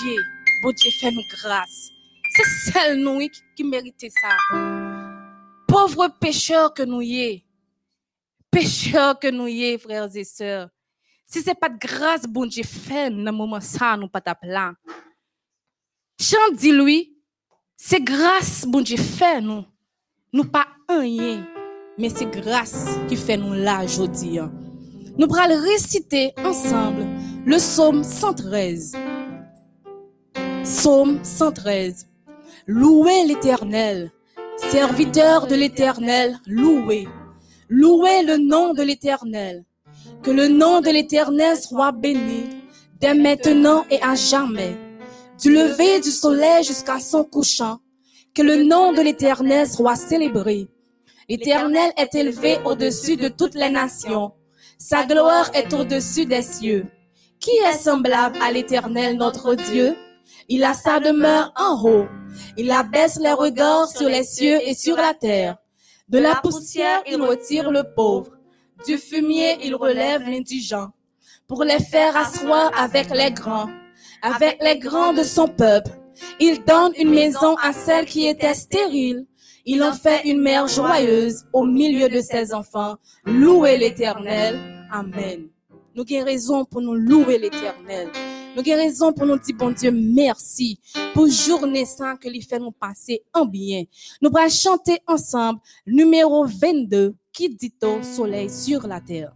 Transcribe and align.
Dieu. 0.00 0.22
Bon 0.62 0.72
Dieu 0.72 0.92
fè 0.94 1.10
nou 1.12 1.24
gras. 1.30 1.72
Se 2.32 2.44
sel 2.70 2.96
nou 3.00 3.20
yi 3.20 3.28
ki, 3.32 3.42
ki 3.58 3.64
merite 3.68 4.08
sa. 4.14 4.36
Pauvre 5.68 6.08
pécheur 6.20 6.72
que 6.74 6.82
nous 6.82 7.02
y 7.02 7.20
est. 7.20 7.44
Pécheur 8.50 9.18
que 9.18 9.28
nous 9.28 9.48
y 9.48 9.64
est, 9.64 9.78
frères 9.78 10.14
et 10.14 10.24
sœurs. 10.24 10.68
Si 11.26 11.40
c'est 11.40 11.58
pas 11.58 11.70
de 11.70 11.78
grâce, 11.78 12.24
bon 12.26 12.46
Dieu 12.46 12.62
fait, 12.62 13.10
dans 13.10 13.32
moment 13.32 13.60
ça, 13.60 13.96
nous 13.96 14.08
pas 14.08 14.20
plan. 14.20 14.72
Jean 16.20 16.52
dit 16.54 16.72
lui, 16.72 17.16
c'est 17.76 18.02
grâce, 18.02 18.66
bon 18.66 18.82
Dieu 18.82 18.98
fait, 18.98 19.40
nous. 19.40 19.64
Nous 20.32 20.44
pas 20.44 20.66
rien, 20.88 21.46
mais 21.98 22.10
c'est 22.10 22.30
grâce 22.30 22.86
qui 23.08 23.16
fait 23.16 23.36
nous 23.36 23.54
là 23.54 23.84
aujourd'hui. 23.84 24.38
hein. 24.38 24.52
Nous 25.18 25.28
allons 25.36 25.62
réciter 25.62 26.32
ensemble 26.38 27.06
le 27.44 27.56
psaume 27.56 28.04
113. 28.04 28.96
Psaume 30.64 31.18
113. 31.24 32.06
Louez 32.68 33.24
l'Éternel, 33.26 34.12
serviteur 34.70 35.48
de 35.48 35.56
l'Éternel, 35.56 36.38
louez. 36.46 37.08
Louez 37.68 38.22
le 38.22 38.36
nom 38.36 38.72
de 38.72 38.82
l'Éternel. 38.82 39.64
Que 40.22 40.30
le 40.30 40.46
nom 40.46 40.80
de 40.80 40.90
l'Éternel 40.90 41.56
soit 41.56 41.90
béni 41.90 42.44
dès 43.00 43.14
maintenant 43.14 43.84
et 43.90 44.00
à 44.02 44.14
jamais. 44.14 44.76
Du 45.40 45.52
lever 45.52 45.98
du 45.98 46.12
soleil 46.12 46.62
jusqu'à 46.62 47.00
son 47.00 47.24
couchant. 47.24 47.78
Que 48.32 48.42
le 48.42 48.62
nom 48.62 48.92
de 48.92 49.00
l'Éternel 49.00 49.68
soit 49.68 49.96
célébré. 49.96 50.68
L'Éternel 51.28 51.92
est 51.96 52.14
élevé 52.14 52.58
au-dessus 52.64 53.16
de 53.16 53.26
toutes 53.26 53.56
les 53.56 53.70
nations. 53.70 54.30
Sa 54.78 55.04
gloire 55.06 55.50
est 55.54 55.72
au-dessus 55.74 56.24
des 56.24 56.42
cieux. 56.42 56.86
Qui 57.40 57.50
est 57.50 57.78
semblable 57.78 58.38
à 58.40 58.52
l'Éternel 58.52 59.16
notre 59.16 59.56
Dieu? 59.56 59.96
Il 60.54 60.64
a 60.64 60.74
sa 60.74 61.00
demeure 61.00 61.50
en 61.56 61.82
haut. 61.82 62.06
Il 62.58 62.70
abaisse 62.70 63.18
les 63.18 63.32
regards 63.32 63.88
sur 63.88 64.06
les 64.06 64.22
cieux 64.22 64.58
et 64.62 64.74
sur 64.74 64.96
la 64.96 65.14
terre. 65.14 65.56
De 66.10 66.18
la 66.18 66.34
poussière, 66.34 67.02
il 67.10 67.22
retire 67.22 67.70
le 67.70 67.84
pauvre. 67.96 68.32
Du 68.86 68.98
fumier, 68.98 69.56
il 69.64 69.74
relève 69.74 70.20
l'indigent. 70.28 70.88
Pour 71.48 71.64
les 71.64 71.78
faire 71.78 72.14
asseoir 72.14 72.70
avec 72.78 73.08
les 73.14 73.30
grands, 73.30 73.70
avec 74.20 74.62
les 74.62 74.78
grands 74.78 75.14
de 75.14 75.22
son 75.22 75.48
peuple. 75.48 75.92
Il 76.38 76.62
donne 76.64 76.92
une 76.98 77.14
maison 77.14 77.56
à 77.62 77.72
celle 77.72 78.04
qui 78.04 78.26
était 78.26 78.52
stérile. 78.52 79.24
Il 79.64 79.82
en 79.82 79.94
fait 79.94 80.28
une 80.28 80.42
mère 80.42 80.68
joyeuse 80.68 81.44
au 81.54 81.64
milieu 81.64 82.10
de 82.10 82.20
ses 82.20 82.52
enfants. 82.52 82.96
Louez 83.24 83.78
l'éternel. 83.78 84.60
Amen. 84.92 85.48
Nous 85.94 86.04
raison 86.22 86.66
pour 86.66 86.82
nous 86.82 86.94
louer 86.94 87.38
l'éternel. 87.38 88.10
Nous 88.54 88.62
avons 88.70 89.12
pour 89.14 89.26
nous 89.26 89.38
dire, 89.38 89.56
bon 89.56 89.70
Dieu, 89.70 89.90
merci 89.90 90.78
pour 91.14 91.26
journée 91.26 91.86
sans 91.86 92.16
que 92.16 92.28
les 92.28 92.42
fait 92.42 92.58
nous 92.58 92.70
passer 92.70 93.22
en 93.32 93.46
bien. 93.46 93.84
Nous 94.20 94.30
allons 94.34 94.50
chanter 94.50 94.98
ensemble 95.06 95.60
numéro 95.86 96.44
22 96.46 97.14
qui 97.32 97.48
dit 97.48 97.72
au 97.82 98.02
soleil 98.02 98.50
sur 98.50 98.86
la 98.86 99.00
terre. 99.00 99.32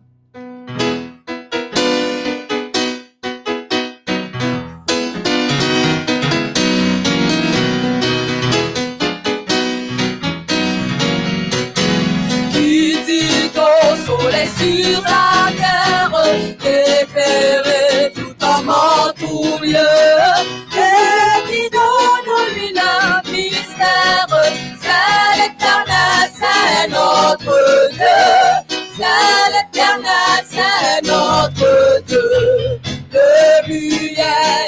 Qui 12.52 12.98
dit 13.06 13.50
au 13.56 13.96
soleil 14.04 14.48
sur 14.58 15.00
la 15.00 15.08
terre? 15.08 15.15
notre 31.02 32.02
Dieu. 32.06 32.80
Le 33.12 33.68
muet 33.68 34.20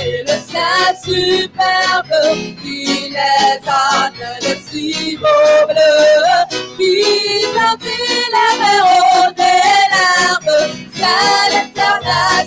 et 0.03 0.23
le 0.23 0.37
ciel 0.49 0.95
superbe, 1.03 2.15
qui 2.63 3.11
les 3.11 3.69
ânes, 3.69 4.59
si 4.71 4.93
cibots 4.93 5.67
bleus, 5.69 6.59
qui 6.77 7.47
plantit 7.53 8.23
la 8.33 8.49
mer 8.59 8.85
au 8.87 9.33
des 9.33 9.81
larmes. 9.95 10.61
C'est 10.95 11.45
l'éternel, 11.53 12.47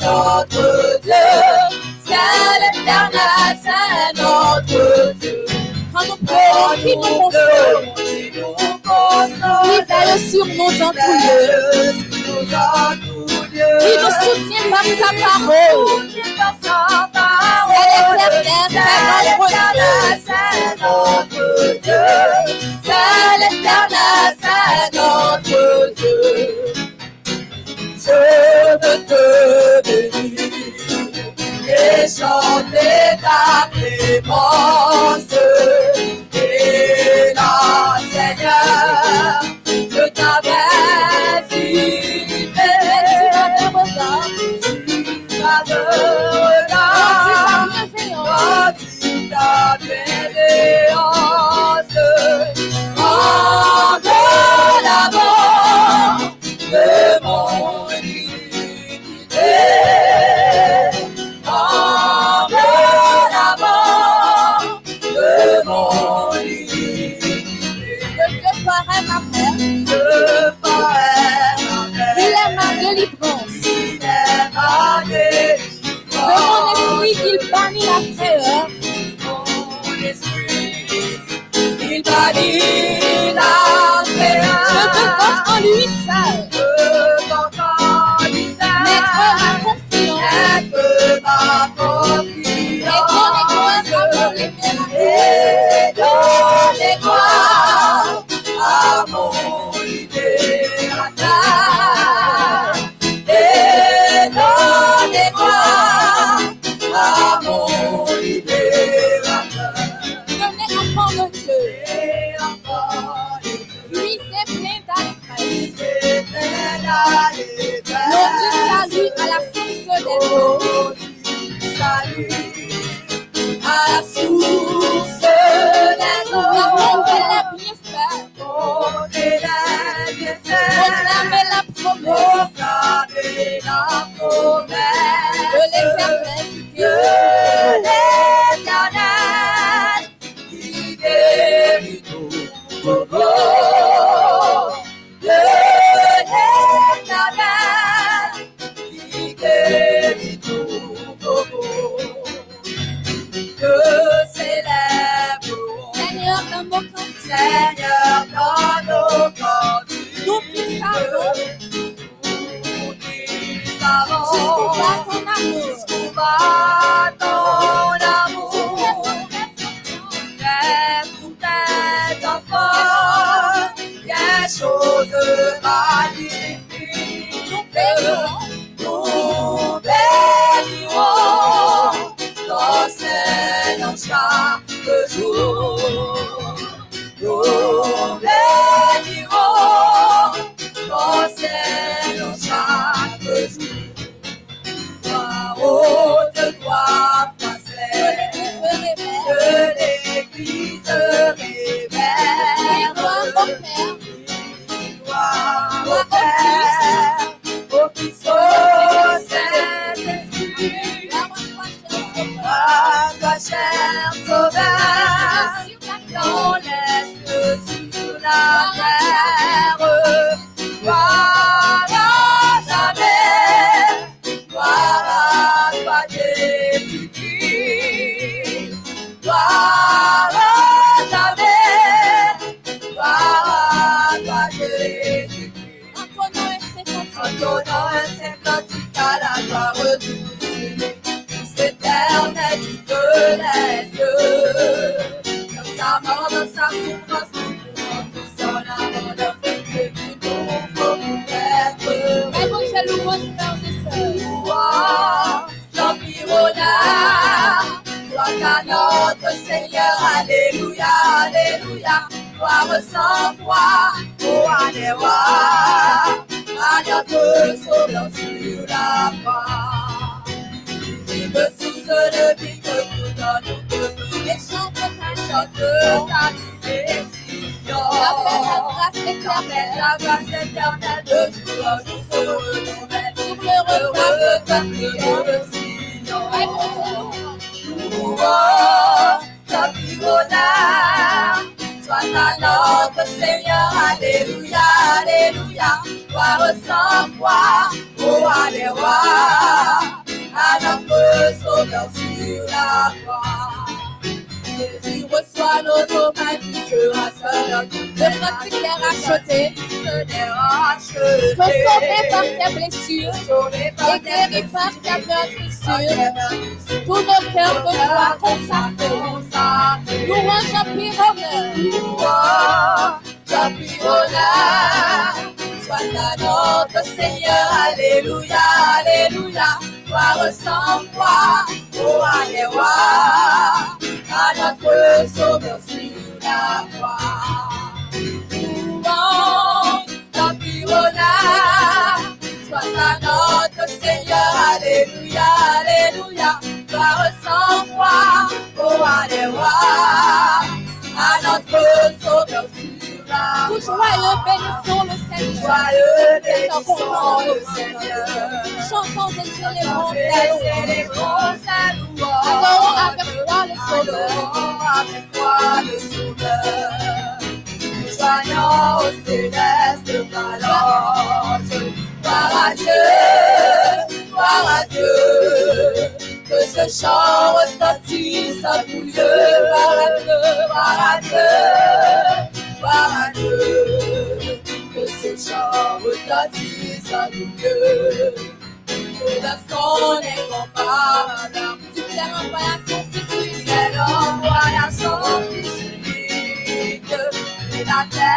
notre 0.00 1.00
Dieu. 1.00 1.30
C'est 2.06 2.54
l'éternel, 2.60 3.58
c'est 3.62 4.22
notre 4.22 5.14
Dieu. 5.14 5.44
Quand 5.92 6.06
nous 6.06 6.16
prions, 6.26 6.72
qui 6.82 8.38
nous 8.38 8.79
Libère 8.90 10.18
sur 10.18 10.46
nos 10.46 10.72
entoulures. 10.82 11.94
Il 13.82 13.96
nous 14.00 14.14
soutient 14.20 14.66
par 14.70 14.84
sa 14.84 15.10
parole. 15.24 16.10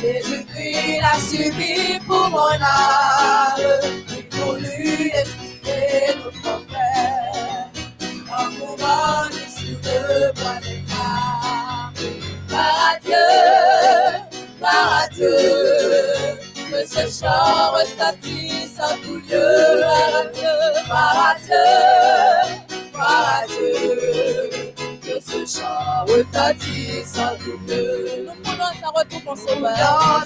Jésus-Christ 0.00 1.00
l'a 1.00 1.18
subi 1.18 1.98
pour 2.06 2.28
mon 2.30 2.38
âme, 2.38 3.60
il 4.10 4.38
voulut 4.38 5.10
expliquer 5.12 6.14
notre 6.22 6.62
frère 6.68 7.70
en 8.30 8.50
mourant 8.52 9.30
sur 9.48 9.76
le 9.82 10.32
bois 10.34 10.58
des 10.62 10.82
femmes. 10.86 11.92
Par 12.48 12.74
à 12.90 12.98
Dieu, 13.04 13.28
par 14.60 15.02
à 15.02 15.08
Dieu, 15.08 15.36
que 16.70 16.86
ce 16.86 17.20
chant 17.20 17.72
retentisse 17.72 18.78
en 18.80 18.96
tout 19.02 19.20
lieu. 19.28 19.80
Par 19.80 20.14
à 20.14 20.24
Dieu, 20.32 20.56
par 20.88 21.26
à 21.26 21.34
Dieu, 21.44 22.68
par 22.92 23.42
à 23.42 24.67
Nous 25.48 25.64
voulons 28.44 28.72
un 28.84 28.90
retour 28.94 29.22
mon 29.24 29.34
Sauveur. 29.34 29.72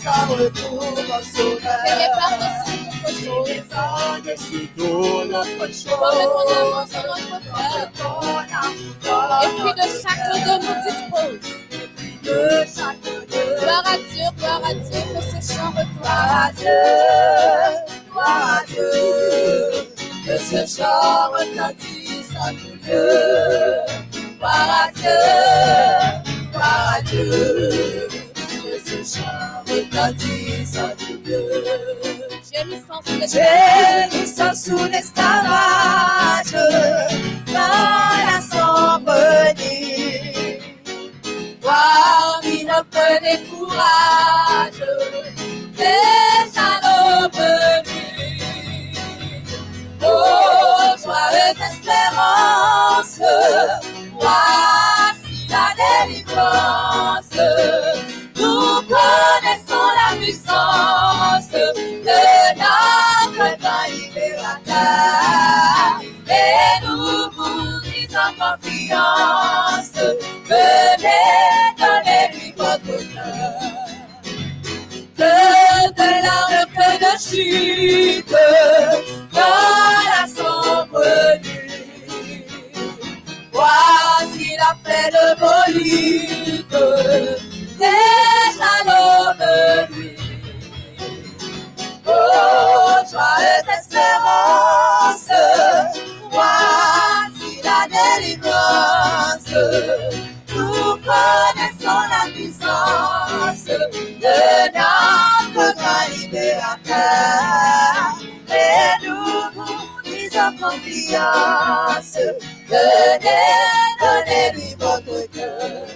Un 0.05 0.27
retour 0.27 0.83
au 0.83 1.23
sauveur. 1.23 1.85
Et 1.87 3.15
chose, 3.25 3.49
Et 3.49 3.61
par-dessus 3.71 4.67
tout 4.77 5.25
notre 5.31 5.49
remets 5.59 6.25
ton 6.25 6.41
chose. 6.43 6.57
amour 6.59 6.85
sur 6.91 7.03
notre 7.03 7.41
frère. 7.47 7.91
Et 9.43 9.49
puis 9.49 9.73
de 9.79 9.87
chacun 10.03 10.39
de 10.45 10.55
nous 10.67 10.77
dispose. 10.83 11.47
Gloire 13.61 13.87
à 13.87 13.97
Dieu, 13.97 14.29
gloire 14.39 14.63
à 14.65 14.75
Dieu, 14.75 15.03
que 15.15 15.21
ce 15.23 15.39
chant 15.55 15.71
retourne. 15.71 16.01
Gloire 16.01 16.47
à 16.47 16.53
Dieu, 16.53 16.81
gloire 18.11 18.49
à 18.59 18.61
Dieu, 18.67 18.91
que 20.27 20.37
ce 20.39 20.61
chant 20.77 21.31
retentisse. 21.31 22.03
Gloire 24.43 24.57
à 24.57 24.91
Dieu, 24.91 25.23
gloire 26.51 26.95
à 26.97 26.99
Dieu, 27.03 28.09
que 28.35 28.75
ce 28.85 28.97
chant 29.17 29.63
retentisse 29.69 30.77
en 30.79 30.91
les 30.99 31.17
Gémissant 33.29 34.53
sous 34.53 34.85
l'esclavage, 34.87 36.57
dans 37.47 38.19
la 38.27 38.41
sombre 38.41 39.55
nuit. 39.61 40.59
Parmi 41.63 42.65
notre 42.65 43.07
décourage, 43.23 44.83
déjà 45.77 46.69
l'aube. 46.83 47.45
Oh, 50.05 50.97
joyeuse 51.01 51.61
espérance, 51.71 53.21
voici 54.23 55.49
la 55.51 55.67
délivrance. 55.81 57.39
Nous 58.37 58.83
connaissons 58.89 59.89
la 60.01 60.17
puissance 60.17 61.51
de 61.51 61.67
notre 62.63 63.59
grand 63.61 63.87
libérateur. 63.91 65.23
Et 66.29 66.87
nous 66.87 67.31
vous 67.37 67.81
disons 67.83 68.33
confiance, 68.39 69.99
venez 70.49 71.39
donner-lui 71.79 72.55
votre 72.57 72.97
cœur. 73.15 73.73
Que 75.17 75.35
de 75.99 76.09
larmes, 76.25 76.67
que 76.77 76.91
de 77.05 77.13
chute, 77.19 78.35
dans 79.33 80.01
la 80.11 80.27
sombre 80.27 81.32
good. 86.73 87.39
There's 87.79 88.59
none 88.59 88.89
other. 88.89 89.89
Oh, 92.07 93.03
toi, 93.11 93.37
espérance, 93.77 95.31
voici 96.31 97.61
la 97.63 97.87
délivrance. 97.95 99.55
Nous 100.55 100.97
connaissons 101.09 102.01
la 102.15 102.25
puissance 102.33 103.65
de 103.65 104.37
notre 105.59 106.11
libérateur. 106.11 108.03
Et 108.49 109.07
nous 109.07 109.41
vous 109.55 110.03
disons 110.05 110.53
confiance. 110.61 112.19
Venez, 112.69 113.61
donnez-lui 114.01 114.75
votre 114.79 115.31
cœur. 115.33 115.92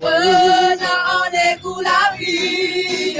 Prenant 0.00 1.02
en 1.16 1.26
égout 1.52 1.80
la 1.80 2.16
vie, 2.16 3.16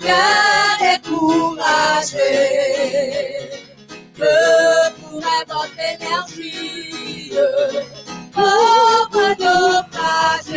bien 0.00 0.76
découragé. 0.80 2.34
Que 4.16 4.90
pourrait 5.00 5.46
votre 5.46 5.78
énergie, 5.78 7.32
pauvre 8.34 9.28
naufrage, 9.38 10.47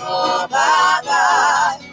oh 0.00 0.48
my 0.50 1.00
God. 1.04 1.87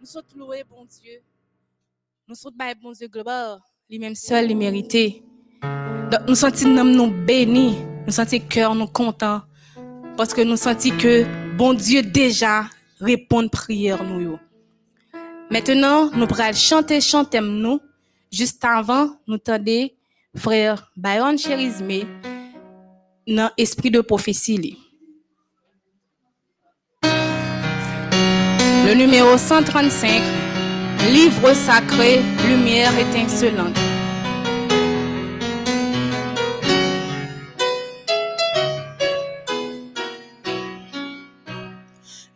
Nous 0.00 0.06
sommes 0.06 0.22
loués, 0.34 0.64
bon 0.66 0.86
Dieu. 0.86 1.20
Nous 2.26 2.34
sommes 2.34 2.54
bail, 2.56 2.74
bon 2.82 2.92
Dieu, 2.92 3.06
gloire. 3.06 3.60
Lui-même 3.88 4.14
seul, 4.14 4.50
il 4.50 4.56
mérité. 4.56 5.22
Nous 6.26 6.34
sentons 6.34 6.84
nous 6.84 7.10
bénis. 7.10 7.76
Nous 8.06 8.12
sentons 8.12 8.38
cœur 8.48 8.74
nous 8.74 8.86
content. 8.86 9.42
Parce 10.16 10.32
que 10.32 10.40
nous 10.40 10.56
sentons 10.56 10.96
que 10.96 11.26
bon 11.54 11.74
Dieu 11.74 12.02
déjà 12.02 12.64
répond 12.98 13.46
prière 13.48 14.02
nous. 14.02 14.38
Maintenant, 15.50 16.10
nous 16.12 16.26
pourrons 16.26 16.52
chanter, 16.54 17.02
chanter 17.02 17.42
nous. 17.42 17.78
Juste 18.32 18.64
avant, 18.64 19.18
nous 19.26 19.36
tendez 19.36 19.94
frère 20.34 20.90
Byron 20.96 21.36
Cherizme 21.36 22.06
dans 23.26 23.50
esprit 23.58 23.90
de 23.90 24.00
prophétie. 24.00 24.78
Le 28.90 28.96
numéro 28.96 29.38
135, 29.38 30.20
livre 31.12 31.52
sacré, 31.54 32.20
lumière 32.48 32.90
étincelante. 32.98 33.78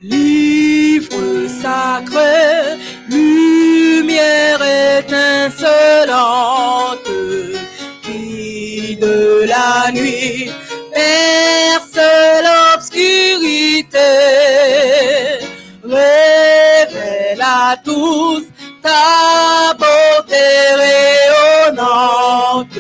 Livre 0.01 1.49
sacré, 1.61 2.79
lumière 3.11 4.63
étincelante, 5.01 5.59
qui 8.01 8.97
de 9.01 9.45
la 9.49 9.91
nuit 9.91 10.53
perce 10.93 11.99
l'obscurité, 12.47 13.99
révèle 16.85 17.43
à 17.43 17.77
tous 17.85 18.45
ta 18.83 19.75
beauté 19.75 20.47
rayonnante, 20.83 22.79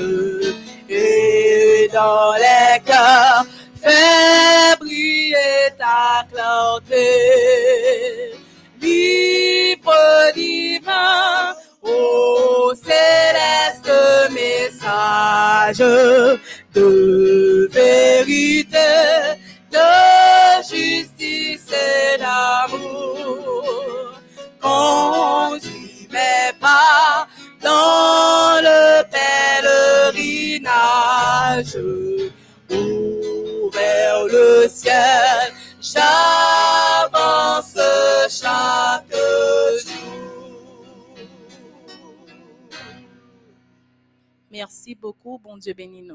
et 0.88 1.88
dans 1.92 2.34
les 2.34 2.80
cœurs 2.84 3.46
fais 3.82 4.76
briller 4.80 5.72
ta 5.78 6.24
clarté. 6.30 7.06
Livre 8.80 10.32
divin, 10.34 11.54
ô 11.82 12.74
céleste 12.74 13.92
message 14.30 15.78
de 16.74 17.68
vérité, 17.72 19.13
dans 27.60 28.60
le 28.62 29.02
pèlerinage 30.14 31.76
vers 33.72 34.24
le 34.26 34.68
ciel, 34.68 35.52
j'avance 35.80 36.18
chaque 38.30 39.14
jour. 39.84 41.16
Merci 44.50 44.94
beaucoup, 44.94 45.38
bon 45.42 45.56
Dieu 45.56 45.74
bénis 45.74 46.08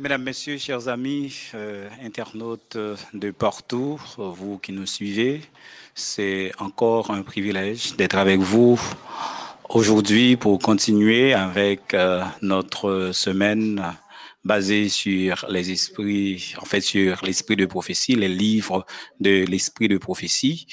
Mesdames, 0.00 0.22
Messieurs, 0.22 0.56
chers 0.56 0.88
amis, 0.88 1.50
euh, 1.54 1.86
internautes 2.02 2.78
de 3.12 3.30
partout, 3.32 4.00
vous 4.16 4.56
qui 4.56 4.72
nous 4.72 4.86
suivez, 4.86 5.42
c'est 5.94 6.52
encore 6.58 7.10
un 7.10 7.20
privilège 7.20 7.96
d'être 7.96 8.16
avec 8.16 8.40
vous 8.40 8.80
aujourd'hui 9.68 10.38
pour 10.38 10.58
continuer 10.58 11.34
avec 11.34 11.92
euh, 11.92 12.22
notre 12.40 13.10
semaine 13.12 13.94
basée 14.42 14.88
sur 14.88 15.44
les 15.50 15.70
esprits, 15.70 16.54
en 16.58 16.64
fait 16.64 16.80
sur 16.80 17.22
l'esprit 17.22 17.56
de 17.56 17.66
prophétie, 17.66 18.14
les 18.14 18.28
livres 18.28 18.86
de 19.20 19.44
l'esprit 19.44 19.88
de 19.88 19.98
prophétie. 19.98 20.66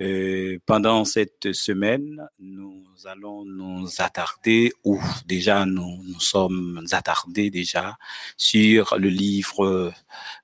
Euh, 0.00 0.58
pendant 0.64 1.04
cette 1.04 1.52
semaine, 1.52 2.26
nous 2.38 2.83
allons 3.06 3.44
nous 3.44 3.88
attarder, 3.98 4.72
ou 4.84 5.00
déjà 5.26 5.66
nous 5.66 6.02
nous 6.04 6.20
sommes 6.20 6.84
attardés 6.92 7.50
déjà 7.50 7.96
sur 8.36 8.96
le 8.98 9.08
livre 9.08 9.92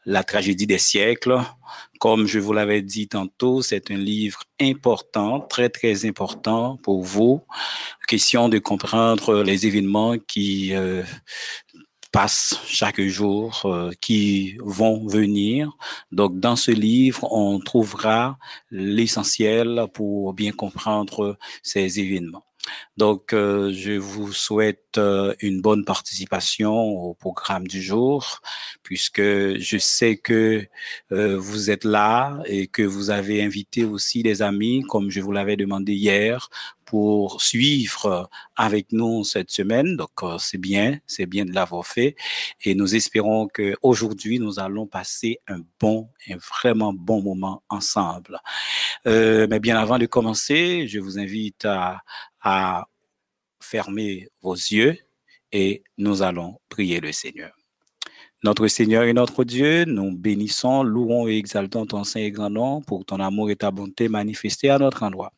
La 0.04 0.24
tragédie 0.24 0.66
des 0.66 0.78
siècles. 0.78 1.40
Comme 1.98 2.26
je 2.26 2.38
vous 2.38 2.52
l'avais 2.52 2.82
dit 2.82 3.08
tantôt, 3.08 3.62
c'est 3.62 3.90
un 3.90 3.96
livre 3.96 4.40
important, 4.60 5.40
très 5.40 5.68
très 5.68 6.06
important 6.06 6.76
pour 6.82 7.02
vous. 7.02 7.42
Question 8.08 8.48
de 8.48 8.58
comprendre 8.58 9.42
les 9.42 9.66
événements 9.66 10.16
qui 10.18 10.74
euh, 10.74 11.02
passent 12.12 12.60
chaque 12.66 13.00
jour, 13.00 13.62
euh, 13.64 13.90
qui 14.00 14.56
vont 14.60 15.06
venir. 15.06 15.70
Donc, 16.10 16.40
dans 16.40 16.56
ce 16.56 16.72
livre, 16.72 17.32
on 17.32 17.60
trouvera 17.60 18.38
l'essentiel 18.70 19.86
pour 19.94 20.34
bien 20.34 20.52
comprendre 20.52 21.38
ces 21.62 22.00
événements. 22.00 22.44
Donc, 22.96 23.32
euh, 23.32 23.72
je 23.72 23.92
vous 23.92 24.32
souhaite 24.32 24.98
euh, 24.98 25.34
une 25.40 25.60
bonne 25.60 25.84
participation 25.84 26.72
au 26.72 27.14
programme 27.14 27.66
du 27.66 27.82
jour, 27.82 28.40
puisque 28.82 29.20
je 29.20 29.78
sais 29.78 30.16
que 30.16 30.66
euh, 31.12 31.38
vous 31.38 31.70
êtes 31.70 31.84
là 31.84 32.40
et 32.46 32.66
que 32.66 32.82
vous 32.82 33.10
avez 33.10 33.42
invité 33.42 33.84
aussi 33.84 34.22
des 34.22 34.42
amis, 34.42 34.82
comme 34.88 35.10
je 35.10 35.20
vous 35.20 35.32
l'avais 35.32 35.56
demandé 35.56 35.94
hier, 35.94 36.50
pour 36.90 37.40
suivre 37.40 38.28
avec 38.56 38.90
nous 38.90 39.22
cette 39.22 39.52
semaine. 39.52 39.96
Donc, 39.96 40.10
c'est 40.40 40.58
bien, 40.58 40.98
c'est 41.06 41.26
bien 41.26 41.44
de 41.44 41.52
l'avoir 41.52 41.86
fait. 41.86 42.16
Et 42.64 42.74
nous 42.74 42.96
espérons 42.96 43.46
que 43.46 43.76
aujourd'hui 43.80 44.40
nous 44.40 44.58
allons 44.58 44.88
passer 44.88 45.38
un 45.46 45.60
bon, 45.78 46.08
un 46.28 46.36
vraiment 46.36 46.92
bon 46.92 47.22
moment 47.22 47.62
ensemble. 47.68 48.40
mais 49.04 49.60
bien 49.60 49.78
avant 49.78 49.98
de 49.98 50.06
commencer, 50.06 50.88
je 50.88 50.98
vous 50.98 51.16
invite 51.16 51.64
à 51.64 52.84
fermer 53.62 54.28
vos 54.42 54.54
yeux 54.54 54.96
et 55.52 55.84
nous 55.96 56.22
allons 56.22 56.58
prier 56.68 56.98
le 56.98 57.12
Seigneur. 57.12 57.59
Notre 58.42 58.68
Seigneur 58.68 59.02
et 59.02 59.12
notre 59.12 59.44
Dieu, 59.44 59.84
nous 59.84 60.16
bénissons, 60.16 60.82
louons 60.82 61.28
et 61.28 61.36
exaltons 61.36 61.84
ton 61.84 62.04
saint 62.04 62.20
et 62.20 62.30
grand 62.30 62.48
nom 62.48 62.80
pour 62.80 63.04
ton 63.04 63.20
amour 63.20 63.50
et 63.50 63.56
ta 63.56 63.70
bonté 63.70 64.08
manifestés 64.08 64.70
à 64.70 64.78
notre 64.78 65.02
endroit. 65.02 65.34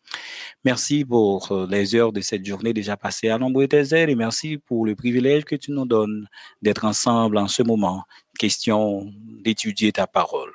Merci 0.65 1.05
pour 1.05 1.51
euh, 1.51 1.67
les 1.69 1.97
heures 1.97 2.12
de 2.12 2.21
cette 2.21 2.47
journée 2.47 2.73
déjà 2.73 2.97
passées 2.97 3.29
à 3.29 3.38
nombre 3.38 3.65
tes 3.65 3.93
ailes 3.93 4.11
et 4.11 4.15
merci 4.15 4.57
pour 4.57 4.87
le 4.87 4.95
privilège 4.95 5.45
que 5.45 5.57
tu 5.57 5.73
nous 5.73 5.85
donnes 5.85 6.29
d'être 6.62 6.85
ensemble 6.85 7.38
en 7.38 7.49
ce 7.49 7.65
moment. 7.65 8.05
Question 8.38 9.11
d'étudier 9.43 9.91
ta 9.91 10.07
parole 10.07 10.53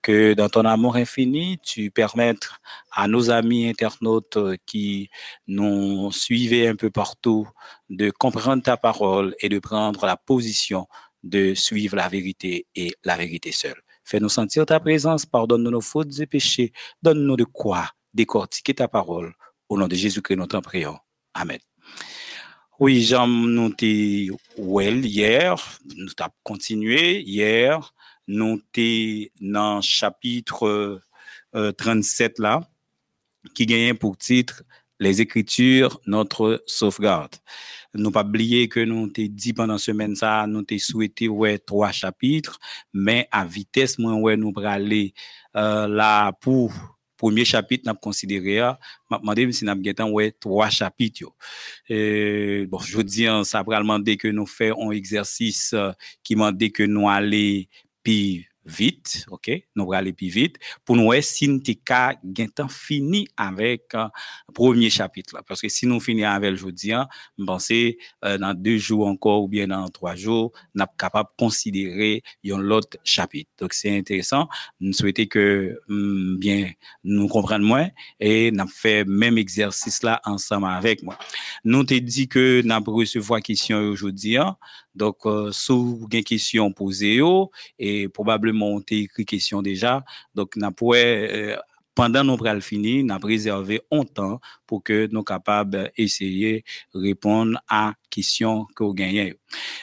que 0.00 0.34
dans 0.34 0.48
ton 0.48 0.64
amour 0.64 0.96
infini, 0.96 1.58
tu 1.58 1.90
permettes 1.90 2.48
à 2.92 3.08
nos 3.08 3.30
amis 3.30 3.68
internautes 3.68 4.38
qui 4.64 5.10
nous 5.48 6.12
suivaient 6.12 6.68
un 6.68 6.76
peu 6.76 6.90
partout 6.90 7.48
de 7.90 8.10
comprendre 8.10 8.62
ta 8.62 8.76
parole 8.76 9.34
et 9.40 9.48
de 9.48 9.58
prendre 9.58 10.06
la 10.06 10.16
position 10.16 10.86
de 11.22 11.54
suivre 11.54 11.96
la 11.96 12.08
vérité 12.08 12.66
et 12.74 12.92
la 13.04 13.16
vérité 13.16 13.52
seule. 13.52 13.80
Fais-nous 14.04 14.28
sentir 14.28 14.64
ta 14.66 14.80
présence, 14.80 15.26
pardonne-nous 15.26 15.70
nos 15.70 15.80
fautes 15.80 16.18
et 16.20 16.26
péchés, 16.26 16.72
donne-nous 17.02 17.36
de 17.36 17.44
quoi 17.44 17.90
décortiquer 18.14 18.74
ta 18.74 18.88
parole. 18.88 19.34
Au 19.68 19.76
nom 19.76 19.86
de 19.86 19.94
Jésus-Christ, 19.94 20.36
nous 20.36 20.46
t'en 20.46 20.62
prions. 20.62 20.98
Amen. 21.34 21.58
Oui, 22.80 23.02
Jean, 23.02 23.26
nous 23.26 23.70
t'es 23.70 24.28
well 24.56 25.04
hier, 25.04 25.56
nous 25.96 26.08
t'avons 26.10 26.32
continué 26.44 27.20
hier 27.20 27.92
nous 28.28 28.60
sommes 28.74 29.26
dans 29.40 29.80
chapitre 29.80 31.00
37 31.52 32.38
euh, 32.38 32.42
là, 32.42 32.60
qui 33.54 33.64
gagne 33.64 33.94
pour 33.94 34.16
titre 34.18 34.62
Les 35.00 35.20
Écritures, 35.20 36.00
notre 36.06 36.62
sauvegarde. 36.66 37.36
Nous 37.94 38.10
pas 38.10 38.24
oublier 38.24 38.68
que 38.68 38.80
nous 38.80 39.08
t'ai 39.08 39.28
dit 39.28 39.52
pendant 39.52 39.78
semaine 39.78 40.14
ça, 40.14 40.46
nous 40.46 40.62
t'ai 40.62 40.78
souhaité 40.78 41.28
ouais 41.28 41.58
trois 41.58 41.92
chapitres, 41.92 42.58
mais 42.92 43.28
à 43.30 43.44
vitesse 43.44 43.98
moins 43.98 44.14
ouais 44.16 44.36
nous 44.36 44.52
aller 44.64 45.14
euh, 45.56 45.86
là 45.86 46.32
pour 46.32 46.72
premier 47.16 47.44
chapitre 47.44 47.84
n'a 47.86 47.94
considéré 47.94 48.60
m'a 49.10 49.18
demandé 49.18 49.50
si 49.52 49.64
n'a 49.64 49.74
bien 49.74 49.92
ouais 50.06 50.30
trois 50.30 50.70
chapitres 50.70 51.32
et 51.88 52.66
bon 52.70 52.78
je 52.78 53.00
dis 53.00 53.26
hein, 53.26 53.42
ça 53.44 53.62
va 53.62 53.80
demander 53.80 54.16
que 54.16 54.28
nous 54.28 54.46
faisons 54.46 54.90
un 54.90 54.92
exercice 54.92 55.72
euh, 55.74 55.90
qui 56.22 56.36
m'a 56.36 56.52
dit 56.52 56.70
que 56.70 56.84
nous 56.84 57.08
aller 57.08 57.68
vite, 58.68 59.24
ok, 59.30 59.50
nous 59.74 59.92
allons 59.92 60.12
plus 60.12 60.28
vite, 60.28 60.56
pour 60.84 60.96
nous 60.96 61.10
si 61.22 61.48
nous 61.48 61.60
avons 61.88 62.68
fini 62.68 63.26
avec 63.36 63.92
le 63.94 64.00
euh, 64.00 64.08
premier 64.52 64.90
chapitre. 64.90 65.42
Parce 65.46 65.60
que 65.60 65.68
si 65.68 65.86
nous 65.86 66.00
finissons 66.00 66.28
avec 66.28 66.50
le 66.50 66.56
jeudi, 66.56 66.92
hein, 66.92 67.08
je 67.38 67.44
pense 67.44 67.70
euh, 67.70 68.38
dans 68.38 68.54
deux 68.54 68.76
jours 68.76 69.06
encore 69.06 69.44
ou 69.44 69.48
bien 69.48 69.68
dans 69.68 69.88
trois 69.88 70.14
jours, 70.14 70.52
nous 70.74 70.80
sommes 70.80 70.88
capables 70.98 71.30
de 71.30 71.44
considérer 71.44 72.22
un 72.46 72.70
autre 72.70 72.98
chapitre. 73.02 73.50
Donc 73.58 73.72
c'est 73.72 73.96
intéressant. 73.96 74.48
Nous 74.80 74.92
souhaitons 74.92 75.26
que 75.26 75.80
mm, 75.88 76.36
bien 76.38 76.70
nous 77.04 77.28
comprenions 77.28 77.90
et 78.20 78.50
nous 78.50 78.68
fait 78.68 79.04
même 79.04 79.38
exercice 79.38 80.02
là 80.02 80.20
ensemble 80.24 80.66
avec 80.66 81.02
moi. 81.02 81.18
Nous 81.64 81.84
te 81.84 81.94
dit 81.94 82.28
que 82.28 82.62
nous 82.62 82.94
recevoir 82.94 83.40
question 83.40 83.78
aujourd'hui. 83.78 84.36
Donc, 84.98 85.18
euh, 85.26 85.52
sous 85.52 86.08
une 86.12 86.24
question 86.24 86.72
posée, 86.72 87.20
et 87.78 88.08
probablement 88.08 88.74
on 88.74 88.80
t'a 88.80 88.96
écrit 88.96 89.24
déjà. 89.62 90.04
Donc, 90.34 90.56
nous 90.56 90.92
euh, 90.92 91.56
pendant 91.94 92.24
nous 92.24 92.36
le 92.36 92.60
fini, 92.60 93.06
réservé 93.22 93.80
un 93.92 94.04
temps 94.04 94.40
pour 94.66 94.82
que 94.82 95.08
nous 95.12 95.22
capables 95.22 95.92
d'essayer 95.96 96.64
de 96.92 97.00
répondre 97.00 97.60
à 97.68 97.94
question 98.10 98.66
que 98.74 98.82
vous 98.82 98.94
gagnez. 98.94 99.34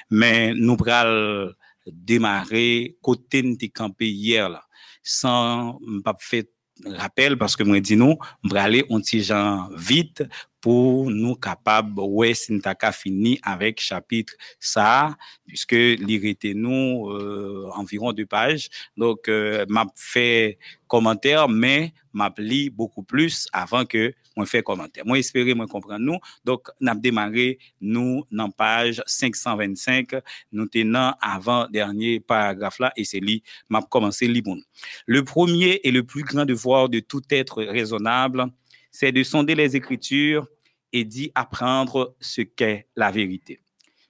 Mais 0.10 0.54
nous 0.54 0.76
pourrons 0.76 1.54
démarrer 1.88 2.98
côté 3.02 3.42
de 3.42 3.68
campé 3.68 4.10
hier 4.10 4.50
là, 4.50 4.64
sans 5.02 5.80
pas 6.04 6.16
faire 6.20 6.44
rappel 6.86 7.38
parce 7.38 7.56
que 7.56 7.64
moi 7.64 7.80
dis 7.80 7.96
nous, 7.96 8.18
on 8.44 8.50
aller 8.56 8.86
genre 9.22 9.70
vite 9.78 10.24
pour 10.66 11.12
nous 11.12 11.36
capables, 11.36 12.00
ouais, 12.00 12.34
si 12.34 12.60
fini 12.92 13.40
avec 13.44 13.80
chapitre 13.80 14.34
ça, 14.60 15.16
puisque 15.46 15.74
l'irrité 15.74 16.56
nous 16.56 17.08
euh, 17.12 17.70
environ 17.76 18.14
deux 18.14 18.26
pages. 18.26 18.70
Donc, 18.98 19.30
euh, 19.30 19.64
m'a 19.70 19.86
fait 19.96 20.58
commentaire, 20.88 21.48
mais 21.48 21.94
m'a 22.14 22.34
lu 22.40 22.72
beaucoup 22.72 23.04
plus 23.04 23.48
avant 23.54 23.86
que 23.86 24.12
moi 24.36 24.48
fait 24.48 24.64
commentaire. 24.64 25.06
Moi 25.06 25.20
espérer 25.20 25.54
moi 25.54 25.68
comprendre 25.68 26.00
nous. 26.00 26.18
Donc, 26.44 26.70
n'a 26.82 26.96
démarré 26.96 27.60
nous 27.80 28.26
dans 28.32 28.50
page 28.50 29.04
525, 29.06 30.16
nous 30.52 30.66
tenant 30.66 31.14
avant 31.22 31.68
dernier 31.68 32.20
paragraphe 32.20 32.80
là 32.80 32.92
et 32.98 33.04
c'est 33.04 33.20
lui 33.20 33.44
m'a 33.70 33.84
commencé 33.84 34.28
bon. 34.42 34.60
Le 35.06 35.24
premier 35.24 35.80
et 35.84 35.92
le 35.92 36.02
plus 36.02 36.24
grand 36.24 36.44
devoir 36.44 36.90
de 36.90 37.02
tout 37.02 37.22
être 37.30 37.62
raisonnable, 37.62 38.48
c'est 38.90 39.12
de 39.12 39.22
sonder 39.22 39.54
les 39.54 39.76
Écritures 39.76 40.48
et 40.94 41.04
d'y 41.04 41.32
apprendre 41.36 42.16
ce 42.20 42.42
qu'est 42.42 42.88
la 42.96 43.12
vérité, 43.12 43.60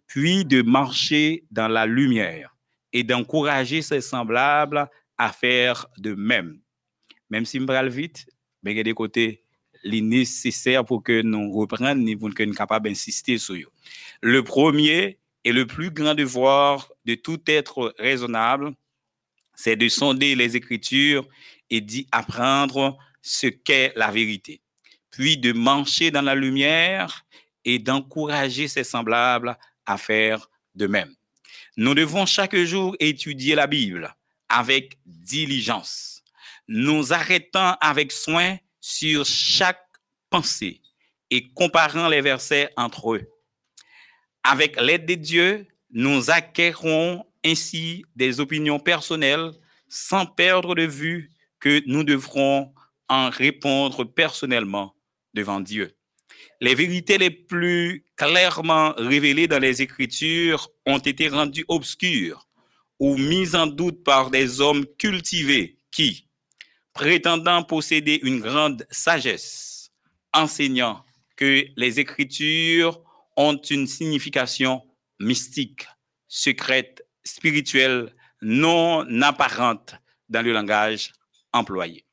puis 0.08 0.46
de 0.46 0.62
marcher 0.62 1.46
dans 1.52 1.68
la 1.68 1.86
lumière 1.86 2.56
et 2.94 3.04
d'encourager 3.04 3.82
ses 3.82 4.02
semblables 4.02 4.90
à 5.18 5.32
faire 5.32 5.88
de 5.98 6.14
même. 6.14 6.60
Même 7.30 7.46
si 7.46 7.60
me 7.60 7.88
vite, 7.90 8.28
mais 8.64 8.72
il 8.72 8.78
y 8.78 8.80
a 8.80 8.84
des 8.84 8.94
côtés 8.94 9.44
nécessaires 9.84 10.86
pour 10.86 11.04
que 11.04 11.22
nous 11.22 11.52
reprenions 11.52 12.18
pour 12.18 12.34
que 12.34 12.44
nous 12.44 12.54
capables 12.54 12.88
d'insister 12.88 13.38
sur 13.38 13.56
eux. 13.56 13.72
Le 14.22 14.44
premier 14.44 15.20
et 15.44 15.52
le 15.52 15.68
plus 15.68 15.92
grand 15.92 16.16
devoir 16.16 16.92
de 17.06 17.16
tout 17.16 17.40
être 17.46 17.94
raisonnable, 18.00 18.74
c'est 19.56 19.76
de 19.76 19.88
sonder 19.88 20.36
les 20.36 20.56
Écritures 20.56 21.28
et 21.70 21.82
d'y 21.82 22.08
apprendre 22.12 22.98
ce 23.22 23.48
qu'est 23.48 23.94
la 23.96 24.12
vérité 24.12 24.62
puis 25.16 25.38
de 25.38 25.54
marcher 25.54 26.12
dans 26.12 26.22
la 26.22 26.36
lumière 26.36 27.26
et 27.64 27.80
d'encourager 27.80 28.68
ses 28.68 28.84
semblables 28.84 29.58
à 29.86 29.98
faire 29.98 30.50
de 30.76 30.88
même. 30.88 31.16
Nous 31.78 31.94
devons 31.94 32.26
chaque 32.26 32.58
jour 32.58 32.98
étudier 33.00 33.56
la 33.56 33.66
Bible 33.66 34.14
avec 34.50 34.98
diligence, 35.06 36.22
nous 36.68 37.14
arrêtant 37.14 37.78
avec 37.80 38.12
soin 38.12 38.58
sur 38.82 39.26
chaque 39.26 39.88
pensée 40.30 40.82
et 41.32 41.50
comparant 41.54 42.10
les 42.10 42.20
versets 42.20 42.70
entre 42.76 43.16
eux. 43.16 43.30
Avec 44.44 44.80
l'aide 44.82 45.06
de 45.06 45.16
Dieu, 45.16 45.66
nous 45.92 46.30
acquérons 46.30 47.26
ainsi 47.46 48.04
des 48.18 48.42
opinions 48.42 48.80
personnelles 48.80 49.52
sans 49.88 50.26
perdre 50.26 50.76
de 50.76 50.84
vue 50.84 51.32
que 51.62 51.82
nous 51.88 52.04
devrons 52.04 52.74
en 53.08 53.30
répondre 53.30 54.04
personnellement 54.04 54.94
devant 55.36 55.60
Dieu. 55.60 55.96
Les 56.62 56.74
vérités 56.74 57.18
les 57.18 57.30
plus 57.30 58.06
clairement 58.16 58.94
révélées 58.98 59.48
dans 59.48 59.60
les 59.60 59.82
Écritures 59.82 60.70
ont 60.86 60.98
été 60.98 61.28
rendues 61.28 61.66
obscures 61.68 62.48
ou 63.00 63.18
mises 63.18 63.56
en 63.56 63.68
doute 63.68 64.04
par 64.04 64.32
des 64.32 64.62
hommes 64.62 64.86
cultivés 64.98 65.78
qui, 65.92 66.28
prétendant 66.94 67.64
posséder 67.64 68.20
une 68.24 68.40
grande 68.40 68.88
sagesse, 68.90 69.92
enseignant 70.34 71.04
que 71.36 71.66
les 71.76 72.00
Écritures 72.00 73.02
ont 73.36 73.58
une 73.58 73.86
signification 73.86 74.82
mystique, 75.20 75.88
secrète, 76.28 77.06
spirituelle, 77.24 78.16
non 78.42 79.06
apparente 79.22 79.96
dans 80.30 80.42
le 80.42 80.54
langage 80.54 81.12
employé. 81.52 82.06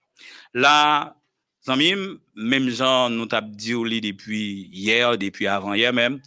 Là, 1.66 1.76
même 1.76 2.70
gens 2.70 3.08
nous 3.08 3.26
t'a 3.26 3.40
dit 3.40 4.00
depuis 4.00 4.68
hier, 4.72 5.16
depuis 5.16 5.46
avant-hier 5.46 5.92
même, 5.92 6.20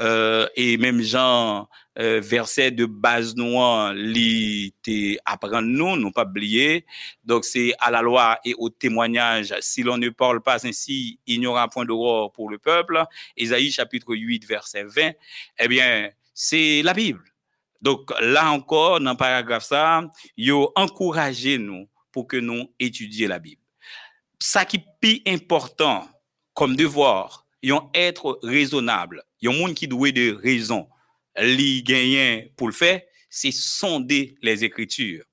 euh, 0.00 0.46
et 0.56 0.76
même 0.76 1.00
gens 1.00 1.68
euh, 1.98 2.20
verset 2.20 2.70
de 2.70 2.84
base 2.84 3.34
noire 3.34 3.94
li 3.94 4.74
te 4.82 5.16
apprendre 5.24 5.62
nous, 5.68 5.96
nous 5.96 6.10
pas 6.10 6.24
oublier. 6.26 6.84
Donc 7.24 7.46
c'est 7.46 7.72
à 7.78 7.90
la 7.90 8.02
loi 8.02 8.38
et 8.44 8.54
au 8.58 8.68
témoignage, 8.68 9.54
si 9.60 9.82
l'on 9.82 9.96
ne 9.96 10.10
parle 10.10 10.42
pas 10.42 10.66
ainsi, 10.66 11.18
il 11.26 11.40
n'y 11.40 11.46
aura 11.46 11.68
point 11.68 11.86
d'aurore 11.86 12.30
pour 12.32 12.50
le 12.50 12.58
peuple. 12.58 13.02
Isaïe 13.38 13.70
chapitre 13.70 14.14
8 14.14 14.44
verset 14.46 14.84
20, 14.84 15.12
eh 15.60 15.68
bien, 15.68 16.10
c'est 16.34 16.82
la 16.82 16.92
Bible. 16.92 17.24
Donc 17.80 18.12
là 18.20 18.50
encore, 18.50 19.00
dans 19.00 19.12
le 19.12 19.16
paragraphe 19.16 19.64
ça, 19.64 20.02
yo 20.36 20.72
encouragé 20.76 21.56
nous 21.56 21.88
pour 22.12 22.26
que 22.26 22.36
nous 22.36 22.70
étudions 22.78 23.28
la 23.28 23.38
Bible. 23.38 23.63
sa 24.44 24.66
ki 24.68 24.82
pi 25.00 25.16
important 25.30 26.10
kom 26.56 26.74
devor 26.76 27.40
yon 27.64 27.88
etre 27.96 28.36
rezonable, 28.44 29.22
yon 29.40 29.56
moun 29.56 29.74
ki 29.76 29.88
dwe 29.88 30.12
de 30.14 30.26
rezon 30.42 30.84
li 31.56 31.80
genyen 31.86 32.44
pou 32.58 32.68
l'fe, 32.68 32.98
se 33.32 33.50
sonde 33.56 34.20
les 34.44 34.64
ekritur. 34.66 35.24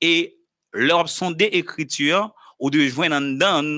E 0.00 0.32
lor 0.72 1.10
sonde 1.12 1.50
ekritur, 1.50 2.30
ou 2.60 2.70
dwe 2.72 2.86
jwen 2.90 3.14
an 3.16 3.26
dan, 3.40 3.68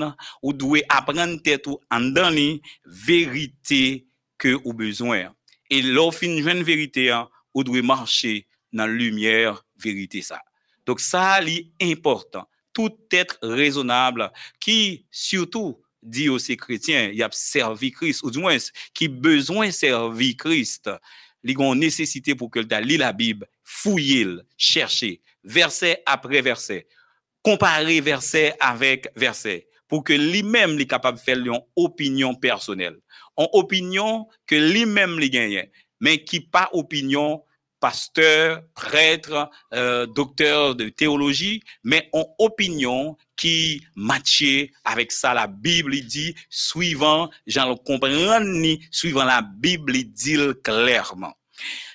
ou 0.43 0.53
dwe 0.55 0.83
apren 0.91 1.37
tèt 1.43 1.67
ou 1.71 1.79
an 1.93 2.09
dan 2.15 2.35
li 2.35 2.61
verite 2.83 4.03
ke 4.39 4.57
ou 4.61 4.75
bezwen. 4.77 5.31
E 5.71 5.79
lor 5.87 6.11
fin 6.15 6.35
jwen 6.37 6.61
verite 6.67 7.07
an, 7.15 7.29
ou 7.55 7.65
dwe 7.65 7.83
marche 7.85 8.43
nan 8.75 8.91
lumièr 8.91 9.57
verite 9.81 10.23
sa. 10.25 10.41
Dok 10.87 10.99
sa 10.99 11.39
li 11.39 11.71
important. 11.83 12.45
Tout 12.73 12.97
être 13.11 13.37
raisonnable 13.41 14.31
qui, 14.59 15.05
surtout, 15.11 15.81
dit 16.01 16.29
aux 16.29 16.37
chrétiens, 16.37 17.09
il 17.13 17.23
a 17.23 17.29
servi 17.31 17.91
Christ, 17.91 18.23
ou 18.23 18.31
du 18.31 18.39
moins, 18.39 18.57
qui 18.93 19.07
besoin 19.07 19.71
servir 19.71 20.35
Christ, 20.37 20.89
il 21.43 21.61
a 21.61 21.75
nécessité 21.75 22.35
pour 22.35 22.49
que 22.49 22.59
tu 22.59 22.81
lit 22.81 22.97
la 22.97 23.13
Bible, 23.13 23.47
fouiller, 23.63 24.27
chercher, 24.57 25.21
verset 25.43 26.01
après 26.05 26.41
verset, 26.41 26.87
comparer 27.41 28.01
verset 28.01 28.55
avec 28.59 29.07
verset, 29.15 29.67
pour 29.87 30.03
que 30.03 30.13
lui-même 30.13 30.79
est 30.79 30.87
capable 30.87 31.17
de 31.17 31.23
faire 31.23 31.37
une 31.37 31.59
opinion 31.75 32.33
personnelle. 32.33 32.97
Une 33.37 33.47
opinion 33.53 34.27
que 34.45 34.55
lui-même 34.55 35.19
lui 35.19 35.29
gagne, 35.29 35.69
mais 35.99 36.23
qui 36.23 36.39
pas 36.39 36.69
opinion 36.73 37.43
pasteur, 37.83 38.61
prêtre, 38.75 39.49
euh, 39.73 40.05
docteur 40.05 40.73
de 40.73 40.87
théologie, 40.87 41.61
mais 41.83 42.07
en 42.13 42.25
opinion 42.39 43.17
qui 43.35 43.83
matchait 43.97 44.71
avec 44.85 45.11
ça 45.11 45.33
la 45.33 45.47
Bible 45.47 45.93
dit 45.99 46.33
suivant 46.49 47.29
j'en 47.45 47.75
comprends 47.75 48.39
ni 48.39 48.79
suivant 48.89 49.25
la 49.25 49.41
Bible 49.41 50.01
dit 50.05 50.37
clairement. 50.63 51.33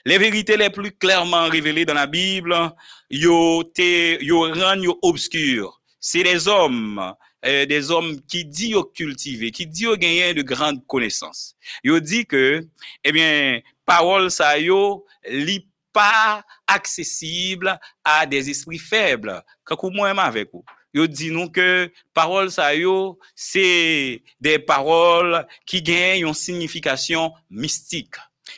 Les 0.05 0.19
vérités 0.19 0.59
les 0.59 0.69
plus 0.69 0.93
clairement 0.93 1.49
révélées 1.49 1.87
dans 1.87 1.95
la 1.95 2.07
Bible, 2.07 2.55
yo 3.11 3.65
te 3.65 4.23
yo. 4.23 5.73
C'est 6.01 6.23
des 6.23 6.49
hommes 6.49 7.15
euh, 7.47 7.65
des 7.67 7.91
hommes 7.91 8.21
qui 8.29 8.45
disent 8.45 8.77
cultiver, 8.95 9.53
qui 9.53 9.67
disent 9.67 9.97
gagner 9.97 10.35
de 10.35 10.43
grandes 10.43 10.85
connaissances. 10.87 11.55
Yo 11.83 11.99
dit 11.99 12.27
que 12.27 12.61
eh 13.05 13.13
bien 13.13 13.61
parole 13.87 14.31
ça 14.31 14.59
yo 14.59 15.07
li 15.31 15.68
accessible 16.67 17.79
à 18.05 18.27
des 18.27 18.51
esprits 18.51 18.79
faibles. 18.79 19.43
Quand 19.65 19.91
moi 19.91 20.11
avec 20.11 20.51
vous. 20.53 20.65
Yo 20.95 21.07
dit 21.07 21.31
nous 21.31 21.51
que 21.51 21.93
parole 22.15 22.51
ça 22.51 22.71
c'est 23.35 24.23
des 24.41 24.59
paroles 24.59 25.47
qui 25.67 25.83
gagnent 25.83 26.27
une 26.27 26.35
signification 26.35 27.33
mystique, 27.51 28.15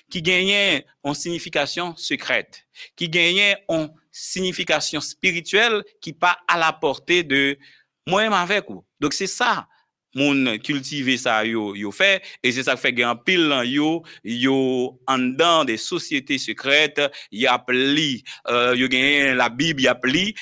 qui 0.09 0.23
gagnent 0.23 0.85
une 1.05 1.15
signification 1.15 1.97
secrète, 1.97 2.65
qui 2.95 3.09
gagnent 3.09 3.57
une 3.69 3.93
signification 4.13 5.01
spirituelle 5.01 5.83
qui 6.01 6.13
pas 6.13 6.39
à 6.47 6.57
la 6.57 6.73
portée 6.73 7.25
de 7.25 7.59
moi-même 8.07 8.33
avec 8.33 8.69
vous. 8.69 8.85
Donc 9.01 9.13
c'est 9.13 9.27
ça 9.27 9.67
moun 10.15 10.59
cultiver 10.59 11.17
ça 11.17 11.45
yo 11.45 11.75
yo 11.75 11.91
fait. 11.91 12.23
Et 12.43 12.53
c'est 12.53 12.63
ça 12.65 12.75
qui 12.75 12.83
fait 12.83 12.93
grand 12.93 13.17
pile 13.17 13.63
yo 13.65 14.03
yo 14.25 15.01
en 15.07 15.19
dans 15.19 15.65
des 15.65 15.77
sociétés 15.77 16.39
secrètes 16.39 17.01
y 17.33 17.47
a 17.47 17.59
pli 17.59 18.25
euh, 18.49 18.75
yo 18.77 18.89
la 19.35 19.49
bible 19.49 19.83
y 19.83 19.89
a 19.89 19.99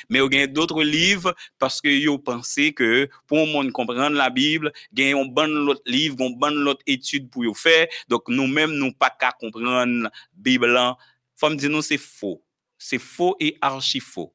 mais 0.09 0.19
yo 0.19 0.29
gagne 0.29 0.47
d'autres 0.47 0.83
livres 0.83 1.35
parce 1.59 1.81
que 1.81 1.89
yo 1.89 2.19
pensé 2.19 2.73
que 2.73 3.09
pour 3.27 3.47
comprendre 3.73 4.16
la 4.16 4.31
bible 4.31 4.73
gagne 4.93 5.14
un 5.14 5.25
bon 5.27 5.49
l'autre 5.49 5.83
livre 5.87 6.16
un 6.21 6.31
bon 6.31 6.55
l'autre 6.55 6.83
étude 6.87 7.31
pour 7.31 7.45
yo 7.45 7.55
faire. 7.55 7.87
Donc 8.09 8.29
nous-mêmes 8.29 8.73
nous 8.73 8.93
pas 8.93 9.11
qu'à 9.11 9.33
comprendre 9.33 10.11
bible 10.33 10.66
là 10.66 10.97
faut 11.37 11.51
me 11.51 11.57
dire 11.57 11.71
nous 11.71 11.83
c'est 11.83 11.99
faux. 11.99 12.43
C'est 12.79 12.99
faux 12.99 13.37
et 13.41 13.57
archi 13.61 14.01
faux 14.01 14.33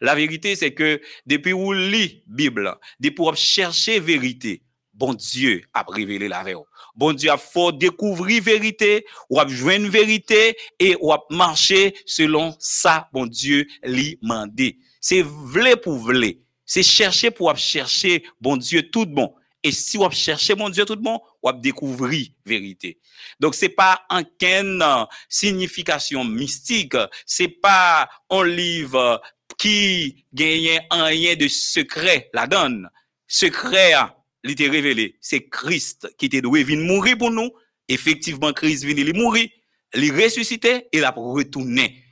la 0.00 0.14
vérité, 0.14 0.56
c'est 0.56 0.74
que 0.74 1.00
depuis 1.26 1.52
où 1.52 1.72
lit 1.72 2.22
Bible, 2.26 2.76
depuis 3.00 3.14
pour 3.14 3.36
chercher 3.36 4.00
vérité, 4.00 4.62
bon 4.92 5.14
Dieu 5.14 5.62
a 5.72 5.84
révélé 5.88 6.28
la 6.28 6.42
vérité. 6.42 6.66
Bon 6.94 7.12
Dieu 7.12 7.30
a 7.30 7.36
fait 7.36 7.72
découvrir 7.72 8.42
vérité, 8.42 9.04
ou 9.28 9.40
a 9.40 9.48
joindre 9.48 9.88
vérité 9.88 10.56
et 10.78 10.96
ou 11.00 11.12
a 11.12 11.24
marcher 11.30 11.94
selon 12.06 12.54
ça, 12.60 13.08
bon 13.12 13.26
Dieu 13.26 13.66
lui 13.82 14.18
mandé. 14.22 14.78
C'est 15.00 15.22
vrai 15.22 15.76
pour 15.76 15.98
vrai. 15.98 16.38
C'est 16.64 16.82
chercher 16.82 17.30
pour 17.30 17.54
chercher, 17.56 18.24
bon 18.40 18.56
Dieu 18.56 18.90
tout 18.90 19.06
bon. 19.06 19.34
Et 19.64 19.72
si 19.72 19.96
vous 19.96 20.10
cherchez 20.10 20.54
mon 20.54 20.68
Dieu 20.68 20.84
tout 20.84 20.96
bon, 20.96 21.20
vous 21.42 21.52
découvrir 21.52 22.28
vérité. 22.44 22.98
Donc 23.40 23.54
c'est 23.54 23.70
pas 23.70 24.02
un 24.10 24.22
quelle 24.22 24.84
signification 25.28 26.22
mystique, 26.22 26.96
c'est 27.24 27.48
pas 27.48 28.08
un 28.30 28.44
livre 28.44 29.22
qui 29.64 30.26
gagnait 30.34 30.86
un 30.90 31.10
lien 31.10 31.36
de 31.36 31.48
secret 31.48 32.28
la 32.34 32.46
donne. 32.46 32.90
Secret, 33.26 33.94
il 34.42 34.50
était 34.50 34.68
révélé. 34.68 35.16
C'est 35.22 35.48
Christ 35.48 36.06
qui 36.18 36.26
était 36.26 36.42
doué 36.42 36.64
venir 36.64 36.84
mourir 36.84 37.16
pour 37.16 37.30
nous. 37.30 37.50
Effectivement, 37.88 38.52
Christ 38.52 38.84
vient 38.84 38.94
il 38.94 39.16
mourir, 39.16 39.48
il 39.94 40.12
ressuscité 40.12 40.88
et 40.92 40.98
il 40.98 41.04
a 41.04 41.12
retourné. 41.12 42.04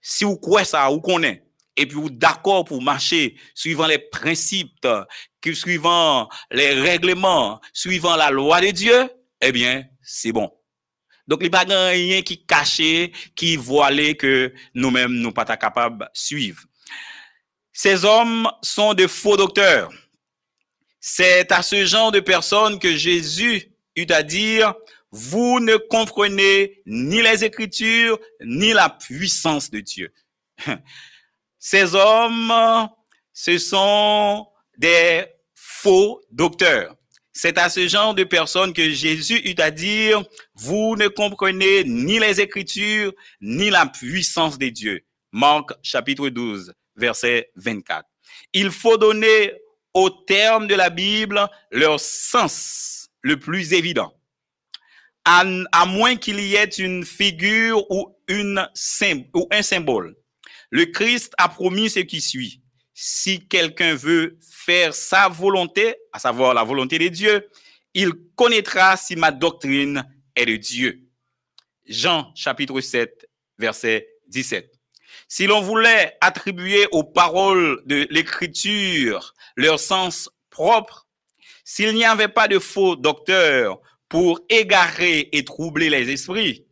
Si 0.00 0.24
vous 0.24 0.38
croyez 0.38 0.64
ça, 0.64 0.88
vous 0.88 1.00
connaissez, 1.00 1.42
et 1.76 1.86
puis 1.86 1.94
vous 1.94 2.10
d'accord 2.10 2.64
pour 2.64 2.82
marcher 2.82 3.36
suivant 3.54 3.86
les 3.86 3.98
principes, 3.98 4.88
suivant 5.52 6.28
les 6.50 6.72
règlements, 6.72 7.60
suivant 7.72 8.16
la 8.16 8.30
loi 8.30 8.60
de 8.60 8.72
Dieu, 8.72 9.08
eh 9.40 9.52
bien, 9.52 9.84
c'est 10.02 10.32
bon. 10.32 10.50
Donc, 11.28 11.42
il 11.42 11.50
n'y 11.50 11.74
a 11.74 11.88
rien 11.90 12.22
qui 12.22 12.44
caché, 12.44 13.12
qui 13.36 13.56
voilé 13.56 14.16
que 14.16 14.52
nous-mêmes, 14.74 15.12
nous 15.12 15.30
pas 15.30 15.44
capables 15.44 15.98
de 16.00 16.10
suivre. 16.12 16.64
Ces 17.80 18.04
hommes 18.04 18.50
sont 18.60 18.92
de 18.92 19.06
faux 19.06 19.36
docteurs. 19.36 19.92
C'est 20.98 21.52
à 21.52 21.62
ce 21.62 21.84
genre 21.84 22.10
de 22.10 22.18
personnes 22.18 22.80
que 22.80 22.96
Jésus 22.96 23.70
eut 23.94 24.10
à 24.10 24.24
dire, 24.24 24.74
vous 25.12 25.60
ne 25.60 25.76
comprenez 25.76 26.82
ni 26.86 27.22
les 27.22 27.44
Écritures, 27.44 28.18
ni 28.44 28.72
la 28.72 28.90
puissance 28.90 29.70
de 29.70 29.78
Dieu. 29.78 30.12
Ces 31.60 31.94
hommes, 31.94 32.52
ce 33.32 33.58
sont 33.58 34.48
des 34.76 35.26
faux 35.54 36.20
docteurs. 36.32 36.96
C'est 37.32 37.58
à 37.58 37.68
ce 37.68 37.86
genre 37.86 38.12
de 38.12 38.24
personnes 38.24 38.72
que 38.72 38.90
Jésus 38.90 39.38
eut 39.48 39.60
à 39.62 39.70
dire, 39.70 40.24
vous 40.56 40.96
ne 40.96 41.06
comprenez 41.06 41.84
ni 41.84 42.18
les 42.18 42.40
Écritures, 42.40 43.12
ni 43.40 43.70
la 43.70 43.86
puissance 43.86 44.58
de 44.58 44.68
Dieu. 44.68 45.04
Marc 45.30 45.70
chapitre 45.84 46.28
12, 46.28 46.72
verset 46.98 47.50
24. 47.56 48.06
Il 48.52 48.70
faut 48.70 48.96
donner 48.96 49.52
au 49.94 50.10
terme 50.10 50.66
de 50.66 50.74
la 50.74 50.90
Bible 50.90 51.48
leur 51.70 51.98
sens 51.98 53.08
le 53.22 53.38
plus 53.38 53.72
évident. 53.72 54.12
À, 55.24 55.44
moins 55.84 56.16
qu'il 56.16 56.40
y 56.40 56.54
ait 56.54 56.64
une 56.64 57.04
figure 57.04 57.84
ou, 57.90 58.16
ou 58.30 59.48
un 59.50 59.62
symbole. 59.62 60.16
Le 60.70 60.86
Christ 60.86 61.34
a 61.36 61.50
promis 61.50 61.90
ce 61.90 62.00
qui 62.00 62.22
suit. 62.22 62.62
Si 62.94 63.46
quelqu'un 63.46 63.94
veut 63.94 64.38
faire 64.40 64.94
sa 64.94 65.28
volonté, 65.28 65.96
à 66.12 66.18
savoir 66.18 66.54
la 66.54 66.64
volonté 66.64 66.98
de 66.98 67.08
Dieu, 67.08 67.46
il 67.92 68.12
connaîtra 68.36 68.96
si 68.96 69.16
ma 69.16 69.30
doctrine 69.30 70.02
est 70.34 70.46
de 70.46 70.56
Dieu. 70.56 71.08
Jean 71.86 72.32
chapitre 72.34 72.80
7, 72.80 73.28
verset 73.58 74.08
17. 74.28 74.77
Si 75.30 75.46
l'on 75.46 75.60
voulait 75.60 76.16
attribuer 76.22 76.88
aux 76.90 77.04
paroles 77.04 77.82
de 77.84 78.06
l'écriture 78.08 79.34
leur 79.56 79.78
sens 79.78 80.30
propre, 80.48 81.06
s'il 81.64 81.94
n'y 81.94 82.06
avait 82.06 82.28
pas 82.28 82.48
de 82.48 82.58
faux 82.58 82.96
docteurs 82.96 83.78
pour 84.08 84.40
égarer 84.48 85.28
et 85.32 85.44
troubler 85.44 85.90
les 85.90 86.10
esprits, 86.10 86.64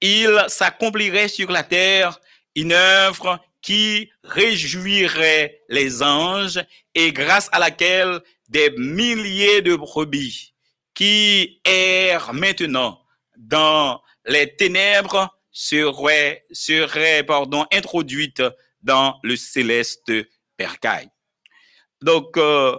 il 0.00 0.44
s'accomplirait 0.46 1.26
sur 1.26 1.50
la 1.50 1.64
terre 1.64 2.20
une 2.54 2.72
œuvre 2.72 3.40
qui 3.62 4.10
réjouirait 4.22 5.62
les 5.68 6.00
anges 6.00 6.60
et 6.94 7.12
grâce 7.12 7.48
à 7.50 7.58
laquelle 7.58 8.20
des 8.48 8.70
milliers 8.78 9.60
de 9.60 9.74
brebis 9.74 10.54
qui 10.94 11.60
errent 11.64 12.32
maintenant 12.32 13.00
dans 13.36 14.00
les 14.24 14.54
ténèbres 14.54 15.37
seraient, 15.58 16.46
seraient 16.52 17.24
pardon, 17.24 17.66
introduites 17.72 18.44
dans 18.80 19.18
le 19.24 19.34
céleste 19.34 20.12
percaille. 20.56 21.08
Donc, 22.00 22.36
euh, 22.36 22.78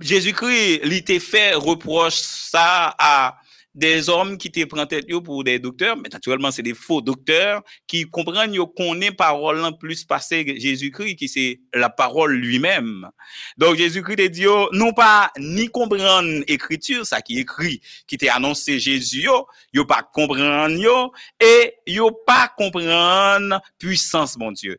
Jésus-Christ, 0.00 0.80
il 0.82 1.20
fait 1.20 1.52
reproche 1.52 2.14
ça 2.14 2.94
à 2.98 3.38
des 3.74 4.08
hommes 4.08 4.36
qui 4.36 4.50
te 4.50 4.64
prennent 4.64 4.86
tête 4.86 5.06
pour 5.24 5.44
des 5.44 5.58
docteurs, 5.58 5.96
mais 5.96 6.08
naturellement, 6.08 6.50
c'est 6.50 6.62
des 6.62 6.74
faux 6.74 7.00
docteurs 7.00 7.62
qui 7.86 8.04
comprennent 8.04 8.56
qu'on 8.76 9.00
est 9.00 9.12
parole 9.12 9.64
en 9.64 9.72
plus 9.72 10.04
passé 10.04 10.44
Jésus-Christ, 10.58 11.16
qui 11.16 11.28
c'est 11.28 11.60
la 11.72 11.88
parole 11.88 12.34
lui-même. 12.34 13.08
Donc, 13.56 13.76
Jésus-Christ 13.76 14.30
dit, 14.30 14.46
non 14.72 14.92
pas 14.92 15.30
ni 15.38 15.68
comprendre 15.68 16.42
l'écriture, 16.48 17.06
ça 17.06 17.20
qui 17.20 17.38
écrit, 17.38 17.80
qui 18.06 18.18
t'est 18.18 18.28
annoncé 18.28 18.78
Jésus, 18.78 19.22
yo, 19.22 19.46
yo 19.72 19.84
pas 19.84 20.02
comprendre 20.02 20.76
yo, 20.76 21.12
et 21.40 21.74
yo 21.86 22.10
pas 22.26 22.52
comprendre 22.56 23.60
puissance, 23.78 24.36
mon 24.36 24.52
Dieu. 24.52 24.78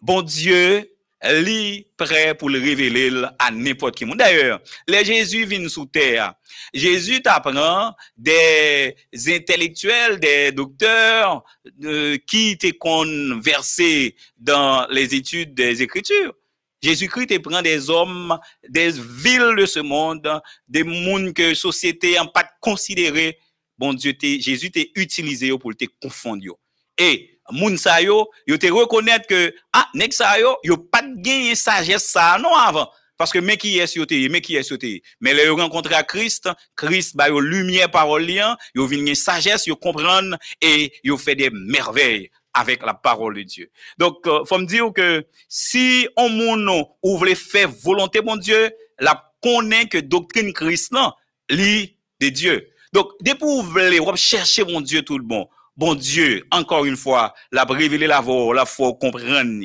Bon 0.00 0.22
Dieu, 0.22 0.91
li 1.24 1.86
prêt 1.96 2.34
pour 2.34 2.50
le 2.50 2.58
révéler 2.58 3.10
à 3.38 3.50
n'importe 3.50 3.96
qui. 3.96 4.04
D'ailleurs, 4.04 4.60
les 4.88 5.04
Jésus 5.04 5.44
viennent 5.44 5.68
sous 5.68 5.86
terre. 5.86 6.34
Jésus 6.74 7.22
t'apprend 7.22 7.94
des 8.16 8.96
intellectuels, 9.28 10.18
des 10.18 10.52
docteurs 10.52 11.44
euh, 11.84 12.16
qui 12.26 12.56
t'es 12.58 12.72
conversé 12.72 14.16
dans 14.36 14.86
les 14.90 15.14
études 15.14 15.54
des 15.54 15.82
Écritures. 15.82 16.34
Jésus-Christ 16.82 17.28
te 17.28 17.38
prend 17.38 17.62
des 17.62 17.90
hommes, 17.90 18.36
des 18.68 18.90
villes 18.90 19.54
de 19.56 19.66
ce 19.66 19.78
monde, 19.78 20.28
des 20.66 20.82
mondes 20.82 21.32
que 21.32 21.54
société 21.54 22.14
n'a 22.14 22.26
pas 22.26 22.48
considéré. 22.60 23.38
Bon 23.78 23.94
Dieu, 23.94 24.14
Jésus 24.20 24.70
t'a 24.72 24.80
utilisé 24.96 25.56
pour 25.56 25.76
te 25.76 25.84
confondre. 26.00 26.58
Et 26.98 27.32
moun 27.50 27.76
sa 27.76 28.00
te 28.00 28.72
reconnaître 28.72 29.26
que 29.26 29.54
ah 29.72 29.88
nek 29.94 30.12
sa 30.12 30.38
yo, 30.38 30.56
yo 30.64 30.76
pas 30.76 31.01
gagné 31.22 31.54
sagesse 31.54 32.08
ça 32.08 32.38
non 32.40 32.54
avant 32.54 32.90
parce 33.16 33.30
que 33.30 33.38
mais 33.38 33.56
qui 33.56 33.78
est 33.78 33.94
yo 33.94 34.04
te, 34.04 34.28
mais 34.28 34.40
qui 34.40 34.56
est 34.56 34.68
yo 34.68 34.76
te. 34.76 35.00
Mais 35.20 35.32
le 35.32 35.52
rencontré 35.52 35.94
à 35.94 36.02
Christ, 36.02 36.48
Christ 36.74 37.14
ba 37.16 37.28
yo 37.28 37.38
lumière 37.38 37.90
parole 37.90 38.24
lien, 38.24 38.56
yo 38.74 38.86
vinn 38.86 39.14
sagesse, 39.14 39.66
yo 39.66 39.76
comprendre 39.76 40.36
et 40.60 40.92
yo 41.04 41.16
fait 41.16 41.36
des 41.36 41.50
merveilles 41.50 42.30
avec 42.52 42.84
la 42.84 42.94
parole 42.94 43.36
de 43.36 43.42
Dieu. 43.42 43.70
Donc 43.98 44.26
euh, 44.26 44.44
faut 44.44 44.58
me 44.58 44.66
dire 44.66 44.92
que 44.92 45.24
si 45.48 46.08
on 46.16 46.28
moun 46.28 46.68
ou 47.02 47.16
voulait 47.16 47.36
faire 47.36 47.70
volonté 47.70 48.20
mon 48.22 48.36
Dieu, 48.36 48.72
la 48.98 49.32
connaît 49.40 49.86
que 49.86 49.98
doctrine 49.98 50.52
Christ 50.52 50.92
là, 50.92 51.14
li 51.48 51.96
de 52.20 52.28
Dieu. 52.28 52.68
Donc, 52.92 53.08
dès 53.20 53.32
que 53.32 53.44
vous 53.44 53.62
voulez 53.62 54.00
chercher 54.16 54.64
mon 54.64 54.80
Dieu 54.80 55.02
tout 55.02 55.18
le 55.18 55.24
bon, 55.24 55.48
bon 55.76 55.94
Dieu, 55.94 56.44
encore 56.50 56.84
une 56.84 56.96
fois, 56.96 57.34
l'a 57.50 57.64
révélé 57.64 58.06
la 58.06 58.20
voix, 58.20 58.54
la 58.54 58.64
foi 58.66 58.92
comprendre. 58.94 59.64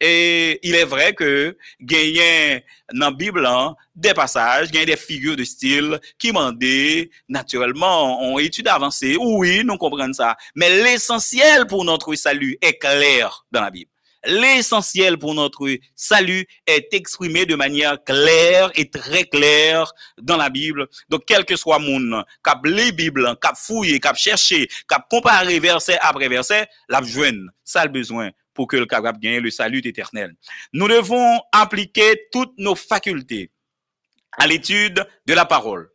Et 0.00 0.58
il 0.62 0.74
est 0.74 0.84
vrai 0.84 1.14
que 1.14 1.56
gagne 1.80 2.62
dans 2.92 3.06
la 3.06 3.10
Bible 3.10 3.46
hein, 3.46 3.74
des 3.94 4.14
passages, 4.14 4.70
gagne 4.70 4.86
des 4.86 4.96
figures 4.96 5.36
de 5.36 5.44
style 5.44 6.00
qui 6.18 6.28
demandent 6.28 6.62
naturellement 7.28 8.22
on 8.22 8.38
étude 8.38 8.68
avancée. 8.68 9.16
Oui, 9.18 9.62
nous 9.64 9.76
comprenons 9.76 10.12
ça, 10.12 10.36
mais 10.54 10.82
l'essentiel 10.82 11.66
pour 11.66 11.84
notre 11.84 12.14
salut 12.14 12.56
est 12.60 12.78
clair 12.78 13.44
dans 13.50 13.62
la 13.62 13.70
Bible 13.70 13.90
l'essentiel 14.28 15.18
pour 15.18 15.34
notre 15.34 15.66
salut 15.96 16.46
est 16.66 16.92
exprimé 16.92 17.46
de 17.46 17.56
manière 17.56 18.02
claire 18.04 18.70
et 18.76 18.88
très 18.88 19.24
claire 19.24 19.92
dans 20.20 20.36
la 20.36 20.50
Bible. 20.50 20.86
Donc, 21.08 21.22
quel 21.26 21.44
que 21.44 21.56
soit 21.56 21.78
mon 21.78 22.22
cap 22.44 22.60
les 22.64 22.92
Bible, 22.92 23.36
cap 23.40 23.56
fouiller, 23.56 23.98
cap 23.98 24.16
chercher, 24.16 24.68
cap 24.88 25.06
comparer 25.10 25.58
verset 25.58 25.98
après 26.00 26.28
verset, 26.28 26.68
la 26.88 27.02
joindre. 27.02 27.50
Ça 27.64 27.84
le 27.84 27.90
besoin 27.90 28.30
pour 28.54 28.66
que 28.66 28.76
le 28.76 28.86
capable 28.86 29.18
gagne 29.18 29.38
le 29.38 29.50
salut 29.50 29.80
éternel. 29.84 30.34
Nous 30.72 30.88
devons 30.88 31.40
appliquer 31.52 32.26
toutes 32.32 32.56
nos 32.58 32.74
facultés 32.74 33.50
à 34.38 34.46
l'étude 34.46 35.06
de 35.26 35.34
la 35.34 35.44
parole 35.44 35.90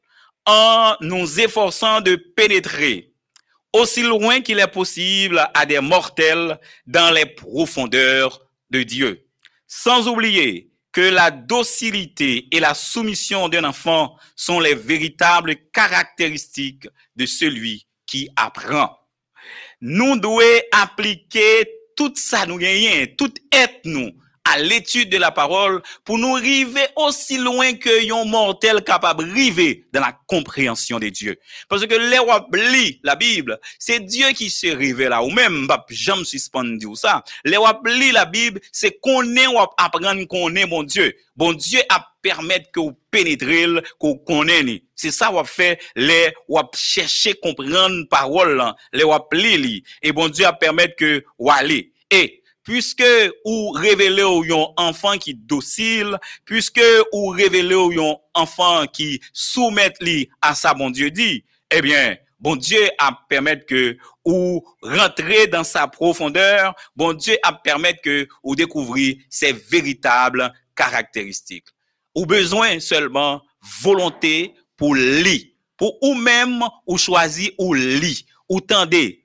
en 0.45 0.95
nous 1.01 1.39
efforçant 1.39 2.01
de 2.01 2.15
pénétrer 2.15 3.12
aussi 3.73 4.03
loin 4.03 4.41
qu'il 4.41 4.59
est 4.59 4.67
possible 4.67 5.45
à 5.53 5.65
des 5.65 5.79
mortels 5.79 6.59
dans 6.85 7.11
les 7.11 7.25
profondeurs 7.25 8.47
de 8.69 8.83
Dieu. 8.83 9.25
Sans 9.67 10.07
oublier 10.07 10.69
que 10.91 11.01
la 11.01 11.31
docilité 11.31 12.47
et 12.51 12.59
la 12.59 12.75
soumission 12.75 13.49
d'un 13.49 13.63
enfant 13.63 14.15
sont 14.35 14.59
les 14.59 14.75
véritables 14.75 15.55
caractéristiques 15.73 16.87
de 17.15 17.25
celui 17.25 17.87
qui 18.05 18.29
apprend. 18.35 18.95
Nous 19.81 20.17
devons 20.17 20.39
appliquer 20.71 21.67
tout 21.95 22.13
ça 22.15 22.45
nous 22.45 22.57
gagnons, 22.57 23.07
tout 23.17 23.33
être 23.51 23.81
nous 23.85 24.11
à 24.45 24.59
l'étude 24.59 25.09
de 25.09 25.17
la 25.17 25.31
parole 25.31 25.81
pour 26.03 26.17
nous 26.17 26.35
arriver 26.35 26.85
aussi 26.95 27.37
loin 27.37 27.73
que 27.73 28.03
yon 28.03 28.25
mortel 28.25 28.83
capable 28.83 29.29
arriver 29.29 29.85
dans 29.93 30.01
la 30.01 30.17
compréhension 30.27 30.99
de 30.99 31.09
Dieu. 31.09 31.37
Parce 31.69 31.85
que 31.85 31.95
les 31.95 32.19
rois 32.19 32.47
la 33.03 33.15
Bible, 33.15 33.59
c'est 33.79 33.99
Dieu 34.01 34.27
qui 34.31 34.49
se 34.49 34.67
révèle 34.67 35.13
ou 35.23 35.29
même, 35.29 35.67
bah, 35.67 35.85
jamais 35.89 36.25
suspendu 36.25 36.87
ça. 36.95 37.23
Les 37.45 37.57
rois 37.57 37.81
la 38.13 38.25
Bible, 38.25 38.59
c'est 38.71 38.99
qu'on 38.99 39.23
est 39.35 39.47
ou 39.47 39.59
apprendre 39.77 40.25
qu'on 40.25 40.53
est 40.55 40.65
mon 40.65 40.83
Dieu. 40.83 41.15
Bon 41.35 41.53
Dieu 41.53 41.79
a 41.89 42.13
permettre 42.21 42.71
que 42.71 42.79
vous 42.79 42.97
pénétrez, 43.11 43.65
que 43.65 43.81
vous 44.07 44.17
connaissez. 44.17 44.83
C'est 44.95 45.11
ça 45.11 45.27
qu'on 45.27 45.43
fait, 45.43 45.79
les, 45.95 46.33
ou 46.47 46.59
chercher 46.75 47.33
comprendre 47.35 48.07
parole, 48.09 48.63
les 48.93 49.03
ou 49.03 49.13
et 50.01 50.11
bon 50.11 50.29
Dieu 50.29 50.45
a 50.45 50.53
permettre 50.53 50.95
que 50.95 51.23
vous 51.39 51.49
allez. 51.49 51.91
Et, 52.09 52.42
puisque 52.63 53.03
ou 53.45 53.71
révélez 53.71 54.23
ou 54.23 54.43
yon 54.43 54.73
enfant 54.77 55.17
qui 55.17 55.33
docile, 55.35 56.17
puisque 56.45 56.81
ou 57.11 57.29
révélez 57.29 57.75
ou 57.75 58.15
enfant 58.33 58.87
qui 58.87 59.19
soumet 59.33 59.93
li 59.99 60.29
à 60.41 60.55
sa 60.55 60.73
bon 60.73 60.89
Dieu 60.89 61.11
dit, 61.11 61.43
eh 61.69 61.81
bien, 61.81 62.15
bon 62.39 62.55
Dieu 62.55 62.89
a 62.97 63.17
permettre 63.29 63.65
que 63.65 63.97
ou 64.25 64.63
rentrer 64.81 65.47
dans 65.47 65.63
sa 65.63 65.87
profondeur, 65.87 66.73
bon 66.95 67.13
Dieu 67.13 67.37
a 67.43 67.53
permettre 67.53 68.01
que 68.01 68.27
ou 68.43 68.55
découvrir 68.55 69.17
ses 69.29 69.53
véritables 69.53 70.51
caractéristiques. 70.75 71.67
Ou 72.15 72.25
besoin 72.25 72.79
seulement 72.79 73.41
volonté 73.81 74.53
pour 74.77 74.95
li, 74.95 75.55
pour 75.77 75.97
ou 76.01 76.13
même 76.13 76.63
ou 76.85 76.97
choisir 76.97 77.51
ou 77.57 77.73
li, 77.73 78.25
ou 78.47 78.61
tendez 78.61 79.22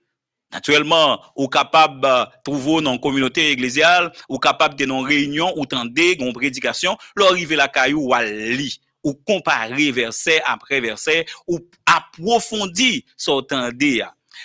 Naturellement, 0.53 1.21
ou 1.37 1.47
capable 1.49 2.01
de 2.01 2.25
trouver 2.43 2.83
dans 2.83 2.97
communauté 2.97 3.53
ecclésiale, 3.53 4.11
ou 4.29 4.39
capable 4.39 4.77
de 4.77 4.87
dans 4.87 5.03
réunion, 5.03 5.53
ou 5.57 5.67
tendez, 5.67 6.17
une 6.19 6.33
prédication, 6.33 6.97
l'arrivée 7.17 7.57
la 7.57 7.69
caillou 7.69 8.09
ou 8.09 8.15
à 8.15 8.25
li, 8.25 8.81
ou 9.05 9.15
comparer 9.15 9.93
verset 9.93 10.41
après 10.47 10.81
verset, 10.81 11.27
ou 11.47 11.61
approfondir 11.87 13.03
son 13.17 13.43
tendez. 13.43 14.03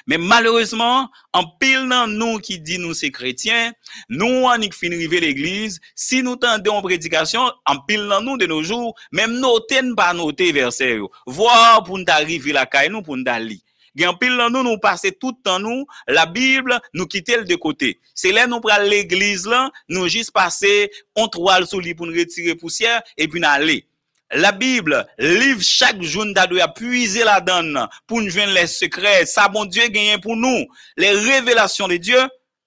Mais 0.08 0.18
malheureusement, 0.18 1.10
en 1.32 1.46
pile 1.46 1.88
dans 1.90 2.08
nous 2.08 2.40
qui 2.40 2.60
dit 2.60 2.78
nous 2.78 2.94
c'est 2.94 3.12
chrétiens, 3.12 3.72
nous 4.10 4.26
on 4.26 4.50
fin 4.72 4.90
l'église, 4.90 5.80
si 5.96 6.22
nous 6.24 6.36
tendons 6.36 6.76
en 6.76 6.82
prédication, 6.82 7.52
en 7.66 7.80
pile 7.80 8.10
nous 8.22 8.38
de 8.38 8.46
nos 8.46 8.64
jours, 8.64 8.96
même 9.12 9.40
noter 9.40 9.82
pas 9.96 10.14
noter 10.14 10.52
verset, 10.52 11.00
voir 11.26 11.84
pour 11.84 11.98
nous 11.98 12.06
arriver 12.08 12.52
la 12.52 12.66
caille 12.66 12.90
nous 12.90 13.02
pour 13.02 13.16
nous 13.16 13.24
lire. 13.40 13.60
Gen 13.96 14.18
pile 14.20 14.48
nous 14.52 14.64
nous 14.64 14.78
passer 14.78 15.12
tout 15.12 15.34
temps 15.34 15.60
nous 15.60 15.86
la 16.08 16.26
Bible 16.26 16.80
nous 16.94 17.06
quitter 17.06 17.38
le 17.38 17.46
de 17.46 17.56
côté. 17.56 18.00
C'est 18.16 18.32
là 18.32 18.48
nous 18.48 18.60
pral 18.60 18.90
l'église 18.90 19.46
là, 19.46 19.72
nous 19.88 20.08
juste 20.08 20.32
passer 20.32 20.92
on 21.16 21.28
toile 21.28 21.68
sous 21.68 21.80
lit 21.80 21.94
pour 21.94 22.08
nous 22.08 22.18
retirer 22.18 22.56
poussière 22.56 23.02
et 23.18 23.28
puis 23.28 23.44
aller. 23.44 23.88
La 24.36 24.52
Bible, 24.52 25.06
livre 25.20 25.62
chaque 25.62 26.02
jour 26.02 26.26
doit 26.26 26.68
puiser 26.70 27.24
la 27.24 27.40
donne 27.40 27.88
pour 28.08 28.20
nous 28.20 28.30
joindre 28.30 28.54
les 28.54 28.66
secrets. 28.66 29.28
Ça, 29.28 29.48
bon 29.48 29.66
Dieu, 29.66 29.88
gagne 29.90 30.20
pour 30.20 30.36
nous. 30.36 30.66
Les 30.98 31.12
révélations 31.12 31.88
de 31.88 31.98
Dieu, 31.98 32.20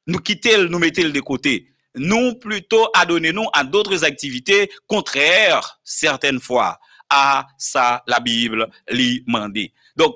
nous 0.07 0.21
quitter, 0.21 0.59
nous 0.59 0.79
mettre 0.79 1.03
de 1.03 1.21
côté. 1.21 1.67
Nous 1.97 2.35
plutôt 2.35 2.89
adonner 2.95 3.33
nous 3.33 3.49
à 3.53 3.65
d'autres 3.65 4.05
activités 4.05 4.71
contraires, 4.87 5.81
certaines 5.83 6.39
fois, 6.39 6.79
à 7.11 7.49
ça 7.59 8.05
la 8.07 8.21
Bible 8.21 8.69
lui 8.89 9.25
mandé. 9.27 9.73
Donc, 9.97 10.15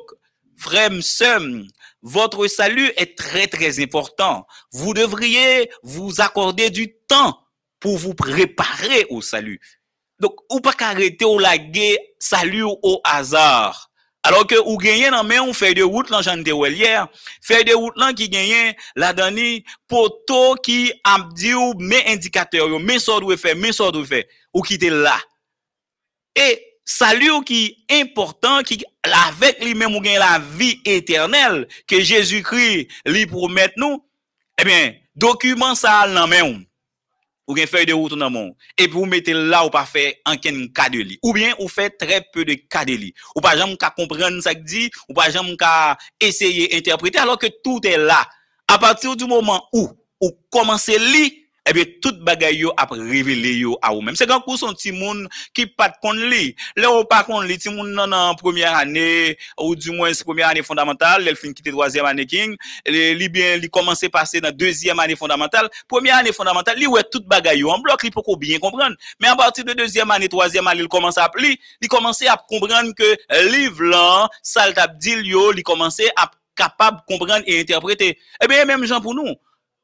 frère, 0.60 0.90
sœur, 1.00 1.40
votre 2.02 2.46
salut 2.46 2.92
est 2.96 3.16
très 3.16 3.46
très 3.46 3.80
important. 3.80 4.46
Vous 4.72 4.94
devriez 4.94 5.70
vous 5.82 6.20
accorder 6.20 6.70
du 6.70 6.94
temps 7.08 7.38
pour 7.78 7.96
vous 7.96 8.14
préparer 8.14 9.06
au 9.10 9.20
salut. 9.20 9.60
Donc, 10.18 10.36
ou 10.50 10.60
pas 10.60 10.74
qu'arrêter 10.74 11.24
au 11.24 11.38
laguer 11.38 11.98
salut 12.18 12.64
au 12.64 13.00
hasard. 13.04 13.90
Alors 14.22 14.46
que 14.46 14.54
ou 14.66 14.76
gagnez 14.76 15.08
dans 15.10 15.24
main 15.24 15.40
on 15.40 15.54
fait 15.54 15.72
de 15.72 15.82
route 15.82 16.10
là 16.10 16.20
j'en 16.20 16.36
hier, 16.36 17.08
fait 17.40 17.64
de 17.64 17.72
route 17.72 17.96
là 17.96 18.12
qui 18.12 18.28
gagne 18.28 18.74
la 18.94 19.14
dernière 19.14 19.60
poteau 19.88 20.56
qui 20.56 20.92
a 21.04 21.26
dit 21.34 21.54
ou 21.54 21.72
mes 21.78 22.04
indicateurs 22.06 22.78
mes 22.80 22.98
ça 22.98 23.18
doit 23.18 23.38
faire, 23.38 23.56
mes 23.56 23.72
ça 23.72 23.90
doit 23.90 24.04
faire 24.04 24.24
ou 24.52 24.60
qui 24.60 24.74
était 24.74 24.90
là. 24.90 25.18
Et 26.36 26.69
salut 26.90 27.44
qui 27.44 27.84
important 27.90 28.62
qui 28.62 28.84
avec 29.02 29.62
lui-même 29.64 29.94
ou 29.94 30.00
gagne 30.00 30.18
la 30.18 30.40
vie 30.56 30.80
éternelle 30.84 31.68
que 31.86 32.00
Jésus-Christ 32.00 32.88
lui 33.06 33.26
promet 33.26 33.72
nous. 33.76 34.04
Eh 34.60 34.64
bien, 34.64 34.94
document 35.14 35.74
ça 35.74 36.08
dans 36.08 36.26
main 36.26 36.42
ou. 36.42 36.58
Une 37.56 37.66
feuille 37.66 37.86
de 37.86 37.92
route 37.92 38.14
dans 38.14 38.30
monde 38.30 38.54
et 38.78 38.86
puis 38.86 38.92
vous 38.92 39.06
mettez 39.06 39.32
là 39.32 39.66
ou 39.66 39.70
pas 39.70 39.84
faire 39.84 40.12
un 40.24 40.36
cas 40.36 40.88
de 40.88 40.98
lit. 40.98 41.18
Ou 41.22 41.32
bien 41.32 41.52
vous 41.58 41.66
faites 41.66 41.98
très 41.98 42.24
peu 42.32 42.44
de 42.44 42.54
cas 42.54 42.84
de 42.84 42.92
lit. 42.92 43.12
Ou 43.34 43.40
pas 43.40 43.56
jamais 43.56 43.76
comprendre 43.96 44.40
ça 44.40 44.54
dit 44.54 44.88
ou 45.08 45.14
pas 45.14 45.30
jamais 45.30 45.56
essayer 46.20 46.76
interpréter 46.76 47.18
alors 47.18 47.38
que 47.38 47.48
tout 47.64 47.80
est 47.84 47.96
là. 47.96 48.24
À 48.68 48.78
partir 48.78 49.16
du 49.16 49.24
moment 49.24 49.66
où 49.72 49.88
vous 50.20 50.32
commencez 50.48 50.96
lire 50.98 51.30
eh 51.68 51.72
bien, 51.72 51.84
tout 52.00 52.14
bagay 52.22 52.56
yo 52.56 52.72
ap 52.76 52.90
révélé 52.92 53.54
yo 53.54 53.78
à 53.82 53.92
vous 53.92 54.00
même. 54.00 54.16
C'est 54.16 54.26
quand 54.26 54.42
vous 54.46 54.56
son 54.56 54.72
petit 54.72 54.92
monde 54.92 55.28
qui 55.52 55.66
pas 55.66 55.92
kon 56.02 56.12
li. 56.12 56.56
Là, 56.76 56.90
ou 56.90 57.04
pas 57.04 57.24
kon 57.24 57.40
li, 57.40 57.56
petit 57.56 57.68
monde 57.68 57.90
nan 57.90 58.12
en 58.14 58.34
première 58.34 58.74
année, 58.74 59.36
ou 59.58 59.76
du 59.76 59.90
moins, 59.90 60.10
première 60.24 60.48
année 60.48 60.62
fondamentale, 60.62 61.26
elle 61.28 61.36
fin 61.36 61.52
quitter 61.52 61.70
troisième 61.70 62.06
année 62.06 62.26
king, 62.26 62.56
li 62.86 63.28
bien, 63.28 63.56
li 63.56 63.68
commence 63.68 64.04
passer 64.12 64.40
dans 64.40 64.54
deuxième 64.54 64.98
année 65.00 65.16
fondamentale. 65.16 65.68
Première 65.86 66.16
année 66.16 66.32
fondamentale, 66.32 66.78
li 66.78 66.86
ouais 66.86 67.02
tout 67.10 67.22
bagay 67.26 67.58
yo 67.58 67.70
en 67.70 67.78
bloc, 67.78 68.02
li 68.02 68.10
pour 68.10 68.36
bien 68.36 68.58
comprendre. 68.58 68.96
Mais 69.20 69.28
à 69.28 69.36
partir 69.36 69.64
de 69.64 69.72
deuxième 69.72 70.10
année, 70.10 70.28
troisième 70.28 70.66
année, 70.66 70.80
il 70.80 70.88
commence 70.88 71.18
à 71.18 71.24
appeler, 71.24 71.58
il 71.80 71.88
commence 71.88 72.22
à 72.22 72.36
comprendre 72.48 72.92
que 72.94 73.50
livre 73.50 73.84
là, 73.84 74.28
ça 74.42 74.72
t'a 74.72 74.86
dit 74.86 75.12
yo, 75.24 75.52
il 75.52 75.62
commence 75.62 76.00
à 76.16 76.30
capable 76.56 77.00
comprendre 77.06 77.42
et 77.46 77.60
interpréter. 77.60 78.18
Eh 78.42 78.46
bien, 78.46 78.64
même 78.64 78.84
gens 78.84 79.00
pour 79.00 79.14
nous 79.14 79.34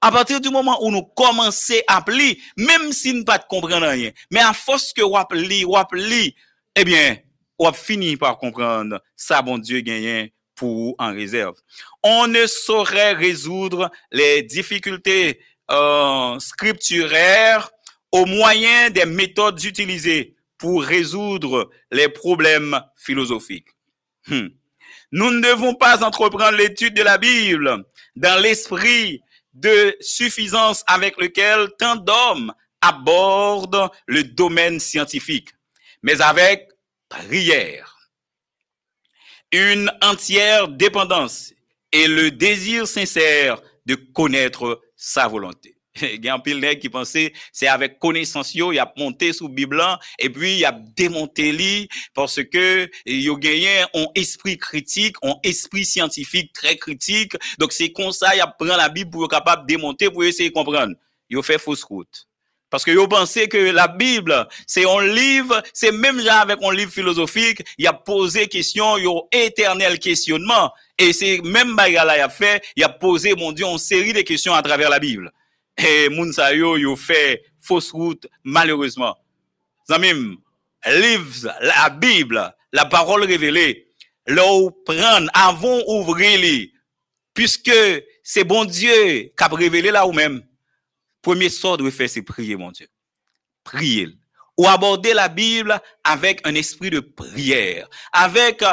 à 0.01 0.11
partir 0.11 0.41
du 0.41 0.51
moment 0.51 0.85
où 0.85 0.91
nous 0.91 1.03
commençons 1.03 1.75
à 1.89 1.99
appeler, 1.99 2.39
même 2.57 2.93
si 2.93 3.13
nous 3.13 3.21
ne 3.21 3.25
pas 3.25 3.39
comprendre 3.39 3.89
rien, 3.89 4.11
mais 4.31 4.41
à 4.41 4.53
force 4.53 4.93
que 4.93 5.03
vous 5.03 5.17
appelez, 5.17 5.65
vous 5.65 5.77
appelez, 5.77 6.35
eh 6.75 6.85
bien, 6.85 7.17
vous 7.59 7.73
fini 7.73 8.17
par 8.17 8.39
comprendre 8.39 9.01
ça, 9.17 9.43
bon 9.43 9.59
Dieu 9.59 9.81
gagne 9.81 10.31
pour 10.55 10.95
en 10.99 11.13
réserve. 11.13 11.55
On 12.03 12.27
ne 12.27 12.47
saurait 12.47 13.13
résoudre 13.13 13.91
les 14.11 14.43
difficultés 14.43 15.41
euh, 15.71 16.39
scripturaires 16.39 17.71
au 18.13 18.25
moyen 18.27 18.91
des 18.91 19.05
méthodes 19.05 19.63
utilisées 19.65 20.37
pour 20.59 20.83
résoudre 20.83 21.71
les 21.91 22.09
problèmes 22.09 22.81
philosophiques. 22.97 23.69
Hmm. 24.29 24.49
Nous 25.13 25.31
ne 25.31 25.41
devons 25.41 25.75
pas 25.75 26.05
entreprendre 26.05 26.57
l'étude 26.57 26.95
de 26.95 27.03
la 27.03 27.19
Bible 27.19 27.85
dans 28.17 28.41
l'esprit 28.43 29.23
de 29.57 29.97
suffisance 30.01 30.85
avec 30.87 31.17
lequel 31.19 31.71
tant 31.79 31.97
d'hommes 31.97 32.53
abordent 32.81 33.91
le 34.07 34.23
domaine 34.23 34.79
scientifique, 34.79 35.49
mais 36.03 36.21
avec 36.21 36.69
prière, 37.09 38.11
une 39.51 39.91
entière 40.03 40.69
dépendance 40.69 41.55
et 41.91 42.07
le 42.07 42.31
désir 42.31 42.87
sincère 42.87 43.61
de 43.87 43.95
connaître 43.95 44.83
sa 44.95 45.27
volonté. 45.27 45.76
Il 46.03 46.25
y 46.25 46.29
a 46.29 46.35
un 46.35 46.39
pile 46.39 46.79
qui 46.79 46.89
pensait 46.89 47.33
c'est 47.53 47.69
avec 47.69 47.99
connaissance 47.99 48.55
yo 48.55 48.73
il 48.73 48.79
a 48.79 48.93
monté 48.97 49.33
sous 49.33 49.49
Bible 49.49 49.83
et 50.19 50.29
puis 50.31 50.59
il 50.59 50.65
a 50.65 50.73
démonté 50.73 51.53
lui 51.53 51.89
parce 52.15 52.43
que 52.45 52.89
il 53.07 53.31
a 53.31 53.35
gagné 53.37 53.83
un 53.95 54.07
esprit 54.15 54.59
critique, 54.59 55.17
un 55.23 55.35
esprit 55.43 55.85
scientifique 55.85 56.53
très 56.53 56.77
critique. 56.77 57.33
Donc 57.59 57.73
c'est 57.73 57.93
comme 57.93 58.13
ça 58.13 58.35
il 58.35 58.41
a 58.41 58.47
prend 58.47 58.77
la 58.77 58.89
Bible 58.89 59.11
pour 59.11 59.25
être 59.25 59.31
capable 59.31 59.63
de 59.63 59.75
démonter 59.75 60.11
pour 60.11 60.25
essayer 60.25 60.51
de 60.51 60.55
comprendre. 60.55 60.95
Il 61.31 61.39
a 61.39 61.43
fait 61.43 61.59
fausse 61.59 61.83
route. 61.83 62.27
Parce 62.69 62.85
que 62.85 62.91
vous 62.91 63.07
pensez 63.07 63.49
que 63.49 63.57
la 63.57 63.87
Bible, 63.87 64.47
c'est 64.67 64.85
un 64.85 65.01
livre, 65.01 65.63
c'est 65.73 65.93
même 65.93 66.21
genre 66.21 66.41
avec 66.41 66.59
un 66.63 66.73
livre 66.73 66.91
philosophique, 66.91 67.63
il 67.79 67.87
a 67.87 67.93
posé 67.93 68.49
question, 68.49 68.97
il 68.99 69.05
y 69.05 69.07
a 69.07 69.45
éternel 69.47 70.01
questionnement. 70.01 70.73
Et 70.99 71.13
c'est 71.13 71.41
même 71.43 71.77
bagarre 71.77 72.17
il 72.17 72.21
a 72.21 72.29
fait, 72.29 72.65
il 72.75 72.83
a 72.83 72.89
posé, 72.89 73.35
mon 73.35 73.53
Dieu, 73.53 73.67
une 73.67 73.79
série 73.79 74.13
de 74.13 74.23
questions 74.23 74.53
à 74.53 74.63
travers 74.63 74.91
la 74.91 74.99
Bible. 74.99 75.31
Et 75.77 76.09
moun 76.09 76.33
sa 76.33 76.55
yo, 76.55 76.97
fait 76.97 77.45
fausse 77.61 77.91
route, 77.91 78.27
malheureusement. 78.45 79.17
Zamim, 79.89 80.37
livre, 80.87 81.55
la 81.61 81.91
Bible, 81.91 82.55
la 82.73 82.87
parole 82.87 83.25
révélée, 83.25 83.89
où 84.29 84.71
prendre 84.85 85.31
avant 85.35 85.81
ouvrir 85.87 86.69
puisque 87.35 87.71
c'est 88.23 88.45
bon 88.45 88.65
Dieu 88.65 89.33
qui 89.37 89.45
a 89.45 89.49
révélé 89.49 89.91
là 89.91 90.07
ou 90.07 90.13
même. 90.13 90.43
Premier 91.23 91.49
sort 91.49 91.77
de 91.77 91.89
faire, 91.91 92.09
c'est 92.09 92.23
prier, 92.23 92.57
mon 92.57 92.71
Dieu. 92.71 92.89
Prier. 93.63 94.09
Ou 94.57 94.67
aborder 94.67 95.13
la 95.13 95.29
Bible 95.29 95.79
avec 96.03 96.41
un 96.47 96.55
esprit 96.55 96.89
de 96.89 97.01
prière, 97.01 97.89
avec 98.13 98.65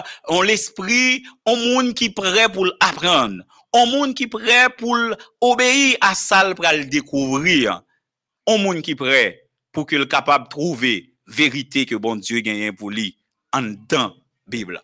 l'esprit, 0.43 1.23
un 1.45 1.55
monde 1.57 1.93
qui 1.93 2.09
prêt 2.09 2.47
pour 2.47 2.65
apprendre, 2.79 3.43
un 3.73 3.85
monde 3.85 4.13
qui 4.13 4.27
prêt 4.27 4.69
pour 4.77 4.97
obéir 5.41 5.97
à 6.01 6.15
ça 6.15 6.53
pour 6.53 6.65
le 6.65 6.85
découvrir. 6.85 7.81
Un 8.47 8.57
monde 8.57 8.81
qui 8.81 8.95
prêt 8.95 9.47
pour 9.71 9.87
qu'il 9.87 10.07
capable 10.07 10.45
de 10.45 10.49
trouver 10.49 11.13
vérité 11.27 11.85
que 11.85 11.95
bon 11.95 12.15
Dieu 12.15 12.41
gagne 12.41 12.73
pour 12.73 12.91
lui 12.91 13.17
en 13.51 13.73
dans 13.89 14.13
Bible. 14.47 14.81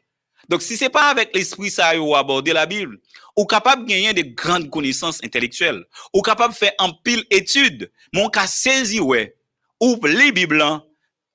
Donc 0.48 0.64
si 0.64 0.78
c'est 0.78 0.90
pas 0.90 1.10
avec 1.10 1.36
l'esprit 1.36 1.70
ça 1.70 2.00
ou 2.00 2.16
aborder 2.16 2.54
la 2.54 2.66
Bible, 2.66 3.00
ou 3.36 3.46
capable 3.46 3.86
gagner 3.86 4.14
de 4.14 4.24
grandes 4.24 4.70
connaissances 4.70 5.24
intellectuelles, 5.24 5.86
ou 6.14 6.22
capable 6.22 6.54
faire 6.54 6.74
un 6.80 6.92
pile 7.04 7.24
étude, 7.30 7.92
mon 8.14 8.30
cas 8.30 8.48
saisi 8.48 9.00
ouais, 9.00 9.36
ou 9.80 10.00
les 10.06 10.32
Bibles, 10.32 10.64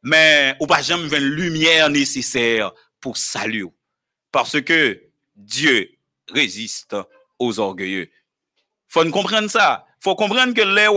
mais 0.02 0.56
ou 0.60 0.66
pas 0.66 0.82
jamais 0.82 1.16
une 1.16 1.24
lumière 1.24 1.88
nécessaire 1.90 2.72
pour 3.00 3.16
salut. 3.16 3.68
Parce 4.32 4.60
que 4.60 5.00
Dieu 5.36 5.90
résiste 6.28 6.96
orgueilleux. 7.52 8.10
Faut 8.88 9.08
comprendre 9.10 9.50
ça. 9.50 9.86
Faut 10.00 10.14
comprendre 10.14 10.54
que 10.54 10.62
les 10.62 10.88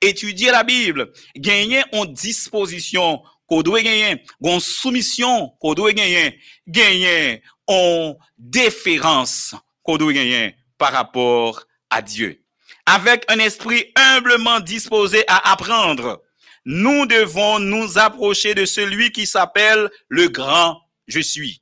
étudier 0.00 0.50
la 0.50 0.64
Bible, 0.64 1.12
gagner 1.36 1.82
en 1.92 2.04
disposition 2.04 3.22
qu'on 3.46 3.62
doit 3.62 3.82
gagner, 3.82 4.22
en 4.42 4.60
soumission 4.60 5.50
qu'on 5.60 5.74
doit 5.74 5.92
gagner, 5.92 6.38
gagner 6.66 7.42
en 7.66 8.16
déférence 8.38 9.54
qu'on 9.82 9.96
doit 9.96 10.12
gagner 10.12 10.56
par 10.78 10.92
rapport 10.92 11.64
à 11.90 12.02
Dieu. 12.02 12.40
Avec 12.86 13.24
un 13.28 13.38
esprit 13.38 13.92
humblement 13.96 14.60
disposé 14.60 15.24
à 15.26 15.52
apprendre, 15.52 16.22
nous 16.66 17.06
devons 17.06 17.58
nous 17.58 17.98
approcher 17.98 18.54
de 18.54 18.64
celui 18.64 19.10
qui 19.10 19.26
s'appelle 19.26 19.90
le 20.08 20.28
grand 20.28 20.80
je 21.06 21.20
suis. 21.20 21.60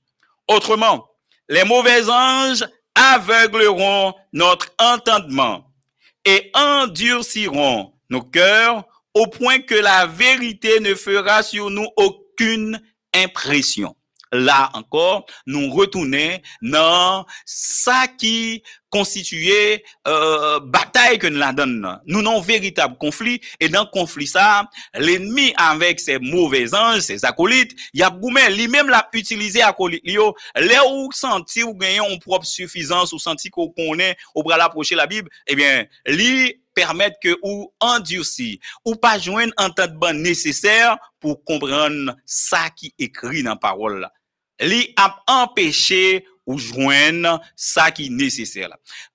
Autrement, 0.48 1.08
les 1.48 1.64
mauvais 1.64 2.08
anges 2.08 2.64
aveugleront 2.94 4.14
notre 4.32 4.72
entendement 4.78 5.66
et 6.24 6.50
endurciront 6.54 7.92
nos 8.10 8.22
cœurs 8.22 8.84
au 9.14 9.26
point 9.26 9.60
que 9.60 9.74
la 9.74 10.06
vérité 10.06 10.80
ne 10.80 10.94
fera 10.94 11.42
sur 11.42 11.70
nous 11.70 11.88
aucune 11.96 12.80
impression. 13.14 13.96
Là 14.32 14.70
encore, 14.72 15.26
nous 15.46 15.70
retournons 15.70 16.38
dans 16.62 17.26
ça 17.44 18.06
qui 18.08 18.62
constituait 18.92 19.82
euh, 20.06 20.60
bataille 20.60 21.18
que 21.18 21.26
nous 21.26 21.38
la 21.38 21.52
donne. 21.52 21.98
Nous 22.06 22.20
avons 22.20 22.38
un 22.38 22.42
véritable 22.42 22.96
conflit 22.98 23.40
et 23.58 23.70
dans 23.70 23.80
le 23.80 23.90
conflit 23.90 24.26
ça, 24.26 24.68
l'ennemi 24.94 25.54
avec 25.56 25.98
ses 25.98 26.18
mauvais 26.18 26.74
anges, 26.74 27.00
ses 27.00 27.24
acolytes, 27.24 27.74
il 27.94 28.00
y 28.00 28.02
a 28.02 28.14
lui-même 28.50 28.88
l'a 28.88 29.08
utilisé 29.14 29.62
acolyte 29.62 30.04
là 30.04 30.82
où 30.88 31.10
senti 31.10 31.62
ou 31.62 31.74
gagner 31.74 32.00
une 32.08 32.20
propre 32.20 32.44
suffisance 32.44 33.12
ou 33.14 33.18
senti 33.18 33.48
qu'on 33.48 33.70
connaît 33.70 34.16
au 34.34 34.42
bras 34.42 34.58
l'approcher 34.58 34.94
la 34.94 35.06
Bible, 35.06 35.30
eh 35.46 35.56
bien, 35.56 35.86
lui 36.06 36.60
permettre 36.74 37.16
que 37.22 37.38
ou 37.42 37.72
endurci 37.80 38.60
ou 38.84 38.94
pas 38.94 39.18
joindre 39.18 39.54
entendement 39.56 40.12
nécessaire 40.12 40.98
pour 41.18 41.42
comprendre 41.44 42.14
ça 42.26 42.68
qui 42.76 42.94
écrit 42.98 43.42
dans 43.42 43.50
la 43.50 43.56
parole 43.56 44.00
là 44.00 44.12
li 44.60 44.92
a 44.96 45.22
empêché 45.26 46.24
ou 46.52 46.58
joindre 46.58 47.40
ça 47.56 47.90
qui 47.90 48.06
est 48.06 48.10
nécessaire 48.10 48.68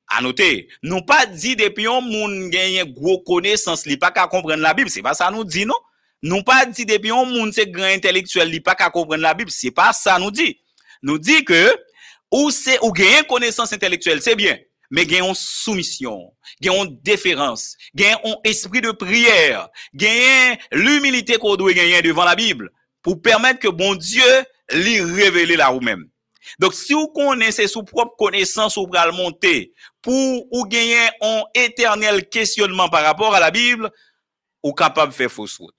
à 0.09 0.21
noter, 0.21 0.69
nous 0.83 1.01
pas 1.01 1.25
dit 1.25 1.55
depuis 1.55 1.87
on 1.87 2.01
moun 2.01 2.49
gagne 2.49 2.85
gros 2.85 3.21
connaissance 3.23 3.85
li 3.85 3.97
pas 3.97 4.11
qu'à 4.11 4.27
comprendre 4.27 4.61
la 4.61 4.73
Bible, 4.73 4.89
c'est 4.89 5.01
pas 5.01 5.13
ça 5.13 5.29
nous 5.29 5.43
dit 5.43 5.65
non? 5.65 5.75
Nous 6.23 6.43
pas 6.43 6.65
dit 6.65 6.85
depuis 6.85 7.11
on 7.11 7.25
moun 7.25 7.51
c'est 7.51 7.67
grand 7.67 7.83
intellectuel 7.83 8.49
li 8.49 8.61
pas 8.61 8.75
qu'à 8.75 8.89
comprendre 8.89 9.21
la 9.21 9.33
Bible, 9.33 9.51
c'est 9.51 9.71
pas 9.71 9.91
ça 9.93 10.17
nous 10.17 10.31
dit. 10.31 10.61
Nous 11.03 11.19
dit 11.19 11.43
que 11.43 11.77
ou 12.31 12.51
c'est 12.51 12.79
ou 12.83 12.91
gagne 12.91 13.23
connaissance 13.23 13.73
intellectuelle, 13.73 14.21
c'est 14.21 14.35
bien, 14.35 14.57
mais 14.89 15.05
gagne 15.05 15.33
soumission, 15.33 16.33
gagne 16.61 16.97
déférence, 17.03 17.75
gagne 17.93 18.15
esprit 18.45 18.81
de 18.81 18.91
prière, 18.91 19.67
gagne 19.93 20.57
l'humilité 20.71 21.37
qu'on 21.37 21.57
doit 21.57 21.73
gagner 21.73 22.01
devant 22.01 22.23
la 22.23 22.35
Bible 22.35 22.71
pour 23.01 23.21
permettre 23.21 23.59
que 23.59 23.67
bon 23.67 23.93
Dieu 23.95 24.23
lui 24.71 25.01
révéler 25.01 25.57
là 25.57 25.73
ou 25.73 25.81
même. 25.81 26.07
Donc, 26.59 26.73
si 26.73 26.93
vous 26.93 27.07
connaissez 27.07 27.67
sous 27.67 27.83
propre 27.83 28.15
connaissance, 28.17 28.77
vous 28.77 28.87
pouvez 28.87 29.11
monter 29.11 29.73
pour 30.01 30.45
ou 30.51 30.65
gagner 30.65 31.07
un 31.21 31.43
éternel 31.53 32.29
questionnement 32.29 32.89
par 32.89 33.03
rapport 33.03 33.33
à 33.35 33.39
la 33.39 33.51
Bible, 33.51 33.91
ou 34.63 34.73
capable 34.73 35.11
de 35.11 35.17
faire 35.17 35.31
fausse 35.31 35.57
route. 35.57 35.75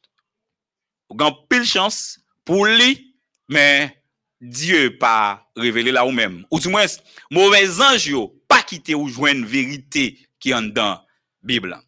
Vous 1.11 1.17
avez 1.25 1.35
pile 1.49 1.65
chance 1.65 2.21
pour 2.45 2.67
lui, 2.67 3.15
mais 3.49 4.03
Dieu 4.41 4.97
pas 4.99 5.49
révélé 5.57 5.91
là 5.91 6.07
ou 6.07 6.11
même. 6.11 6.45
Ou 6.51 6.61
du 6.61 6.69
moins, 6.69 6.87
mauvais 7.31 7.81
ange 7.81 8.15
pas 8.47 8.63
quitter 8.63 8.95
ou 8.95 9.09
joindre 9.09 9.47
vérité 9.47 10.19
qui 10.39 10.51
est 10.51 10.71
dans 10.71 10.85
la 10.85 11.05
Bible. 11.43 11.79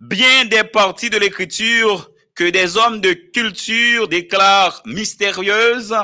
Bien 0.00 0.44
des 0.46 0.64
parties 0.64 1.10
de 1.10 1.18
l'écriture 1.18 2.10
que 2.34 2.48
des 2.48 2.76
hommes 2.76 3.00
de 3.00 3.12
culture 3.12 4.08
déclarent 4.08 4.82
mystérieuses 4.86 5.94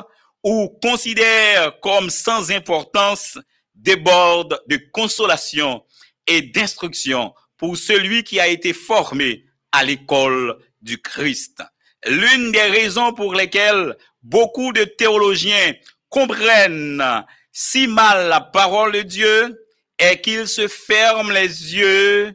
ou 0.46 0.68
considèrent 0.80 1.80
comme 1.80 2.08
sans 2.08 2.52
importance 2.52 3.36
débordent 3.74 4.62
de 4.68 4.76
consolation 4.92 5.84
et 6.24 6.40
d'instruction 6.40 7.34
pour 7.56 7.76
celui 7.76 8.22
qui 8.22 8.38
a 8.38 8.46
été 8.46 8.72
formé 8.72 9.44
à 9.72 9.82
l'école 9.82 10.56
du 10.80 11.02
Christ. 11.02 11.64
L'une 12.06 12.52
des 12.52 12.62
raisons 12.62 13.12
pour 13.12 13.34
lesquelles 13.34 13.96
beaucoup 14.22 14.72
de 14.72 14.84
théologiens 14.84 15.74
comprennent 16.08 17.02
si 17.50 17.88
mal 17.88 18.28
la 18.28 18.40
parole 18.40 18.92
de 18.92 19.02
Dieu 19.02 19.66
est 19.98 20.20
qu'ils 20.20 20.46
se 20.46 20.68
ferment 20.68 21.32
les 21.32 21.74
yeux 21.74 22.32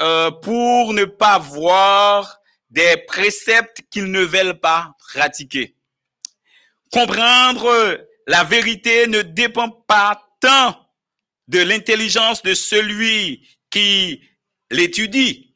euh, 0.00 0.30
pour 0.30 0.94
ne 0.94 1.04
pas 1.04 1.38
voir 1.38 2.40
des 2.70 2.96
préceptes 3.06 3.82
qu'ils 3.90 4.10
ne 4.10 4.22
veulent 4.22 4.58
pas 4.58 4.94
pratiquer. 5.12 5.74
Comprendre 6.92 8.06
la 8.26 8.44
vérité 8.44 9.06
ne 9.06 9.22
dépend 9.22 9.70
pas 9.70 10.22
tant 10.40 10.76
de 11.48 11.60
l'intelligence 11.60 12.42
de 12.42 12.54
celui 12.54 13.48
qui 13.70 14.22
l'étudie 14.70 15.54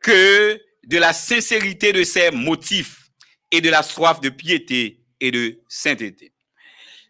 que 0.00 0.60
de 0.86 0.98
la 0.98 1.12
sincérité 1.12 1.92
de 1.92 2.02
ses 2.02 2.30
motifs 2.30 3.10
et 3.50 3.60
de 3.60 3.70
la 3.70 3.82
soif 3.82 4.20
de 4.20 4.28
piété 4.28 5.00
et 5.20 5.30
de 5.30 5.60
sainteté. 5.68 6.32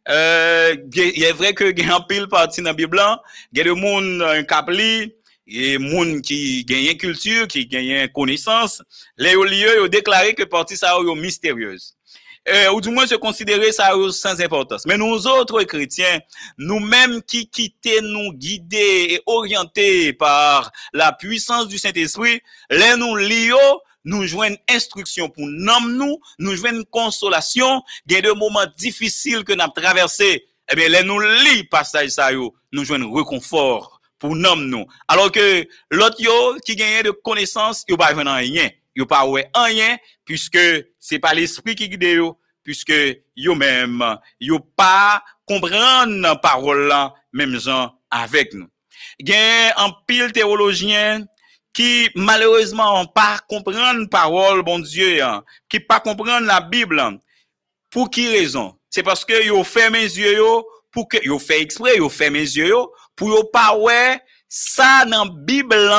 Euh, 0.08 0.76
il 0.94 1.22
est 1.22 1.32
vrai 1.32 1.54
que 1.54 1.70
il 1.70 1.78
y 1.78 1.88
a 1.88 1.96
un 1.96 2.00
pile 2.00 2.26
partie 2.26 2.62
dans 2.62 2.70
la 2.70 2.74
Bible, 2.74 3.00
il 3.52 3.58
y 3.58 3.60
a 3.60 3.64
des 3.64 3.70
gens 3.70 4.22
un 4.22 4.42
capli, 4.44 5.14
et 5.50 5.78
gens 5.78 6.20
qui 6.22 6.64
gagnent 6.64 6.96
culture, 6.96 7.48
qui 7.48 7.66
gagnent 7.66 8.08
connaissance, 8.08 8.82
les 9.16 9.34
lieux 9.34 9.82
ont 9.82 9.88
déclaré 9.88 10.34
que 10.34 10.44
partie 10.44 10.76
ça 10.76 10.96
est 10.96 11.14
mystérieuse. 11.16 11.96
Euh, 12.48 12.72
ou 12.72 12.80
du 12.80 12.88
moins 12.88 13.06
se 13.06 13.14
considérer 13.16 13.70
ça 13.70 13.90
sans 14.12 14.40
importance. 14.40 14.86
Mais 14.86 14.96
nous 14.96 15.26
autres 15.26 15.62
chrétiens, 15.64 16.20
nous-mêmes 16.56 17.22
qui 17.22 17.50
quittons 17.50 18.02
nous 18.02 18.32
guider 18.32 19.06
et 19.10 19.20
orienter 19.26 20.14
par 20.14 20.72
la 20.94 21.12
puissance 21.12 21.68
du 21.68 21.76
Saint-Esprit, 21.76 22.40
les 22.70 22.96
nous 22.96 23.14
lions, 23.14 23.80
nous 24.04 24.26
jouons 24.26 24.56
instruction 24.70 25.28
pour 25.28 25.46
nous, 25.46 25.88
nous, 25.90 26.18
nous 26.38 26.56
jouons 26.56 26.82
consolation, 26.90 27.82
il 28.06 28.14
y 28.14 28.16
a 28.16 28.22
des 28.22 28.34
moments 28.34 28.66
difficiles 28.78 29.44
que 29.44 29.52
nous 29.52 29.62
avons 29.62 29.72
traversés. 29.72 30.46
Eh 30.72 30.76
bien, 30.76 30.88
les 30.88 31.02
nous 31.02 31.20
lit 31.20 31.64
passage 31.64 32.08
ça 32.10 32.30
nous 32.32 32.84
jouons 32.84 33.12
réconfort 33.12 34.00
pour 34.18 34.34
nous, 34.34 34.56
nous. 34.56 34.86
Alors 35.08 35.30
que 35.30 35.66
l'autre 35.90 36.16
qui 36.64 36.74
gagne 36.74 37.02
de 37.02 37.10
connaissances, 37.10 37.84
il 37.86 37.96
pas 37.98 38.14
rien 38.14 38.70
yo 38.94 39.06
pas 39.06 39.26
ouais 39.26 39.48
rien 39.54 39.96
puisque 40.24 40.58
c'est 41.00 41.18
pas 41.18 41.34
l'esprit 41.34 41.74
qui 41.74 41.88
guide 41.88 42.22
puisque 42.62 42.92
même 43.36 44.18
yo 44.38 44.60
pas 44.60 45.24
comprendre 45.46 46.40
parole 46.40 46.86
là 46.86 47.14
même 47.32 47.58
gens 47.58 47.94
avec 48.10 48.52
nous. 48.54 48.68
Gain 49.20 49.72
un 49.76 49.90
pile 50.06 50.30
théologien 50.30 51.24
qui 51.72 52.10
malheureusement 52.14 53.06
pas 53.06 53.38
comprendre 53.48 54.08
parole 54.08 54.62
bon 54.62 54.78
Dieu 54.78 55.22
hein, 55.22 55.42
qui 55.68 55.80
pas 55.80 56.00
comprendre 56.00 56.46
la 56.46 56.60
Bible 56.60 57.18
pour 57.90 58.10
qui 58.10 58.28
raison? 58.28 58.76
C'est 58.90 59.02
parce 59.02 59.24
que 59.24 59.44
yo 59.44 59.64
fait 59.64 59.90
mes 59.90 60.02
yeux 60.02 60.36
yo 60.36 60.66
pour 60.92 61.08
que 61.08 61.16
yo 61.24 61.38
fait 61.38 61.62
exprès 61.62 61.96
yo 61.96 62.08
fait 62.08 62.30
mes 62.30 62.40
yeux 62.40 62.68
yo 62.68 62.92
pour 63.16 63.30
yo 63.30 63.44
pas 63.44 63.74
ouais 63.76 64.20
ça 64.50 65.06
dans 65.06 65.26
Bible 65.26 65.90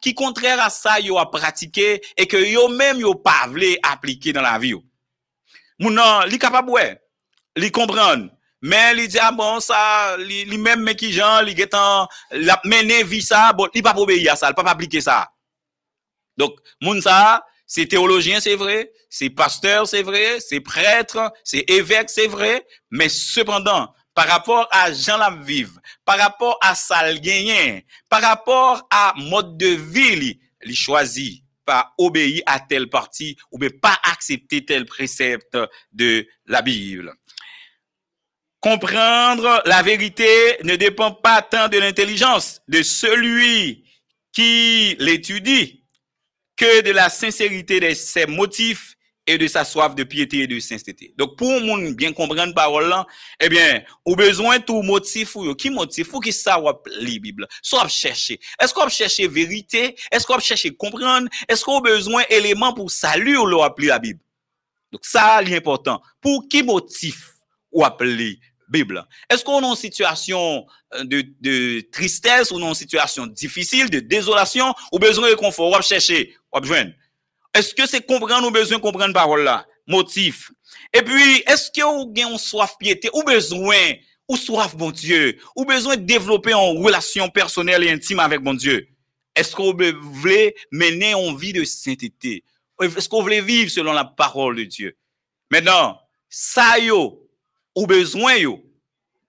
qui 0.00 0.14
contraire 0.14 0.60
à 0.60 0.70
ça 0.70 0.98
yo 0.98 1.18
a 1.18 1.30
pratiqué 1.30 2.00
et 2.16 2.26
que 2.26 2.36
yo 2.36 2.68
même 2.68 2.98
yo 2.98 3.14
pas 3.14 3.46
voulu 3.46 3.76
appliquer 3.82 4.32
dans 4.32 4.42
la 4.42 4.58
vie. 4.58 4.74
Moun 5.78 5.94
nan, 5.94 6.26
li 6.28 6.38
capable 6.38 6.70
ouais, 6.70 7.00
li. 7.56 7.70
Mais 8.62 8.92
li 8.94 9.08
dit 9.08 9.18
ah 9.18 9.32
bon 9.32 9.58
ça, 9.60 10.16
li, 10.18 10.44
li 10.44 10.58
même 10.58 10.82
mais 10.82 10.94
qui 10.94 11.12
gens, 11.12 11.40
li 11.40 11.56
getan 11.56 12.06
la 12.30 12.60
mené 12.64 13.02
vie 13.02 13.22
ça, 13.22 13.52
bon, 13.54 13.68
li 13.74 13.80
pas 13.80 13.94
obéir 13.96 14.34
à 14.34 14.36
ça, 14.36 14.50
il 14.50 14.54
pas 14.54 14.70
appliquer 14.70 15.00
ça. 15.00 15.30
Donc 16.36 16.52
moun 16.82 17.00
ça, 17.00 17.42
c'est 17.66 17.86
théologien, 17.86 18.40
c'est 18.40 18.56
vrai, 18.56 18.92
c'est 19.08 19.30
pasteur, 19.30 19.86
c'est 19.86 20.02
vrai, 20.02 20.40
c'est 20.40 20.60
prêtre, 20.60 21.32
c'est 21.44 21.64
évêque, 21.70 22.10
c'est 22.10 22.26
vrai, 22.26 22.66
mais 22.90 23.08
cependant, 23.08 23.94
par 24.14 24.26
rapport 24.26 24.68
à 24.70 24.92
Jean 24.92 25.18
la 25.18 25.30
vive, 25.30 25.80
par 26.04 26.18
rapport 26.18 26.58
à 26.60 26.74
sa 26.74 27.14
gagné, 27.14 27.86
par 28.08 28.22
rapport 28.22 28.86
à 28.90 29.14
mode 29.16 29.56
de 29.56 29.68
vie, 29.68 30.40
il 30.64 30.74
choisit 30.74 31.44
pas 31.64 31.92
obéir 31.98 32.42
à 32.46 32.60
telle 32.60 32.88
partie 32.88 33.36
ou 33.50 33.58
bien 33.58 33.70
pas 33.80 33.98
accepter 34.04 34.64
tel 34.64 34.86
précepte 34.86 35.56
de 35.92 36.26
la 36.46 36.62
Bible. 36.62 37.14
Comprendre 38.60 39.62
la 39.64 39.82
vérité 39.82 40.58
ne 40.64 40.76
dépend 40.76 41.12
pas 41.12 41.40
tant 41.40 41.68
de 41.68 41.78
l'intelligence 41.78 42.60
de 42.68 42.82
celui 42.82 43.84
qui 44.32 44.96
l'étudie 44.98 45.84
que 46.56 46.82
de 46.82 46.90
la 46.90 47.08
sincérité 47.08 47.80
de 47.80 47.94
ses 47.94 48.26
motifs 48.26 48.96
et 49.30 49.38
de 49.38 49.46
sa 49.46 49.64
soif 49.64 49.94
de 49.94 50.02
piété 50.02 50.40
et 50.40 50.46
de 50.48 50.58
sainteté. 50.58 51.14
Donc, 51.16 51.36
pour 51.36 51.60
moun 51.60 51.94
bien 51.94 52.12
comprendre 52.12 52.52
parole 52.52 52.92
eh 53.40 53.48
bien, 53.48 53.82
ou 54.04 54.16
besoin 54.16 54.58
tout 54.58 54.82
motif 54.82 55.36
ou 55.36 55.54
qui 55.54 55.70
motif 55.70 56.12
ou 56.12 56.18
qui 56.18 56.32
ça 56.32 56.60
ou 56.60 56.68
Bible? 57.20 57.46
Soit 57.62 57.86
chercher. 57.86 58.40
Est-ce 58.60 58.74
qu'on 58.74 58.88
chercher 58.88 59.28
vérité? 59.28 59.94
Est-ce 60.10 60.26
qu'on 60.26 60.40
chercher 60.40 60.72
comprendre? 60.72 61.28
Est-ce 61.48 61.64
qu'on 61.64 61.80
besoin 61.80 62.24
éléments 62.28 62.74
pour 62.74 62.90
salut 62.90 63.38
ou 63.38 63.46
l'on 63.46 63.62
la 63.78 63.98
Bible? 63.98 64.20
Donc, 64.90 65.04
ça, 65.04 65.40
l'important. 65.42 66.02
Pour 66.20 66.48
qui 66.48 66.64
motif 66.64 67.34
ou 67.70 67.84
appeler 67.84 68.40
Bible? 68.68 69.06
Est-ce 69.28 69.44
qu'on 69.44 69.62
est 69.62 69.66
en 69.66 69.76
situation 69.76 70.66
de, 71.04 71.24
de 71.40 71.82
tristesse 71.92 72.50
ou 72.50 72.60
en 72.60 72.74
situation 72.74 73.28
difficile, 73.28 73.90
de 73.90 74.00
désolation, 74.00 74.74
ou 74.90 74.98
besoin 74.98 75.30
de 75.30 75.34
confort, 75.36 75.78
ou 75.78 75.82
chercher, 75.82 76.34
ou 76.52 76.58
besoin. 76.58 76.90
Est-ce 77.54 77.74
que 77.74 77.86
c'est 77.86 78.06
comprendre 78.06 78.46
ou 78.48 78.50
besoin 78.50 78.78
de 78.78 78.82
comprendre 78.82 79.12
parole 79.12 79.42
là? 79.42 79.66
Motif. 79.86 80.52
Et 80.94 81.02
puis, 81.02 81.42
est-ce 81.46 81.70
que 81.70 81.82
vous 81.82 82.12
avez 82.16 82.38
soif 82.38 82.76
piété 82.78 83.10
ou 83.12 83.22
besoin 83.24 83.94
ou 84.28 84.36
soif 84.36 84.76
bon 84.76 84.90
Dieu 84.90 85.38
ou 85.56 85.64
besoin 85.64 85.96
de 85.96 86.02
développer 86.02 86.52
une 86.52 86.82
relation 86.82 87.28
personnelle 87.28 87.82
et 87.82 87.90
intime 87.90 88.20
avec 88.20 88.40
bon 88.40 88.54
Dieu? 88.54 88.86
Est-ce 89.34 89.54
que 89.54 89.62
vous 89.62 90.10
voulez 90.12 90.54
mener 90.70 91.12
une 91.12 91.36
vie 91.36 91.52
de 91.52 91.64
sainteté? 91.64 92.44
Est-ce 92.80 93.08
que 93.08 93.16
vous 93.16 93.22
voulez 93.22 93.40
vivre 93.40 93.70
selon 93.70 93.92
la 93.92 94.04
parole 94.04 94.56
de 94.56 94.64
Dieu? 94.64 94.96
Maintenant, 95.50 96.00
ça 96.28 96.78
yo, 96.78 97.28
ou 97.74 97.86
besoin 97.86 98.36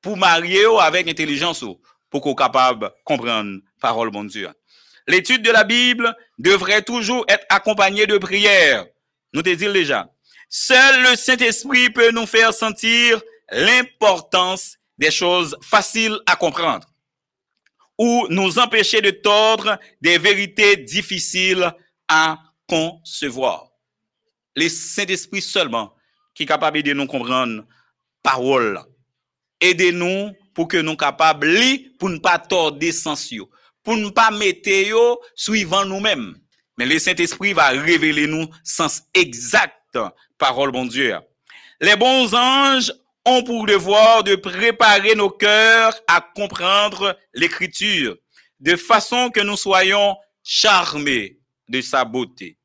pour 0.02 0.18
marier 0.18 0.66
avec 0.80 1.08
intelligence 1.08 1.64
pour 2.10 2.22
qu'on 2.22 2.36
capable 2.36 2.86
de 2.86 2.94
comprendre 3.04 3.60
parole 3.80 4.12
bon 4.12 4.26
Dieu. 4.26 4.50
L'étude 5.08 5.44
de 5.44 5.52
la 5.52 5.64
Bible 5.64 6.16
devrait 6.38 6.84
toujours 6.84 7.26
être 7.28 7.46
accompagnée 7.50 8.08
de 8.08 8.18
prières. 8.18 8.86
Nous 9.34 9.42
te 9.42 9.50
disons 9.50 9.74
déjà. 9.74 10.10
Seul 10.50 11.04
le 11.04 11.16
Saint-Esprit 11.16 11.90
peut 11.90 12.12
nous 12.12 12.26
faire 12.26 12.54
sentir 12.54 13.22
l'importance 13.52 14.78
des 14.98 15.12
choses 15.12 15.58
faciles 15.62 16.18
à 16.26 16.36
comprendre 16.36 16.88
ou 17.98 18.26
nous 18.30 18.60
empêcher 18.60 19.02
de 19.02 19.12
tordre 19.12 19.78
des 20.02 20.18
vérités 20.18 20.76
difficiles 20.76 21.72
à 22.08 22.38
concevoir. 22.68 23.68
Le 24.56 24.68
Saint-Esprit 24.70 25.42
seulement 25.42 25.94
qui 26.34 26.44
est 26.44 26.48
capable 26.48 26.82
de 26.84 26.94
nous 26.94 27.06
comprendre 27.06 27.64
parole, 28.24 28.80
aider 29.60 29.92
nous 29.92 30.32
pour 30.54 30.68
que 30.68 30.78
nous 30.78 30.96
capables 30.96 31.58
pour 32.00 32.10
ne 32.10 32.18
pas 32.18 32.40
tordre 32.40 32.80
yo, 33.32 33.50
pour 33.84 33.98
ne 33.98 34.10
pas 34.10 34.32
mettre 34.32 34.70
yo 34.70 35.20
suivant 35.36 35.86
nous-mêmes. 35.86 36.36
Mais 36.78 36.86
le 36.86 37.00
Saint-Esprit 37.00 37.54
va 37.54 37.70
révéler 37.70 38.28
nous 38.28 38.48
sens 38.64 39.04
exact 39.14 39.98
parole 40.38 40.72
bon 40.72 40.86
Dieu. 40.86 41.16
Les 41.80 41.96
bons 41.96 42.34
anges 42.34 42.92
ont 43.26 43.44
pour 43.44 43.66
devoir 43.66 44.24
de 44.24 44.36
préparer 44.36 45.16
nos 45.16 45.30
cœurs 45.30 45.94
à 46.08 46.22
comprendre 46.22 47.18
l'écriture, 47.34 48.18
de 48.60 48.76
façon 48.76 49.30
que 49.30 49.42
nous 49.42 49.58
soyons 49.58 50.16
charmés 50.44 51.40
de 51.68 51.82
sa 51.82 52.04
beauté, 52.04 52.58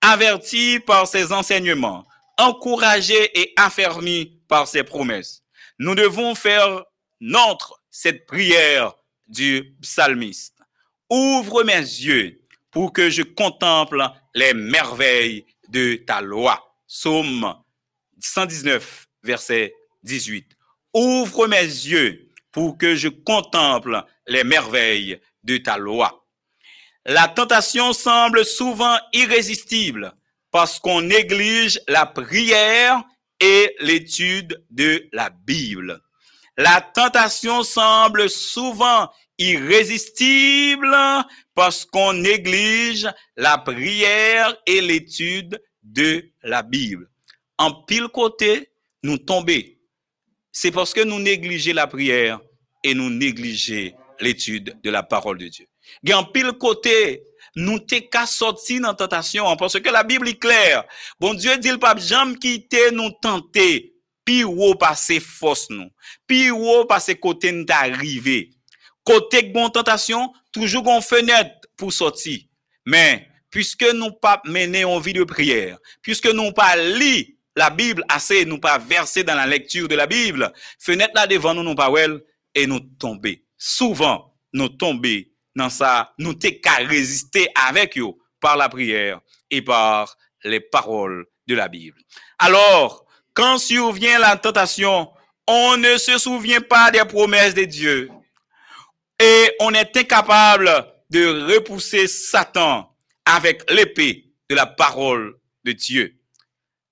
avertis 0.00 0.80
par 0.80 1.06
ses 1.06 1.32
enseignements, 1.32 2.04
encouragés 2.38 3.30
et 3.40 3.52
affermis 3.56 4.40
par 4.48 4.66
ses 4.66 4.82
promesses. 4.82 5.42
Nous 5.78 5.94
devons 5.94 6.34
faire 6.34 6.84
notre 7.20 7.80
cette 7.90 8.26
prière 8.26 8.94
du 9.32 9.74
psalmiste. 9.80 10.58
Ouvre 11.10 11.64
mes 11.64 11.80
yeux 11.80 12.40
pour 12.70 12.92
que 12.92 13.10
je 13.10 13.22
contemple 13.22 14.06
les 14.34 14.54
merveilles 14.54 15.44
de 15.68 15.96
ta 15.96 16.20
loi. 16.20 16.76
Psaume 16.86 17.54
119, 18.20 19.08
verset 19.22 19.74
18. 20.04 20.56
Ouvre 20.94 21.46
mes 21.46 21.64
yeux 21.64 22.28
pour 22.52 22.76
que 22.76 22.94
je 22.94 23.08
contemple 23.08 24.04
les 24.26 24.44
merveilles 24.44 25.18
de 25.42 25.56
ta 25.56 25.78
loi. 25.78 26.26
La 27.06 27.26
tentation 27.28 27.92
semble 27.92 28.44
souvent 28.44 28.96
irrésistible 29.12 30.12
parce 30.50 30.78
qu'on 30.78 31.00
néglige 31.00 31.80
la 31.88 32.06
prière 32.06 33.02
et 33.40 33.74
l'étude 33.80 34.64
de 34.70 35.08
la 35.12 35.30
Bible. 35.30 36.00
La 36.56 36.80
tentation 36.80 37.62
semble 37.62 38.28
souvent 38.28 39.10
irrésistible 39.38 40.94
parce 41.54 41.84
qu'on 41.84 42.12
néglige 42.12 43.08
la 43.36 43.58
prière 43.58 44.54
et 44.66 44.80
l'étude 44.80 45.62
de 45.82 46.30
la 46.42 46.62
Bible. 46.62 47.08
En 47.58 47.72
pile 47.84 48.08
côté, 48.08 48.70
nous 49.02 49.18
tomber. 49.18 49.78
C'est 50.52 50.70
parce 50.70 50.92
que 50.92 51.00
nous 51.00 51.18
négligeons 51.18 51.74
la 51.74 51.86
prière 51.86 52.40
et 52.84 52.94
nous 52.94 53.08
négligeons 53.08 53.92
l'étude 54.20 54.76
de 54.82 54.90
la 54.90 55.02
parole 55.02 55.38
de 55.38 55.48
Dieu. 55.48 55.66
En 56.12 56.24
pile 56.24 56.52
côté, 56.52 57.22
nous 57.56 57.78
t'es 57.78 58.06
qu'à 58.06 58.26
sortir 58.26 58.82
dans 58.82 58.88
la 58.88 58.94
tentation 58.94 59.56
parce 59.56 59.80
que 59.80 59.88
la 59.88 60.04
Bible 60.04 60.28
est 60.28 60.38
claire. 60.38 60.84
Bon 61.18 61.34
Dieu 61.34 61.56
dit 61.58 61.70
le 61.70 61.78
pape 61.78 61.98
jamais 61.98 62.36
quitter 62.36 62.90
nous 62.92 63.10
tenter. 63.22 63.91
Puis 64.24 64.44
ou 64.44 64.74
passer 64.74 65.20
force 65.20 65.68
nous. 65.70 65.90
Puis 66.26 66.50
ou 66.50 66.84
passer 66.84 67.16
côté 67.16 67.52
nous 67.52 67.66
arrivé. 67.68 68.50
Côté 69.04 69.42
bon 69.42 69.68
tentation, 69.68 70.32
toujours 70.52 70.86
une 70.88 71.02
fenêtre 71.02 71.68
pour 71.76 71.92
sortir. 71.92 72.40
Mais 72.86 73.28
puisque 73.50 73.84
nous 73.94 74.12
pas 74.12 74.40
mener 74.44 74.84
en 74.84 74.98
vie 74.98 75.12
de 75.12 75.24
prière, 75.24 75.78
puisque 76.02 76.26
nous 76.26 76.52
pas 76.52 76.76
lit 76.76 77.36
la 77.56 77.70
Bible 77.70 78.04
assez, 78.08 78.44
nous 78.44 78.58
pas 78.58 78.78
verser 78.78 79.24
dans 79.24 79.34
la 79.34 79.46
lecture 79.46 79.88
de 79.88 79.94
la 79.94 80.06
Bible, 80.06 80.52
fenêtre 80.78 81.12
là 81.14 81.26
devant 81.26 81.54
nous, 81.54 81.62
nous 81.62 81.74
pas 81.74 81.90
et 82.54 82.66
nous 82.66 82.80
tomber. 82.80 83.44
Souvent, 83.58 84.34
nous 84.52 84.68
tomber 84.68 85.32
dans 85.54 85.70
ça, 85.70 86.12
nous 86.18 86.34
t'es 86.34 86.60
qu'à 86.60 86.76
résister 86.76 87.48
avec 87.68 87.98
eux 87.98 88.12
par 88.40 88.56
la 88.56 88.68
prière 88.68 89.20
et 89.50 89.62
par 89.62 90.16
les 90.44 90.60
paroles 90.60 91.26
de 91.46 91.54
la 91.54 91.68
Bible. 91.68 91.98
Alors, 92.38 93.01
quand 93.34 93.58
survient 93.58 94.18
la 94.18 94.36
tentation, 94.36 95.10
on 95.46 95.76
ne 95.76 95.96
se 95.96 96.18
souvient 96.18 96.60
pas 96.60 96.90
des 96.90 97.04
promesses 97.04 97.54
de 97.54 97.64
Dieu 97.64 98.10
et 99.18 99.52
on 99.60 99.72
est 99.74 99.96
incapable 99.96 100.86
de 101.10 101.52
repousser 101.52 102.06
Satan 102.06 102.94
avec 103.24 103.70
l'épée 103.70 104.32
de 104.50 104.54
la 104.54 104.66
parole 104.66 105.34
de 105.64 105.72
Dieu. 105.72 106.18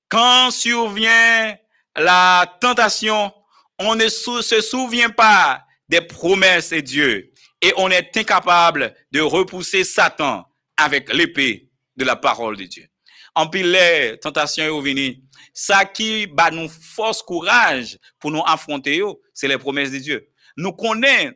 Quand 0.08 0.50
survient 0.50 1.56
la 1.96 2.46
tentation, 2.60 3.32
on 3.78 3.94
ne 3.94 4.08
se 4.08 4.60
souvient 4.60 5.10
pas 5.10 5.62
des 5.88 6.00
promesses 6.00 6.70
de 6.70 6.80
Dieu 6.80 7.32
et 7.62 7.72
on 7.76 7.90
est 7.90 8.16
incapable 8.16 8.94
de 9.12 9.20
repousser 9.20 9.84
Satan 9.84 10.46
avec 10.76 11.12
l'épée 11.12 11.68
de 11.96 12.04
la 12.04 12.16
parole 12.16 12.56
de 12.56 12.64
Dieu. 12.64 12.86
En 13.34 13.46
pile, 13.46 13.70
les 13.70 14.18
tentations 14.20 14.64
est 14.64 15.20
sa 15.60 15.82
ki 15.84 16.24
ba 16.36 16.48
nou 16.54 16.70
fos 16.70 17.20
kouraj 17.26 17.96
pou 18.20 18.32
nou 18.32 18.44
afronte 18.48 18.94
yo, 18.96 19.18
se 19.36 19.50
le 19.50 19.58
promes 19.60 19.92
de 19.92 20.00
Diyo. 20.00 20.20
Nou 20.56 20.72
konen 20.78 21.34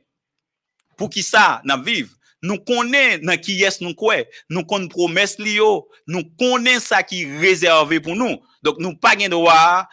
pou 0.99 1.11
ki 1.13 1.25
sa 1.27 1.61
nan 1.69 1.83
viv, 1.85 2.09
nou 2.45 2.61
konen 2.65 3.23
nan 3.25 3.41
ki 3.41 3.59
yes 3.61 3.81
nou 3.83 3.97
kwe, 3.99 4.23
nou 4.49 4.65
konen 4.69 4.89
promes 4.93 5.37
li 5.41 5.59
yo, 5.59 5.85
nou 6.09 6.25
konen 6.41 6.81
sa 6.83 7.03
ki 7.05 7.25
rezerve 7.43 8.01
pou 8.05 8.17
nou. 8.19 8.41
Dok 8.65 8.81
nou 8.81 8.97
pa 9.01 9.15
gen 9.19 9.33
dowa, 9.35 9.85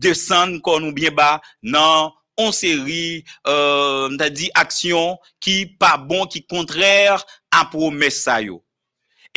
desen 0.00 0.58
kon 0.64 0.84
nou 0.84 0.96
bien 0.96 1.14
ba 1.16 1.38
nan 1.64 2.12
on 2.38 2.52
seri, 2.54 3.24
euh, 3.50 4.06
mta 4.12 4.28
di 4.30 4.46
aksyon 4.54 5.16
ki 5.42 5.74
pa 5.80 5.96
bon, 5.98 6.28
ki 6.30 6.44
kontrèr 6.46 7.18
a 7.50 7.64
promes 7.72 8.22
sa 8.22 8.38
yo. 8.44 8.60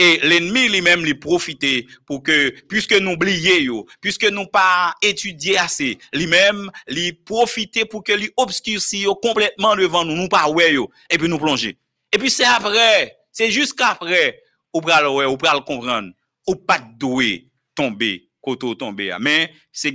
Et 0.03 0.17
l'ennemi 0.23 0.67
lui-même 0.67 1.05
lui 1.05 1.13
profiter 1.13 1.85
pour 2.07 2.23
que, 2.23 2.49
puisque 2.67 2.93
nous 2.93 3.11
oublions, 3.11 3.85
puisque 4.01 4.25
nous 4.25 4.47
pas 4.47 4.95
étudié 4.99 5.59
assez, 5.59 5.99
lui-même 6.11 6.71
lui 6.87 7.13
profiter 7.13 7.85
pour 7.85 8.03
que 8.03 8.13
lui 8.13 8.31
obscurcisse 8.35 9.05
complètement 9.21 9.75
devant 9.75 10.03
nous, 10.03 10.15
nous 10.15 10.27
pas 10.27 10.49
ouais 10.49 10.75
et 11.07 11.17
puis 11.19 11.29
nous 11.29 11.37
plonger. 11.37 11.77
Et 12.11 12.17
puis 12.17 12.31
c'est 12.31 12.45
après, 12.45 13.15
c'est 13.31 13.51
jusqu'après, 13.51 14.41
ou 14.73 14.81
pral 14.81 15.07
ouais, 15.07 15.25
ou 15.25 15.37
pral 15.37 15.63
comprendre, 15.63 16.09
ou 16.47 16.55
pas 16.55 16.79
doué 16.79 17.45
tomber, 17.75 18.27
koto 18.41 18.73
tomber. 18.73 19.15
Mais 19.19 19.53
c'est 19.71 19.93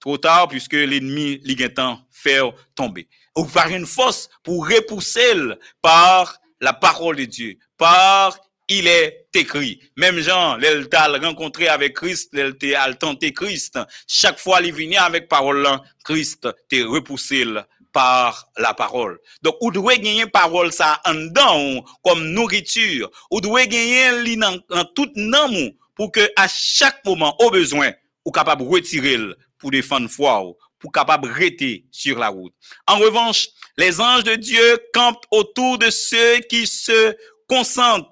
trop 0.00 0.18
tard 0.18 0.48
puisque 0.48 0.72
l'ennemi 0.72 1.38
li 1.44 1.56
temps 1.72 2.00
faire 2.10 2.50
tomber. 2.74 3.06
Ou 3.36 3.44
par 3.44 3.68
une 3.68 3.86
force 3.86 4.28
pour 4.42 4.68
repousser 4.68 5.34
par 5.80 6.40
la 6.60 6.72
parole 6.72 7.14
de 7.14 7.26
Dieu, 7.26 7.58
par 7.78 8.36
il 8.70 8.86
est 8.86 9.26
écrit. 9.34 9.80
Même 9.96 10.20
Jean, 10.20 10.56
l'Elta 10.56 11.08
rencontré 11.08 11.68
avec 11.68 11.96
Christ, 11.96 12.30
l'Elta 12.32 12.82
a 12.82 12.94
tenté 12.94 13.32
Christ. 13.32 13.78
Chaque 14.06 14.38
fois, 14.38 14.60
il 14.62 14.72
vient 14.72 15.02
avec 15.02 15.28
parole 15.28 15.68
Christ 16.04 16.48
t'est 16.68 16.82
repoussé 16.82 17.44
par 17.92 18.48
la 18.56 18.72
parole. 18.72 19.18
Donc, 19.42 19.56
ou 19.60 19.72
doit 19.72 19.96
gagner 19.96 20.26
parole 20.26 20.72
ça 20.72 21.00
en 21.04 21.14
dedans, 21.14 21.84
comme 22.02 22.30
nourriture. 22.30 23.10
Ou 23.32 23.40
doit 23.40 23.66
gagner 23.66 24.36
dans, 24.36 24.56
dans 24.68 24.84
tout 24.84 25.10
nom 25.16 25.72
pour 25.96 26.12
que 26.12 26.30
à 26.36 26.46
chaque 26.48 27.04
moment, 27.04 27.36
au 27.40 27.50
besoin, 27.50 27.92
ou 28.24 28.30
capable 28.30 28.62
retirer 28.62 29.18
pour 29.58 29.72
défendre 29.72 30.08
foi 30.08 30.44
pour 30.78 30.92
capable 30.92 31.28
rester 31.28 31.84
sur 31.90 32.18
la 32.18 32.28
route. 32.28 32.54
En 32.86 32.96
revanche, 32.96 33.48
les 33.76 34.00
anges 34.00 34.24
de 34.24 34.34
Dieu 34.34 34.78
campent 34.94 35.26
autour 35.30 35.76
de 35.76 35.90
ceux 35.90 36.38
qui 36.48 36.66
se 36.66 37.14
concentrent 37.46 38.10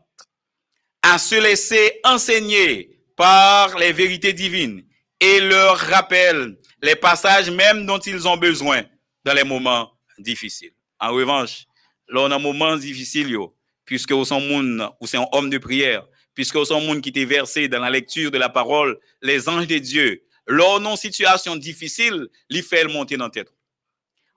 à 1.02 1.18
se 1.18 1.34
laisser 1.34 2.00
enseigner 2.04 2.98
par 3.16 3.78
les 3.78 3.92
vérités 3.92 4.32
divines 4.32 4.84
et 5.20 5.40
leur 5.40 5.76
rappellent 5.76 6.56
les 6.82 6.96
passages 6.96 7.50
même 7.50 7.86
dont 7.86 7.98
ils 7.98 8.28
ont 8.28 8.36
besoin 8.36 8.82
dans 9.24 9.32
les 9.34 9.44
moments 9.44 9.90
difficiles. 10.18 10.72
En 11.00 11.12
revanche, 11.12 11.64
lors 12.08 12.28
d'un 12.28 12.38
moment 12.38 12.76
difficile, 12.76 13.36
puisque 13.84 14.12
vous 14.12 14.24
c'est 14.24 15.16
un 15.16 15.26
homme 15.32 15.50
de 15.50 15.58
prière, 15.58 16.06
puisque 16.34 16.56
vous 16.56 16.64
sont 16.64 16.80
monde 16.80 17.00
qui 17.00 17.08
était 17.08 17.24
versé 17.24 17.68
dans 17.68 17.80
la 17.80 17.90
lecture 17.90 18.30
de 18.30 18.38
la 18.38 18.48
parole, 18.48 18.98
les 19.22 19.48
anges 19.48 19.66
de 19.66 19.78
Dieu, 19.78 20.22
lors 20.46 20.80
d'une 20.80 20.96
situation 20.96 21.56
difficile, 21.56 22.28
les 22.48 22.62
fait 22.62 22.84
monter 22.84 23.16
dans 23.16 23.28
tête. 23.28 23.52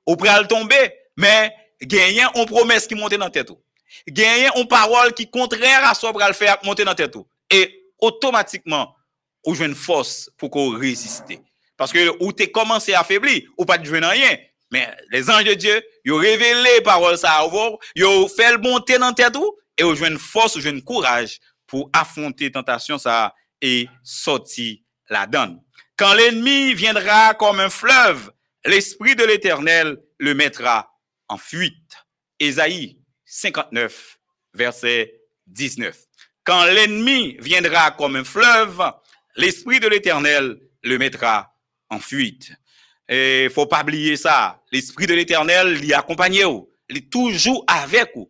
Ou 0.07 0.16
le 0.16 0.47
tomber, 0.47 0.93
mais 1.16 1.53
gagner 1.82 2.26
une 2.36 2.45
promesse 2.45 2.88
qui 2.88 2.95
monte 2.95 3.14
dans 3.14 3.30
tête. 3.30 3.51
Gagner 4.07 4.49
une 4.55 4.67
parole 4.67 5.13
qui 5.13 5.29
contraire 5.29 5.87
à 5.87 5.93
ce 5.93 6.05
qu'on 6.05 6.27
le 6.27 6.33
faire 6.33 6.57
monter 6.63 6.83
dans 6.83 6.95
tête. 6.95 7.15
Et 7.49 7.85
automatiquement, 7.99 8.95
avez 9.47 9.65
une 9.65 9.75
force 9.75 10.29
pour 10.37 10.49
qu'on. 10.49 10.79
Parce 11.77 11.91
que 11.91 12.23
ou 12.23 12.31
tu 12.31 12.51
commencé 12.51 12.93
à 12.93 13.01
affaiblir, 13.01 13.43
ou 13.57 13.65
pas 13.65 13.77
de 13.77 13.89
rien. 13.89 14.37
Mais 14.71 14.87
les 15.09 15.29
anges 15.29 15.43
de 15.43 15.53
Dieu, 15.53 15.83
ils 16.05 16.11
ont 16.13 16.17
révélé 16.17 16.81
parole 16.81 17.17
ça 17.17 17.45
ils 17.95 18.05
ont 18.05 18.27
fait 18.27 18.57
monter 18.57 18.97
dans 18.97 19.13
tête 19.13 19.35
et 19.77 19.83
avez 19.83 20.07
une 20.07 20.19
force, 20.19 20.55
vous 20.55 20.65
avez 20.65 20.77
une 20.77 20.83
courage 20.83 21.39
pour 21.67 21.89
affronter 21.93 22.51
tentation 22.51 22.97
et 23.61 23.87
sortir 24.03 24.77
la 25.09 25.25
donne. 25.25 25.61
Quand 25.97 26.13
l'ennemi 26.13 26.73
viendra 26.73 27.33
comme 27.33 27.59
un 27.59 27.69
fleuve, 27.69 28.31
l'esprit 28.65 29.15
de 29.15 29.23
l'Éternel 29.23 29.97
le 30.19 30.33
mettra 30.33 30.91
en 31.27 31.37
fuite. 31.37 31.75
Ésaïe 32.39 33.01
59, 33.32 34.19
verset 34.53 35.21
19. 35.47 35.97
Quand 36.43 36.65
l'ennemi 36.65 37.38
viendra 37.39 37.91
comme 37.91 38.17
un 38.17 38.25
fleuve, 38.25 38.84
l'esprit 39.38 39.79
de 39.79 39.88
l'Éternel 39.88 40.59
le 40.84 40.97
mettra 40.97 41.55
en 41.89 41.99
fuite. 41.99 42.51
Et 43.07 43.47
faut 43.53 43.67
pas 43.67 43.84
oublier 43.84 44.17
ça. 44.17 44.61
L'Esprit 44.71 45.07
de 45.07 45.13
l'Éternel, 45.13 45.79
il 45.82 45.93
accompagne. 45.93 46.43
Il 46.89 46.97
est 46.97 47.09
toujours 47.09 47.63
avec 47.67 48.11
vous. 48.15 48.29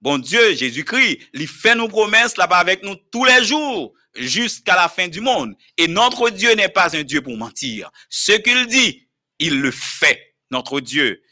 Bon 0.00 0.18
Dieu, 0.18 0.54
Jésus-Christ, 0.54 1.18
il 1.34 1.48
fait 1.48 1.74
nos 1.74 1.88
promesses 1.88 2.36
là-bas 2.36 2.58
avec 2.58 2.84
nous 2.84 2.94
tous 3.10 3.24
les 3.24 3.44
jours 3.44 3.92
jusqu'à 4.14 4.76
la 4.76 4.88
fin 4.88 5.08
du 5.08 5.20
monde. 5.20 5.56
Et 5.76 5.88
notre 5.88 6.30
Dieu 6.30 6.54
n'est 6.54 6.68
pas 6.68 6.96
un 6.96 7.02
Dieu 7.02 7.22
pour 7.22 7.36
mentir. 7.36 7.90
Ce 8.08 8.32
qu'il 8.32 8.66
dit, 8.66 9.08
il 9.40 9.60
le 9.60 9.72
fait. 9.72 10.36
Notre 10.52 10.80
Dieu, 10.80 11.22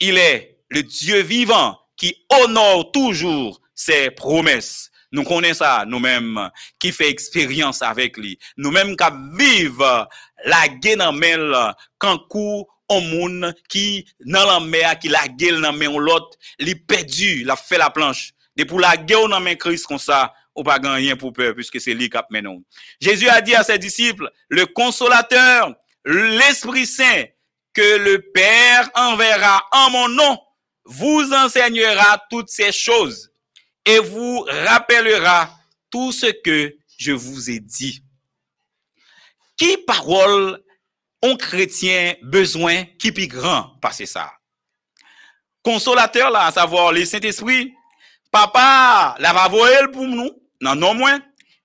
il 0.00 0.18
est 0.18 0.58
le 0.70 0.82
Dieu 0.82 1.20
vivant 1.22 1.77
qui 1.98 2.14
honore 2.30 2.90
toujours 2.92 3.60
ses 3.74 4.10
promesses. 4.10 4.90
Nous 5.10 5.24
connaissons 5.24 5.64
ça, 5.64 5.84
nous-mêmes, 5.86 6.50
qui 6.78 6.92
fait 6.92 7.08
expérience 7.08 7.82
avec 7.82 8.16
lui. 8.16 8.38
Nous-mêmes 8.56 8.96
qui 8.96 9.04
vivent 9.38 10.06
la 10.44 10.66
la 10.96 11.76
quand 11.98 12.18
coup 12.28 12.66
on 12.88 13.00
moun 13.00 13.54
qui 13.68 14.06
dans 14.24 14.46
la 14.46 14.60
mer 14.60 14.98
qui 14.98 15.08
la 15.08 15.28
gueule 15.28 15.60
dans 15.60 15.72
main 15.72 15.98
l'autre, 15.98 16.38
li 16.58 16.74
perdu, 16.74 17.44
la 17.44 17.56
fait 17.56 17.78
la 17.78 17.90
planche. 17.90 18.32
Et 18.56 18.64
pour 18.64 18.80
la 18.80 18.96
guerre 18.96 19.28
dans 19.28 19.56
Christ 19.56 19.86
comme 19.86 19.98
ça, 19.98 20.32
ou 20.54 20.62
pas 20.62 20.78
rien 20.82 21.16
pour 21.16 21.32
peur 21.32 21.54
puisque 21.54 21.80
c'est 21.80 21.94
lui 21.94 22.10
qui 22.10 22.18
nous. 22.42 22.64
Jésus 23.00 23.28
a 23.28 23.40
dit 23.40 23.54
à 23.54 23.62
ses 23.62 23.78
disciples, 23.78 24.30
le 24.48 24.66
consolateur, 24.66 25.74
l'Esprit 26.04 26.86
Saint 26.86 27.24
que 27.72 27.98
le 27.98 28.20
Père 28.32 28.90
enverra 28.94 29.64
en 29.70 29.90
mon 29.90 30.08
nom, 30.08 30.38
vous 30.88 31.32
enseignera 31.32 32.20
toutes 32.30 32.48
ces 32.48 32.72
choses 32.72 33.30
et 33.84 33.98
vous 33.98 34.40
rappellera 34.64 35.50
tout 35.90 36.12
ce 36.12 36.26
que 36.26 36.74
je 36.98 37.12
vous 37.12 37.50
ai 37.50 37.60
dit. 37.60 38.02
Qui 39.56 39.76
parole 39.78 40.62
ont 41.22 41.36
chrétien 41.36 42.14
besoin 42.22 42.84
qui 42.98 43.12
plus 43.12 43.26
grand 43.26 43.76
passer 43.82 44.06
ça? 44.06 44.32
Consolateur 45.62 46.30
là, 46.30 46.46
à 46.46 46.52
savoir 46.52 46.92
le 46.92 47.04
Saint-Esprit, 47.04 47.74
papa 48.30 49.14
la 49.18 49.32
va 49.32 49.48
pour 49.92 50.06
nous, 50.06 50.30
non 50.60 50.74
non 50.74 50.94
moins, 50.94 51.20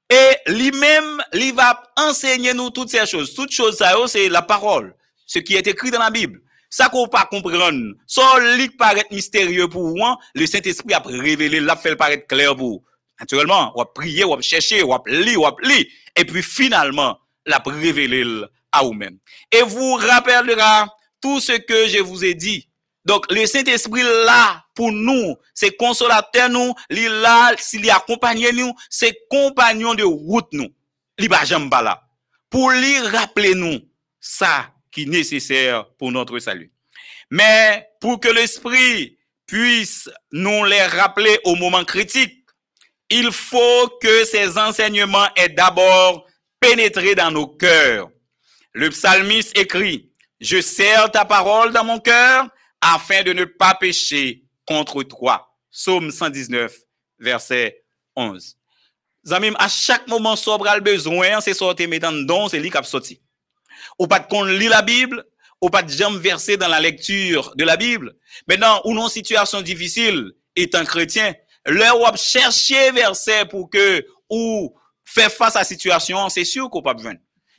et 0.10 0.52
lui-même, 0.52 1.24
il 1.34 1.54
va 1.54 1.82
enseigner 1.98 2.54
nous 2.54 2.70
toutes 2.70 2.90
ces 2.90 3.06
choses. 3.06 3.34
Toutes 3.34 3.52
choses, 3.52 3.78
ça, 3.78 3.96
c'est 4.08 4.28
la 4.28 4.42
parole, 4.42 4.96
ce 5.26 5.40
qui 5.40 5.56
est 5.56 5.66
écrit 5.66 5.92
dans 5.92 6.00
la 6.00 6.12
Bible. 6.12 6.43
Ça 6.74 6.90
qu'on 6.90 7.08
pas 7.08 7.26
comprendre, 7.26 7.94
qui 8.08 8.70
paraît 8.70 9.06
mystérieux 9.12 9.68
pour 9.68 9.90
vous, 9.90 9.96
le 10.34 10.48
Saint-Esprit 10.48 10.96
a 10.96 11.04
révélé, 11.06 11.60
l'a 11.60 11.76
fait 11.76 11.96
paraître 11.96 12.26
clair 12.26 12.56
pour 12.56 12.68
vous. 12.68 12.84
Naturellement, 13.20 13.72
on 13.76 13.82
va 13.82 13.86
prier, 13.86 14.26
on 14.26 14.36
va 14.36 14.42
chercher, 14.42 14.82
on 14.82 14.88
va 14.88 15.00
lire, 15.06 15.40
on 15.42 15.56
et 16.16 16.26
puis 16.26 16.42
finalement, 16.42 17.20
l'a 17.46 17.62
révélé 17.64 18.26
à 18.72 18.82
vous-même. 18.82 19.20
Et 19.52 19.62
vous 19.62 19.94
rappellera 19.94 20.90
tout 21.22 21.40
ce 21.40 21.52
que 21.52 21.88
je 21.90 22.00
vous 22.00 22.26
ai 22.26 22.34
dit. 22.34 22.68
Donc, 23.06 23.32
le 23.32 23.46
Saint-Esprit 23.46 24.02
là 24.02 24.64
pour 24.74 24.92
nous, 24.92 25.36
c'est 25.54 25.78
consolateur 25.78 26.50
nous, 26.50 26.74
il 26.90 27.06
là, 27.06 27.54
s'il 27.60 27.88
accompagne 27.92 28.50
nous, 28.52 28.74
c'est 28.90 29.16
compagnon 29.30 29.94
de 29.94 30.04
route 30.04 30.52
nous. 30.54 30.70
Il 31.20 31.30
va. 31.30 32.02
Pour 32.50 32.72
lui 32.72 32.98
rappeler 32.98 33.54
nous 33.54 33.80
ça 34.20 34.73
qui 34.94 35.04
est 35.04 35.08
nécessaire 35.08 35.86
pour 35.98 36.12
notre 36.12 36.40
salut. 36.40 36.72
Mais 37.30 37.90
pour 38.00 38.20
que 38.20 38.30
l'Esprit 38.30 39.18
puisse 39.46 40.10
nous 40.32 40.64
les 40.66 40.84
rappeler 40.84 41.40
au 41.44 41.56
moment 41.56 41.84
critique, 41.84 42.46
il 43.10 43.32
faut 43.32 43.88
que 44.02 44.26
ces 44.26 44.58
enseignements 44.58 45.28
aient 45.36 45.50
d'abord 45.50 46.26
pénétré 46.60 47.16
dans 47.16 47.32
nos 47.32 47.48
cœurs. 47.48 48.10
Le 48.72 48.90
psalmiste 48.90 49.58
écrit, 49.58 50.12
je 50.40 50.62
serre 50.62 51.12
ta 51.12 51.26
parole 51.26 51.74
dans 51.74 51.84
mon 51.84 52.00
cœur 52.00 52.48
afin 52.82 53.24
de 53.24 53.34
ne 53.34 53.46
pas 53.46 53.76
pécher 53.76 54.44
contre 54.66 55.04
toi. 55.04 55.50
Psaume 55.72 56.12
119, 56.12 56.76
verset 57.20 57.84
11. 58.16 58.58
Zamim, 59.26 59.56
à 59.58 59.70
chaque 59.70 60.08
moment, 60.08 60.36
sobre 60.36 60.80
besoin, 60.82 61.40
c'est 61.40 61.54
sortir 61.54 61.88
mettant 61.88 62.12
dans 62.12 62.50
c'est 62.50 62.60
lui 62.60 62.70
qui 62.70 62.78
sorti. 62.84 63.23
Ou 64.00 64.08
pas 64.08 64.20
qu'on 64.20 64.44
lit 64.44 64.68
la 64.68 64.82
Bible, 64.82 65.24
ou 65.62 65.70
pas 65.70 65.84
de 65.84 65.90
jamais 65.90 66.20
verser 66.20 66.58
dans 66.58 66.68
la 66.68 66.80
lecture 66.80 67.54
de 67.56 67.64
la 67.64 67.78
Bible. 67.78 68.16
Maintenant, 68.48 68.82
ou 68.86 68.94
non 68.94 69.08
situation 69.08 69.62
difficile, 69.62 70.32
étant 70.56 70.84
chrétien, 70.84 71.34
leur 71.66 72.00
ou 72.00 72.06
chercher 72.18 72.92
verset 72.92 73.46
pour 73.46 73.70
que, 73.70 74.06
ou 74.30 74.76
faire 75.06 75.32
face 75.32 75.56
à 75.56 75.60
la 75.60 75.66
situation, 75.66 76.30
c'est 76.30 76.44
sûr 76.44 76.70
qu'on 76.70 76.82
pas 76.82 76.94
besoin. 76.94 77.14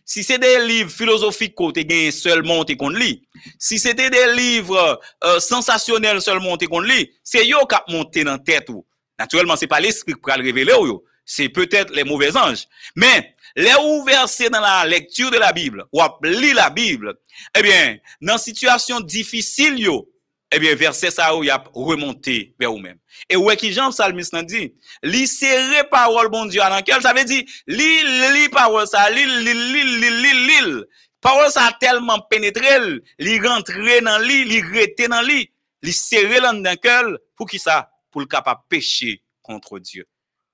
Si 0.04 0.22
c'est 0.22 0.38
des 0.38 0.66
livres 0.66 0.90
philosophiques 0.90 1.54
qu'on 1.54 1.70
gagne 1.70 2.10
seulement 2.10 2.62
qu'on 2.64 2.90
lit, 2.90 3.26
si 3.58 3.78
c'était 3.78 4.10
des 4.10 4.34
livres 4.34 5.00
euh, 5.24 5.40
sensationnels 5.40 6.20
seulement 6.20 6.58
qu'on 6.58 6.80
lit, 6.80 7.10
c'est 7.22 7.46
yo 7.46 7.58
qui 7.66 7.92
monté 7.92 8.22
dans 8.22 8.38
tête 8.38 8.68
ou. 8.68 8.84
Naturellement, 9.18 9.56
c'est 9.56 9.66
pas 9.66 9.80
l'esprit 9.80 10.12
qui 10.12 10.20
va 10.26 10.36
le 10.36 10.44
révéler 10.44 10.74
ou 10.74 11.02
c'est 11.24 11.48
peut-être 11.48 11.94
les 11.94 12.04
mauvais 12.04 12.36
anges. 12.36 12.66
Mais 12.96 13.33
les 13.56 13.72
versés 14.06 14.50
dans 14.50 14.60
la 14.60 14.84
lecture 14.84 15.30
de 15.30 15.38
la 15.38 15.52
Bible, 15.52 15.84
ou 15.92 16.00
à 16.00 16.18
lire 16.22 16.54
la 16.54 16.70
Bible, 16.70 17.14
eh 17.56 17.62
bien, 17.62 17.98
dans 18.20 18.38
situation 18.38 19.00
difficile 19.00 19.78
yo, 19.78 20.10
eh 20.50 20.58
bien, 20.58 20.74
verset 20.74 21.10
ça 21.10 21.34
où 21.36 21.42
il 21.42 21.50
a 21.50 21.62
remonté 21.72 22.54
vers 22.58 22.70
vous-même. 22.70 22.98
Et 23.28 23.34
est 23.34 23.56
qui 23.56 23.72
Jean 23.72 23.90
Psalmiste 23.90 24.36
dit, 24.44 24.74
li 25.02 25.26
serré 25.26 25.84
parole 25.90 26.28
bon 26.28 26.46
Dieu 26.46 26.60
dans 26.60 26.82
quel 26.82 27.02
ça 27.02 27.12
veut 27.12 27.24
dire, 27.24 27.44
li, 27.66 28.02
li 28.32 28.48
parole 28.48 28.86
ça, 28.86 29.08
li, 29.10 29.24
li, 29.24 29.54
li, 29.54 29.82
li, 29.82 30.10
li, 30.10 30.46
li, 30.46 30.82
parole 31.20 31.50
ça 31.50 31.66
a 31.66 31.72
tellement 31.72 32.20
pénétré, 32.20 32.78
li 33.18 33.40
rentré 33.40 34.00
dans 34.00 34.18
li, 34.18 34.44
li 34.44 34.60
rete 34.60 35.08
dans 35.08 35.22
li, 35.22 35.50
li 35.82 35.92
serré 35.92 36.40
dans 36.40 36.52
le 36.52 37.18
pour 37.34 37.48
qui 37.48 37.58
ça? 37.58 37.90
Pour 38.10 38.20
le 38.20 38.26
capable 38.26 38.60
pécher 38.68 39.22
contre 39.42 39.78
Dieu. 39.80 40.06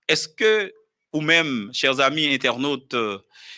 Est-ce 0.08 0.28
que, 0.28 0.72
ou 1.12 1.20
même, 1.20 1.70
chers 1.72 2.00
amis 2.00 2.32
internautes, 2.32 2.96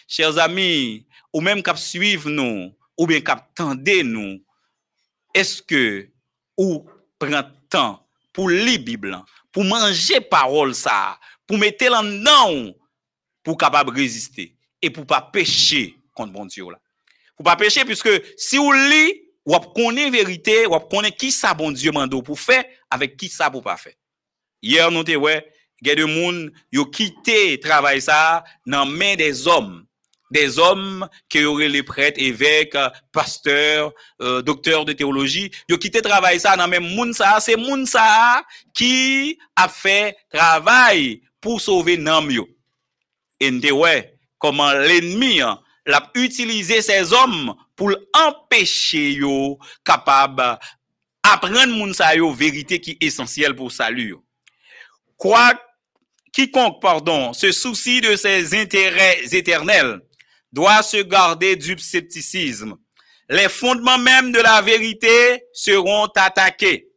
chers 0.08 0.38
amis, 0.38 1.06
ou 1.32 1.40
même 1.40 1.62
cap 1.62 1.78
suivre 1.78 2.28
nous, 2.30 2.74
ou 2.96 3.06
bien 3.06 3.20
cap 3.20 3.50
tendez 3.54 4.02
nous, 4.02 4.42
est-ce 5.34 5.62
que 5.62 6.08
ou 6.56 6.86
prend 7.18 7.42
temps 7.68 8.06
pour 8.32 8.48
lire 8.48 8.80
Bible, 8.80 9.18
pour 9.50 9.64
manger 9.64 10.20
parole 10.20 10.74
ça, 10.74 11.18
pour 11.46 11.58
mettre 11.58 11.92
en 11.92 12.02
dedans 12.02 12.74
pour 13.42 13.56
capable 13.56 13.92
résister 13.92 14.56
et 14.80 14.90
pour 14.90 15.06
pas 15.06 15.20
pécher 15.20 15.96
contre 16.14 16.32
bon 16.32 16.46
Dieu 16.46 16.64
là? 16.70 16.78
Pour 17.36 17.44
pas 17.44 17.56
pécher 17.56 17.84
puisque 17.84 18.10
si 18.36 18.56
vous 18.56 18.72
lit, 18.72 19.22
vous 19.44 19.58
connaissez 19.74 20.10
vérité, 20.10 20.66
vous 20.66 20.78
connaissez 20.80 21.16
qui 21.16 21.32
ça 21.32 21.54
bon 21.54 21.72
Dieu 21.72 21.90
mando 21.90 22.22
pour 22.22 22.38
faire 22.38 22.64
avec 22.88 23.16
qui 23.16 23.28
ça 23.28 23.50
pour 23.50 23.62
pas 23.62 23.76
faire. 23.76 23.94
Hier 24.60 24.90
nous 24.90 25.02
te 25.02 25.16
ouais, 25.16 25.51
il 25.82 25.88
y 25.88 25.90
a 25.90 25.94
des 25.94 26.02
gens 26.02 26.48
qui 26.70 26.78
ont 26.78 26.84
quitté 26.84 27.58
travail 27.60 28.00
ça 28.00 28.44
dans 28.66 28.86
main 28.86 29.16
des 29.16 29.46
hommes 29.46 29.84
des 30.32 30.58
hommes 30.58 31.06
qui 31.28 31.44
auraient 31.44 31.68
les 31.68 31.82
prêtres, 31.82 32.20
évêques, 32.20 32.76
pasteurs, 33.12 33.92
euh, 34.20 34.42
de 34.42 34.92
théologie, 34.92 35.50
ils 35.68 35.74
ont 35.74 35.78
quitté 35.78 36.00
travail 36.00 36.40
ça 36.40 36.56
dans 36.56 36.66
même 36.66 36.94
moun 36.94 37.12
ça, 37.12 37.38
c'est 37.38 37.56
moun 37.56 37.86
ça 37.86 38.42
qui 38.74 39.38
a 39.54 39.68
fait 39.68 40.16
travail 40.32 41.20
pour 41.40 41.60
sauver 41.60 41.98
nam 41.98 42.30
yo. 42.30 42.48
Et 43.38 43.72
ouais, 43.72 44.14
comment 44.38 44.72
l'ennemi 44.72 45.40
hein, 45.40 45.60
l'a 45.84 46.10
utilisé 46.14 46.80
ces 46.80 47.12
hommes 47.12 47.54
pour 47.76 47.92
empêcher 48.14 49.12
yo 49.12 49.58
capable 49.84 50.58
apprendre 51.22 51.74
moun 51.74 51.92
ça 51.92 52.14
yo 52.16 52.32
vérité 52.32 52.80
qui 52.80 52.92
est 52.92 53.04
essentielle 53.04 53.54
pour 53.54 53.70
salut. 53.70 54.16
Quoi 55.16 55.52
quiconque 56.32 56.80
pardon 56.80 57.32
se 57.32 57.52
soucie 57.52 58.00
de 58.00 58.16
ses 58.16 58.54
intérêts 58.58 59.20
éternels 59.32 60.00
doit 60.52 60.82
se 60.82 60.98
garder 60.98 61.56
du 61.56 61.78
scepticisme. 61.78 62.76
Les 63.28 63.48
fondements 63.48 63.98
même 63.98 64.32
de 64.32 64.40
la 64.40 64.60
vérité 64.60 65.44
seront 65.52 66.06
attaqués. 66.06 66.88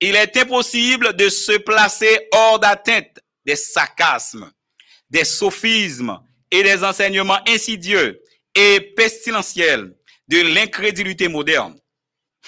Il 0.00 0.16
est 0.16 0.36
impossible 0.36 1.14
de 1.14 1.28
se 1.28 1.58
placer 1.58 2.28
hors 2.32 2.58
d'atteinte 2.58 3.18
des 3.44 3.56
sarcasmes, 3.56 4.50
des 5.08 5.24
sophismes 5.24 6.18
et 6.50 6.62
des 6.62 6.82
enseignements 6.82 7.38
insidieux 7.48 8.20
et 8.54 8.80
pestilentiels 8.96 9.94
de 10.28 10.54
l'incrédulité 10.54 11.28
moderne. 11.28 11.78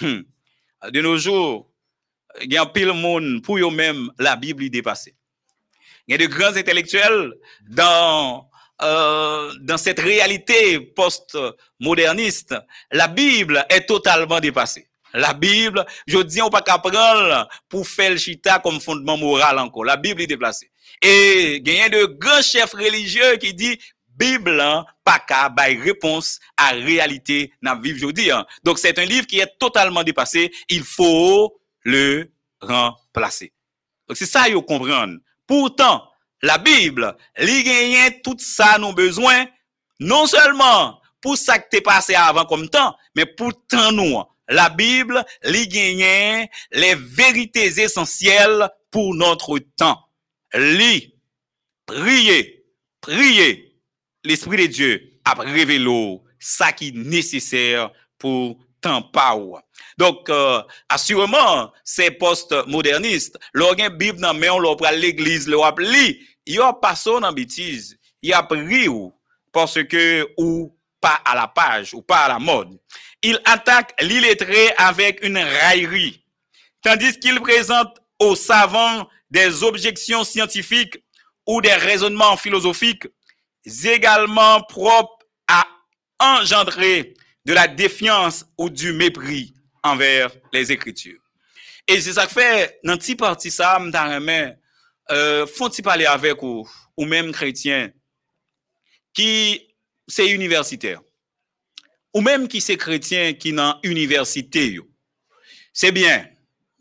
Hmm. 0.00 0.22
De 0.90 1.00
nos 1.00 1.16
jours, 1.16 1.70
il 2.42 2.52
y 2.52 2.56
a 2.56 2.66
pile 2.66 2.92
monde 2.92 3.42
pour 3.42 3.58
eux-mêmes 3.58 4.10
la 4.18 4.36
Bible 4.36 4.64
y 4.64 4.70
dépasser. 4.70 5.17
Il 6.08 6.12
y 6.12 6.14
a 6.14 6.18
de 6.18 6.26
grands 6.26 6.56
intellectuels 6.56 7.34
dans 7.68 8.48
euh, 8.80 9.52
dans 9.60 9.76
cette 9.76 9.98
réalité 9.98 10.78
post-moderniste, 10.80 12.54
la 12.92 13.08
Bible 13.08 13.66
est 13.68 13.86
totalement 13.86 14.38
dépassée. 14.40 14.88
La 15.12 15.32
Bible, 15.34 15.84
je 16.06 16.18
dis, 16.18 16.40
on 16.40 16.48
pas 16.48 16.62
qu'à 16.62 16.78
prendre 16.78 17.48
pour 17.68 17.88
faire 17.88 18.12
le 18.12 18.18
chita 18.18 18.60
comme 18.60 18.80
fondement 18.80 19.16
moral 19.16 19.58
encore. 19.58 19.84
La 19.84 19.96
Bible 19.96 20.22
est 20.22 20.26
déplacée. 20.28 20.70
Et 21.02 21.56
il 21.56 21.68
y 21.68 21.80
a 21.80 21.88
de 21.88 22.04
grands 22.04 22.42
chefs 22.42 22.72
religieux 22.72 23.36
qui 23.36 23.52
disent, 23.52 23.78
Bible 24.18 24.56
lan 24.56 24.84
pa 25.04 25.20
ka 25.20 25.48
bay 25.48 25.78
réponse 25.78 26.40
à 26.56 26.70
réalité 26.70 27.52
nan 27.62 27.80
viv 27.80 27.96
jodi. 27.96 28.32
hein. 28.32 28.44
Donc 28.64 28.78
c'est 28.80 28.98
un 28.98 29.04
livre 29.04 29.26
qui 29.26 29.38
est 29.38 29.58
totalement 29.60 30.02
dépassé. 30.02 30.50
Il 30.68 30.82
faut 30.82 31.60
le 31.82 32.28
remplacer. 32.60 33.52
Donc 34.08 34.16
c'est 34.16 34.26
ça 34.26 34.48
yo 34.48 34.60
comprendre. 34.62 35.18
Pourtant, 35.48 36.08
la 36.42 36.58
Bible, 36.58 37.16
li 37.38 37.64
tout 38.22 38.36
ça 38.38 38.78
nous 38.78 38.92
besoin, 38.92 39.46
non 39.98 40.26
seulement 40.26 41.00
pour 41.20 41.36
ça 41.36 41.58
que 41.58 41.68
t'es 41.70 41.80
passé 41.80 42.14
avant 42.14 42.44
comme 42.44 42.68
temps, 42.68 42.96
mais 43.16 43.26
pour 43.26 43.52
temps 43.66 43.90
nous. 43.90 44.22
La 44.48 44.68
Bible, 44.68 45.24
li 45.42 45.66
les 46.70 46.94
vérités 46.94 47.80
essentielles 47.80 48.68
pour 48.90 49.14
notre 49.14 49.58
temps. 49.76 49.98
Li, 50.54 51.14
prier, 51.86 52.64
prier, 53.00 53.74
l'Esprit 54.24 54.68
de 54.68 54.72
Dieu 54.72 55.20
a 55.24 55.34
révélé 55.34 56.20
ça 56.38 56.72
qui 56.72 56.88
est 56.88 56.94
nécessaire 56.94 57.90
pour 58.18 58.58
Donc, 59.96 60.30
euh, 60.30 60.62
assurément, 60.88 61.72
ces 61.84 62.10
post-modernistes, 62.10 63.38
leur 63.52 63.76
gen 63.76 63.96
Bible 63.96 64.20
nan 64.20 64.38
men, 64.38 64.52
l'église, 64.94 65.48
leur 65.48 65.64
ap 65.64 65.78
li, 65.80 66.20
yo 66.46 66.72
pas 66.74 66.94
son 66.94 67.22
en 67.22 67.32
bêtise, 67.32 67.98
y 68.22 68.32
a 68.32 68.42
pris 68.42 68.88
ou, 68.88 69.12
parce 69.52 69.82
que 69.82 70.28
ou 70.36 70.74
pas 71.00 71.20
à 71.24 71.34
la 71.34 71.48
page, 71.48 71.94
ou 71.94 72.02
pas 72.02 72.24
à 72.24 72.28
la 72.28 72.38
mode. 72.38 72.78
Il 73.22 73.40
attaque 73.44 74.00
l'illettré 74.00 74.72
avec 74.76 75.24
une 75.24 75.38
raillerie, 75.38 76.24
tandis 76.82 77.18
qu'il 77.18 77.40
présente 77.40 77.98
aux 78.20 78.36
savants 78.36 79.08
des 79.30 79.62
objections 79.62 80.24
scientifiques 80.24 80.98
ou 81.46 81.60
des 81.60 81.74
raisonnements 81.74 82.36
philosophiques 82.36 83.06
également 83.84 84.62
propres 84.62 85.18
à 85.48 85.66
engendrer 86.20 87.14
de 87.48 87.54
la 87.54 87.66
défiance 87.66 88.44
ou 88.58 88.68
du 88.68 88.92
mépris 88.92 89.54
envers 89.82 90.30
les 90.52 90.70
Écritures. 90.70 91.18
Et 91.86 91.98
c'est 91.98 92.12
ça 92.12 92.26
que 92.26 92.32
fait, 92.32 92.78
dans 92.84 92.98
petit 92.98 93.16
parti 93.16 93.50
ça, 93.50 93.80
euh, 95.10 95.46
font-ils 95.46 95.82
parler 95.82 96.04
avec 96.04 96.42
ou, 96.42 96.68
ou 96.94 97.06
même 97.06 97.32
chrétien 97.32 97.90
qui 99.14 99.66
c'est 100.06 100.28
universitaire, 100.28 101.00
ou 102.12 102.20
même 102.20 102.48
qui 102.48 102.60
c'est 102.60 102.76
chrétien 102.76 103.32
qui 103.32 103.54
dans 103.54 103.80
université. 103.82 104.78
C'est 105.72 105.92
bien, 105.92 106.28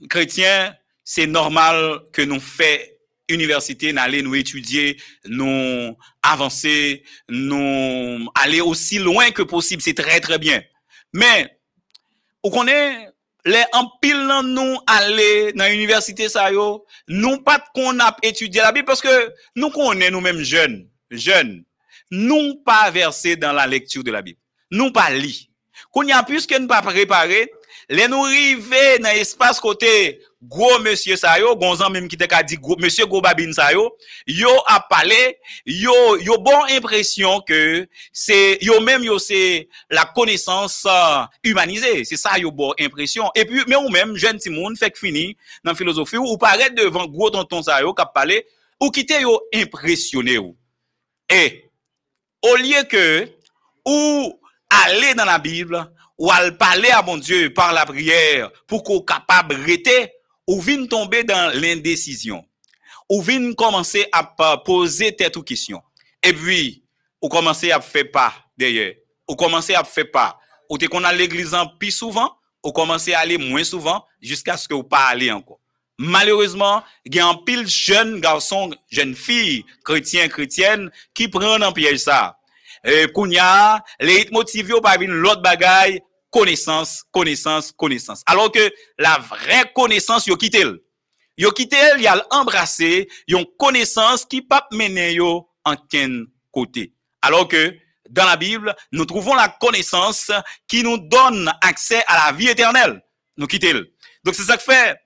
chrétien, 0.10 0.76
c'est 1.02 1.28
normal 1.28 2.02
que 2.12 2.24
nous 2.24 2.42
fait 2.42 2.97
université, 3.30 3.94
n'aller 3.94 4.22
nous 4.22 4.36
étudier, 4.36 4.98
nous 5.26 5.98
avancer, 6.24 7.04
nous 7.30 8.28
aller 8.36 8.62
aussi 8.62 9.00
loin 9.00 9.32
que 9.32 9.42
possible, 9.42 9.82
c'est 9.82 9.94
très 9.94 10.20
très 10.20 10.38
bien. 10.38 10.62
Mais, 11.14 11.58
ou 12.44 12.50
connaît, 12.50 13.10
les 13.46 13.64
en 13.74 13.90
pile 14.02 14.28
nan 14.28 14.46
nous 14.46 14.78
aller 14.86 15.54
dans 15.54 15.72
l'université 15.72 16.28
ça 16.28 16.52
yo, 16.52 16.86
nous 17.08 17.42
pas 17.42 17.64
qu'on 17.74 18.00
a 18.00 18.16
étudié 18.22 18.62
la 18.62 18.72
Bible 18.72 18.86
parce 18.86 19.02
que 19.02 19.34
nous 19.56 19.70
connaissons 19.70 20.12
nous-mêmes 20.12 20.42
jeunes, 20.42 20.88
jeunes, 21.10 21.64
nous 22.12 22.56
pas 22.66 22.92
versés 22.92 23.36
dans 23.36 23.54
la 23.54 23.68
lecture 23.68 24.04
de 24.04 24.12
la 24.12 24.22
Bible. 24.22 24.40
Nous 24.72 24.92
pas 24.92 25.10
li. 25.12 25.50
Qu'on 25.92 26.04
y 26.04 26.12
a 26.12 26.24
plus 26.24 26.46
que 26.46 26.58
nous 26.58 26.68
pas 26.68 26.82
préparé, 26.82 27.52
les 27.90 28.08
nous 28.08 28.22
river 28.22 29.00
dans 29.00 29.10
espace 29.10 29.60
côté 29.60 30.22
gros 30.44 30.80
monsieur 30.80 31.16
sa 31.16 31.40
yo, 31.40 31.56
gonzan 31.56 31.90
même 31.90 32.08
qui 32.08 32.18
te 32.18 32.26
ka 32.26 32.44
dit 32.44 32.58
gros 32.58 32.76
monsieur 32.78 33.06
gros 33.06 33.22
babine 33.22 33.54
sa 33.54 33.72
yo, 33.72 33.96
yo 34.28 34.50
a 34.68 34.80
parlé, 34.80 35.40
yo 35.66 36.18
yo 36.18 36.38
bon 36.38 36.66
impression 36.70 37.42
que 37.42 37.88
c'est 38.12 38.58
yo 38.62 38.80
même 38.82 39.04
yo 39.04 39.18
c'est 39.20 39.70
la 39.90 40.06
connaissance 40.06 40.86
euh, 40.86 41.24
humanisée, 41.44 42.04
c'est 42.04 42.18
ça 42.18 42.38
yo 42.38 42.52
bon 42.52 42.74
impression. 42.80 43.32
Et 43.36 43.46
puis 43.46 43.64
mais 43.68 43.78
ou 43.78 43.90
même 43.90 44.16
jeune 44.16 44.38
ti 44.38 44.50
moun 44.50 44.76
que 44.78 45.00
fini 45.00 45.38
dans 45.64 45.76
philosophie 45.76 46.18
ou 46.18 46.38
paraît 46.38 46.70
devant 46.72 47.08
gros 47.08 47.30
tonton 47.30 47.64
sa 47.64 47.82
yo 47.82 47.94
qui 47.94 48.04
parlé 48.14 48.46
ou 48.82 48.92
quitter 48.92 49.22
yo 49.22 49.42
impressionné 49.54 50.38
ou. 50.38 50.56
Et 51.30 51.70
au 52.42 52.56
lieu 52.58 52.84
que 52.84 53.28
ou 53.86 54.40
aller 54.70 55.14
dans 55.16 55.26
la 55.26 55.40
Bible 55.40 55.90
ou 56.18 56.32
aller 56.32 56.52
parler 56.52 56.90
à 56.90 57.02
mon 57.02 57.18
Dieu 57.18 57.54
par 57.54 57.74
la 57.74 57.86
prière 57.86 58.52
pour 58.66 58.84
qu'on 58.84 59.02
capable 59.02 59.56
rester 59.56 60.12
ou 60.48 60.60
vin 60.60 60.86
tomber 60.86 61.24
dans 61.24 61.54
l'indécision. 61.60 62.44
Ou 63.10 63.22
vin 63.22 63.54
commencer 63.54 64.08
à 64.12 64.24
poser 64.58 65.16
tête 65.16 65.38
ou 65.38 65.44
question 65.44 65.82
et 66.24 66.34
puis 66.34 66.84
ou 67.22 67.30
commencer 67.30 67.72
à 67.72 67.82
faire 67.82 68.12
pas 68.12 68.34
derrière. 68.58 68.94
Ou 69.28 69.36
commencer 69.36 69.76
à 69.76 69.84
faire 69.84 70.12
pas. 70.12 70.40
Ou 70.70 70.78
te 70.78 70.86
qu'on 70.86 71.04
a 71.04 71.14
l'église 71.14 71.54
en 71.54 71.68
plus 71.68 71.92
souvent 71.92 72.34
ou 72.64 72.72
commencer 72.72 73.14
à 73.14 73.20
aller 73.20 73.38
moins 73.38 73.64
souvent 73.64 74.06
jusqu'à 74.22 74.58
ce 74.58 74.68
que 74.68 74.74
ou 74.74 74.84
pas 74.84 75.14
encore. 75.32 75.60
Malheureusement, 75.98 76.84
il 77.06 77.16
y 77.16 77.20
a 77.20 77.28
un 77.28 77.36
pile 77.36 77.68
jeunes 77.68 78.20
garçons, 78.20 78.72
jeunes 78.90 79.16
filles, 79.16 79.66
chrétiens, 79.84 80.28
chrétiennes, 80.28 80.92
qui 81.14 81.28
prennent 81.28 81.64
en 81.64 81.72
piège 81.72 82.00
ça. 82.00 82.38
Et 82.84 83.08
kounya, 83.08 83.84
les 84.00 84.28
motivés 84.32 84.74
au 84.74 84.82
pas 84.82 84.98
l'autre 84.98 85.42
bagaille, 85.42 86.02
connaissance, 86.30 87.04
connaissance, 87.12 87.72
connaissance. 87.72 88.24
Alors 88.26 88.52
que 88.52 88.72
la 88.98 89.18
vraie 89.20 89.72
connaissance, 89.74 90.26
yo 90.28 90.36
quitté. 90.36 90.64
Yo 91.38 91.52
quitté, 91.52 91.78
y 92.00 92.08
a 92.08 92.26
embrassé, 92.32 93.08
yon 93.28 93.46
connaissance 93.58 94.26
qui 94.26 94.42
pas 94.42 94.68
mener 94.72 95.14
yo 95.14 95.50
en 95.64 95.76
ken 95.90 96.26
côté. 96.52 96.94
Alors 97.22 97.48
que 97.48 97.76
dans 98.10 98.26
la 98.26 98.38
Bible, 98.38 98.76
nous 98.92 99.06
trouvons 99.06 99.36
la 99.36 99.50
connaissance 99.50 100.32
qui 100.68 100.84
nous 100.84 100.98
donne 100.98 101.52
accès 101.62 102.04
à 102.08 102.28
la 102.28 102.38
vie 102.38 102.48
éternelle. 102.48 103.02
Nous 103.38 103.48
quitter. 103.48 103.70
l. 103.70 103.86
Donc 104.24 104.36
c'est 104.36 104.44
ça 104.44 104.58
que 104.58 104.64
fait, 104.64 104.98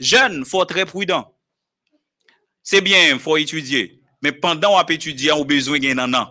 jeune, 0.00 0.44
faut 0.44 0.62
être 0.62 0.70
très 0.70 0.86
prudent. 0.86 1.34
C'est 2.62 2.80
bien, 2.80 3.18
faut 3.18 3.36
étudier. 3.36 4.00
Mais 4.22 4.32
pendant 4.32 4.80
on 4.80 4.84
étudier, 4.86 5.32
on 5.32 5.42
a 5.42 5.44
besoin 5.44 5.78
d'un 5.78 5.94
nanan. 5.94 6.28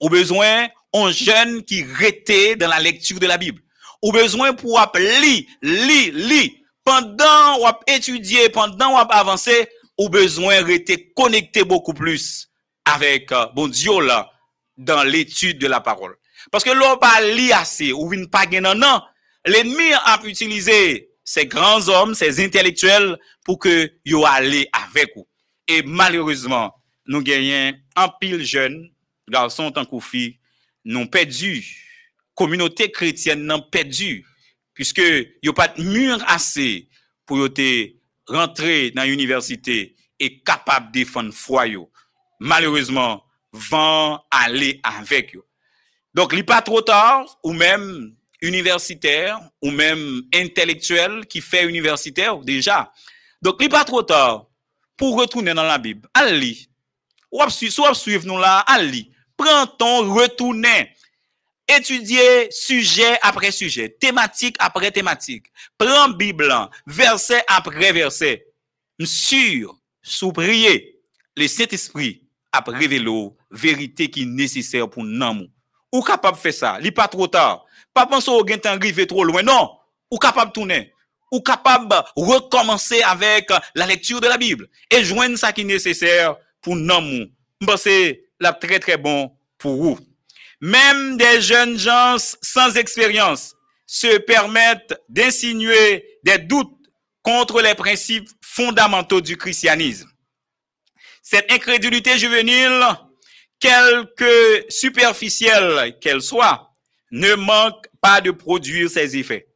On 0.00 0.08
a 0.08 0.10
besoin 0.10 0.68
un 0.92 1.10
jeune 1.10 1.62
qui 1.62 1.82
rete 1.82 2.58
dans 2.58 2.68
la 2.68 2.78
lecture 2.78 3.18
de 3.18 3.26
la 3.26 3.38
Bible. 3.38 3.62
A 4.04 4.10
besoin 4.10 4.52
pour 4.52 4.80
ap 4.80 4.96
li, 4.96 5.46
li, 5.62 6.10
li. 6.10 6.58
Pendant 6.84 7.64
a 7.64 7.78
étudier, 7.86 8.48
pendant 8.48 8.96
a 8.96 9.02
avancer, 9.02 9.68
a 9.98 10.08
besoin 10.08 10.62
rester 10.64 11.12
connecté 11.14 11.62
beaucoup 11.64 11.94
plus 11.94 12.48
avec 12.84 13.30
euh, 13.30 13.46
bon 13.54 13.68
Dieu 13.68 13.92
dans 14.76 15.02
l'étude 15.04 15.58
de 15.58 15.68
la 15.68 15.80
parole. 15.80 16.16
Parce 16.50 16.64
que 16.64 16.70
l'on 16.70 16.96
pas 16.96 17.20
li 17.20 17.52
assez 17.52 17.92
ou 17.92 18.08
vin 18.08 18.24
pas 18.26 18.46
nan 18.46 18.78
nan, 18.78 19.00
l'ennemi 19.46 19.92
a 19.92 20.20
utilisé 20.24 21.10
ces 21.24 21.46
grands 21.46 21.88
hommes, 21.88 22.14
ces 22.14 22.44
intellectuels 22.44 23.16
pour 23.44 23.58
que 23.58 23.92
yo 24.04 24.24
aller 24.26 24.68
avec 24.72 25.12
vous. 25.14 25.28
Et 25.68 25.82
malheureusement, 25.84 26.74
nous 27.06 27.22
gagnons 27.22 27.72
un 27.94 28.08
pile 28.20 28.44
jeune, 28.44 28.90
garçon 29.28 29.70
tant 29.70 29.84
que 29.84 30.00
filles, 30.00 30.38
nous 30.84 31.06
perdu, 31.06 31.81
kominote 32.42 32.90
kretyen 32.90 33.46
nan 33.46 33.62
pedu, 33.72 34.18
pwiske 34.74 35.06
yo 35.44 35.54
pat 35.56 35.78
mûr 35.78 36.22
ase 36.34 36.88
pou 37.28 37.38
yo 37.38 37.48
te 37.54 37.68
rentre 38.30 38.90
nan 38.96 39.10
universite 39.10 39.94
e 40.18 40.30
kapab 40.46 40.90
defan 40.94 41.30
fwa 41.34 41.68
yo. 41.70 41.86
Malerouzman, 42.42 43.20
van 43.70 44.18
ale 44.34 44.74
avek 44.82 45.36
yo. 45.36 45.44
Donk 46.12 46.34
li 46.36 46.42
pa 46.44 46.58
tro 46.64 46.82
tar, 46.84 47.22
ou 47.44 47.54
mem 47.56 47.84
universiter, 48.42 49.36
ou 49.62 49.70
mem 49.72 50.02
intelektuel 50.34 51.22
ki 51.30 51.40
fe 51.44 51.62
universiter, 51.68 52.34
deja. 52.44 52.82
Donk 53.44 53.62
li 53.62 53.70
pa 53.72 53.84
tro 53.88 54.02
tar, 54.06 54.42
pou 54.98 55.16
retounen 55.20 55.56
nan 55.56 55.70
la 55.70 55.78
bib, 55.80 56.04
al 56.18 56.34
li. 56.42 56.56
Ou 57.32 57.40
ap 57.44 57.54
suiv, 57.54 57.72
sou 57.72 57.88
ap 57.88 57.96
suiv 57.96 58.26
nou 58.28 58.42
la, 58.42 58.58
al 58.68 58.84
li. 58.90 59.06
Prenton, 59.40 60.10
retounen. 60.18 60.90
Étudier 61.68 62.48
sujet 62.50 63.18
après 63.22 63.50
sujet, 63.50 63.96
thématique 64.00 64.56
après 64.58 64.90
thématique. 64.90 65.46
Prends 65.78 66.10
Bible, 66.10 66.52
verset 66.86 67.44
après 67.46 67.92
verset. 67.92 68.46
Sûr, 69.04 69.76
sous 70.02 70.32
prier, 70.32 71.00
le 71.36 71.46
Saint-Esprit 71.46 72.22
a 72.52 72.62
révélé 72.66 73.28
vérité 73.50 74.10
qui 74.10 74.22
est 74.22 74.26
nécessaire 74.26 74.88
pour 74.88 75.04
nous. 75.04 75.48
Ou 75.92 76.02
capable 76.02 76.36
de 76.36 76.42
faire 76.42 76.54
ça, 76.54 76.78
li 76.80 76.90
pas 76.90 77.08
trop 77.08 77.26
tard. 77.26 77.64
Pas 77.94 78.06
penser 78.06 78.30
au 78.30 78.44
gain 78.44 78.58
temps 78.58 78.70
arrivé 78.70 79.06
trop 79.06 79.24
loin, 79.24 79.42
non. 79.42 79.70
Ou 80.10 80.18
capable 80.18 80.50
de 80.50 80.52
tourner. 80.52 80.92
Ou 81.30 81.40
capable 81.40 81.88
de 81.88 81.96
recommencer 82.16 83.02
avec 83.02 83.50
la 83.74 83.86
lecture 83.86 84.20
de 84.20 84.26
la 84.26 84.36
Bible 84.36 84.68
et 84.90 85.04
joindre 85.04 85.38
ça 85.38 85.52
qui 85.52 85.62
est 85.62 85.64
nécessaire 85.64 86.36
pour 86.60 86.76
nous. 86.76 87.26
C'est 87.76 88.24
la 88.40 88.52
très 88.52 88.78
très 88.78 88.96
bon 88.96 89.32
pour 89.58 89.76
vous. 89.76 89.98
Même 90.62 91.18
des 91.18 91.42
jeunes 91.42 91.78
gens 91.78 92.16
sans 92.40 92.76
expérience 92.76 93.54
se 93.86 94.16
permettent 94.18 94.94
d'insinuer 95.10 96.06
des 96.24 96.38
doutes 96.38 96.72
contre 97.22 97.60
les 97.60 97.74
principes 97.74 98.28
fondamentaux 98.40 99.20
du 99.20 99.36
christianisme. 99.36 100.08
Cette 101.22 101.52
incrédulité 101.52 102.16
juvénile 102.16 102.86
quelque 103.62 104.66
superficielle 104.68 105.96
qu'elle 106.00 106.20
soit, 106.20 106.74
ne 107.12 107.34
manque 107.34 107.86
pas 108.00 108.20
de 108.20 108.32
produire 108.32 108.90
ses 108.90 109.16
effets. 109.16 109.46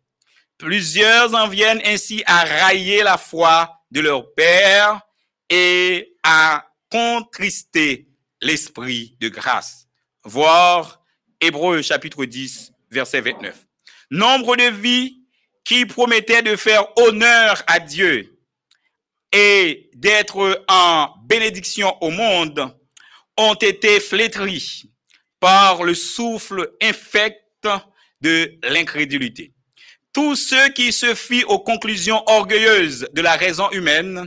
Plusieurs 0.57 1.34
en 1.34 1.48
viennent 1.48 1.82
ainsi 1.84 2.22
à 2.26 2.44
railler 2.44 3.02
la 3.02 3.18
foi 3.18 3.68
de 3.90 4.00
leur 4.00 4.32
Père 4.34 5.00
et 5.50 6.14
à 6.22 6.64
contrister 6.88 8.07
l'esprit 8.40 9.16
de 9.20 9.28
grâce. 9.28 9.88
Voir 10.22 10.95
Hébreu 11.41 11.82
chapitre 11.82 12.24
10, 12.24 12.72
verset 12.91 13.20
29. 13.20 13.55
Nombre 14.11 14.57
de 14.57 14.70
vies 14.70 15.18
qui 15.64 15.84
promettaient 15.84 16.43
de 16.43 16.57
faire 16.57 16.87
honneur 16.97 17.62
à 17.66 17.78
Dieu 17.78 18.39
et 19.32 19.91
d'être 19.95 20.64
en 20.68 21.12
bénédiction 21.26 21.95
au 22.01 22.11
monde 22.11 22.74
ont 23.37 23.55
été 23.55 24.01
flétries 24.01 24.91
par 25.39 25.82
le 25.82 25.95
souffle 25.95 26.72
infect 26.80 27.68
de 28.22 28.59
l'incrédulité. 28.62 29.53
Tous 30.14 30.37
ceux 30.37 30.70
qui 30.70 30.91
se 30.91 31.14
fient 31.14 31.45
aux 31.45 31.59
conclusions 31.59 32.22
orgueilleuses 32.26 33.09
de 33.12 33.20
la 33.20 33.37
raison 33.37 33.68
humaine 33.72 34.26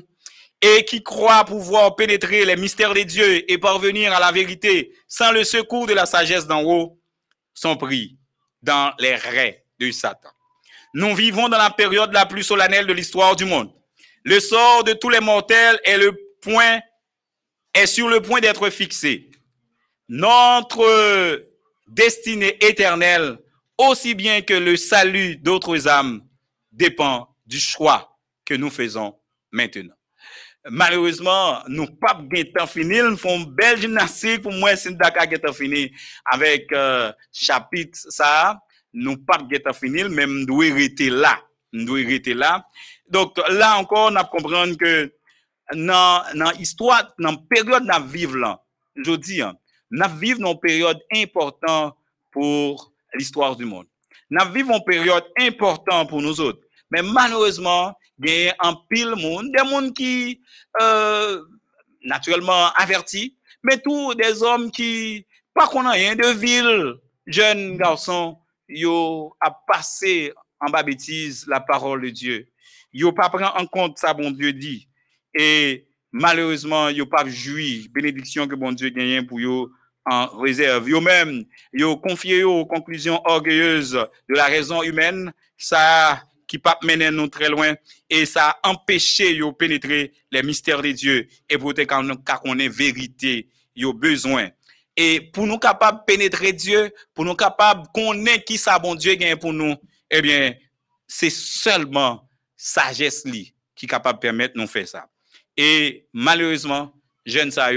et 0.61 0.85
qui 0.85 1.01
croient 1.01 1.45
pouvoir 1.45 1.95
pénétrer 1.95 2.45
les 2.45 2.55
mystères 2.55 2.93
de 2.93 3.01
Dieu 3.01 3.51
et 3.51 3.57
parvenir 3.57 4.13
à 4.13 4.19
la 4.19 4.31
vérité 4.31 4.93
sans 5.07 5.31
le 5.31 5.43
secours 5.43 5.87
de 5.87 5.93
la 5.93 6.05
sagesse 6.05 6.45
d'en 6.45 6.61
haut 6.63 6.98
sont 7.59 7.75
pris 7.75 8.17
dans 8.61 8.93
les 8.99 9.15
raies 9.15 9.65
de 9.79 9.91
Satan. 9.91 10.29
Nous 10.93 11.13
vivons 11.13 11.49
dans 11.49 11.57
la 11.57 11.69
période 11.69 12.13
la 12.13 12.25
plus 12.25 12.43
solennelle 12.43 12.87
de 12.87 12.93
l'histoire 12.93 13.35
du 13.35 13.45
monde. 13.45 13.71
Le 14.23 14.39
sort 14.39 14.83
de 14.83 14.93
tous 14.93 15.09
les 15.09 15.19
mortels 15.19 15.79
est 15.83 15.99
est 17.73 17.85
sur 17.85 18.07
le 18.07 18.21
point 18.21 18.39
d'être 18.39 18.69
fixé. 18.69 19.29
Notre 20.07 21.45
destinée 21.87 22.57
éternelle, 22.65 23.37
aussi 23.77 24.15
bien 24.15 24.41
que 24.41 24.53
le 24.53 24.77
salut 24.77 25.35
d'autres 25.35 25.87
âmes, 25.87 26.21
dépend 26.71 27.35
du 27.45 27.59
choix 27.59 28.17
que 28.45 28.53
nous 28.53 28.69
faisons 28.69 29.19
maintenant. 29.51 29.98
Malouezman, 30.67 31.63
nou 31.71 31.87
pap 32.03 32.25
gen 32.27 32.49
tan 32.51 32.67
finil, 32.67 33.05
nou 33.07 33.19
fon 33.19 33.45
bel 33.55 33.77
jimnastik 33.79 34.41
pou 34.43 34.51
mwen 34.51 34.75
sindaka 34.77 35.23
gen 35.31 35.39
tan 35.45 35.55
finil. 35.55 35.87
Awek 36.33 36.73
euh, 36.75 37.05
chapit 37.31 37.95
sa, 37.95 38.57
nou 38.91 39.15
pap 39.27 39.45
gen 39.47 39.63
tan 39.63 39.77
finil, 39.77 40.09
men 40.11 40.41
mdou 40.41 40.65
irite 40.67 41.07
la. 41.13 41.37
Mdou 41.71 42.01
irite 42.01 42.35
la. 42.35 42.57
Dok 43.07 43.39
la 43.55 43.71
ankon, 43.79 44.17
nap 44.17 44.33
kompran 44.33 44.75
ke 44.79 44.93
nan, 45.77 46.27
nan 46.35 46.59
histwa, 46.59 47.05
nan 47.23 47.39
peryode 47.47 47.87
nap 47.87 48.09
vive 48.11 48.35
lan. 48.43 48.59
Jodi, 48.99 49.39
nap 49.95 50.19
vive 50.19 50.43
nan 50.43 50.59
peryode 50.59 50.99
important 51.15 51.95
pou 52.35 52.75
l'histoire 53.15 53.55
du 53.55 53.63
monde. 53.63 53.87
Nap 54.27 54.51
vive 54.51 54.75
nan 54.75 54.83
peryode 54.83 55.31
important 55.47 56.03
pou 56.11 56.19
nou 56.19 56.35
zot. 56.35 56.59
Men 56.91 57.07
malouezman, 57.15 57.95
il 58.23 58.43
y 58.45 58.49
a 58.49 58.55
un 58.59 58.75
pile 58.89 59.15
monde, 59.15 59.51
des 59.51 59.69
gens 59.69 59.91
qui, 59.91 60.41
euh, 60.81 61.41
naturellement 62.03 62.71
avertis, 62.73 63.37
mais 63.63 63.77
tous 63.77 64.15
des 64.15 64.43
hommes 64.43 64.71
qui, 64.71 65.25
pas 65.53 65.67
qu'on 65.67 65.85
a 65.85 65.91
rien 65.91 66.15
de 66.15 66.27
ville, 66.27 66.95
jeunes 67.25 67.77
garçons, 67.77 68.37
yo 68.67 69.35
a 69.39 69.51
passé 69.51 70.33
en 70.59 70.69
bas 70.69 70.83
bêtise 70.83 71.45
la 71.47 71.59
parole 71.59 72.01
de 72.03 72.09
Dieu. 72.09 72.47
Yo 72.93 73.11
pas 73.11 73.29
prend 73.29 73.55
en 73.55 73.65
compte 73.65 73.97
ça, 73.97 74.13
bon 74.13 74.31
Dieu 74.31 74.53
dit. 74.53 74.87
Et 75.37 75.87
malheureusement, 76.11 76.89
yo 76.89 77.05
pas 77.05 77.25
joui 77.27 77.89
bénédiction 77.93 78.47
que 78.47 78.55
bon 78.55 78.71
Dieu 78.71 78.89
gagne 78.89 79.25
pour 79.25 79.39
yo 79.39 79.71
en 80.05 80.27
réserve. 80.39 80.89
Yo 80.89 81.01
même, 81.01 81.45
yo 81.73 81.97
confié 81.97 82.43
aux 82.43 82.65
conclusions 82.65 83.21
orgueilleuses 83.25 83.93
de 83.93 84.35
la 84.35 84.45
raison 84.45 84.81
humaine, 84.83 85.31
ça 85.57 86.23
qui 86.49 86.57
pas 86.57 86.79
mener 86.83 87.11
nous 87.11 87.27
très 87.27 87.47
loin 87.47 87.75
et 88.09 88.25
ça 88.25 88.57
a 88.63 88.69
empêché 88.69 89.35
yo 89.35 89.53
pénétrer 89.53 90.11
les 90.31 90.41
mystères 90.41 90.81
de 90.81 90.91
Dieu 90.91 91.27
et 91.47 91.57
pour 91.59 91.73
qu'on 91.73 92.59
ait 92.59 92.67
vérité, 92.67 93.47
yo 93.75 93.93
besoin 93.93 94.49
et 94.97 95.21
pour 95.21 95.47
nous 95.47 95.59
capables 95.59 95.99
de 95.99 96.03
pénétrer 96.03 96.51
Dieu, 96.51 96.91
pour 97.13 97.23
nous 97.23 97.35
capables 97.35 97.83
de 97.83 97.87
connaître 97.93 98.43
qui 98.43 98.57
ça 98.57 98.77
bon 98.79 98.95
Dieu 98.95 99.15
gagne 99.15 99.37
pour 99.37 99.53
nous, 99.53 99.75
eh 100.09 100.21
bien, 100.21 100.53
c'est 101.07 101.29
seulement 101.29 102.27
sagesse 102.57 103.23
li 103.25 103.53
qui 103.75 103.87
capable 103.87 104.17
de 104.17 104.21
permettre 104.21 104.57
nous 104.57 104.67
faire 104.67 104.87
ça. 104.87 105.07
Et 105.55 106.07
malheureusement, 106.11 106.93
jeunes 107.25 107.51
ça 107.51 107.69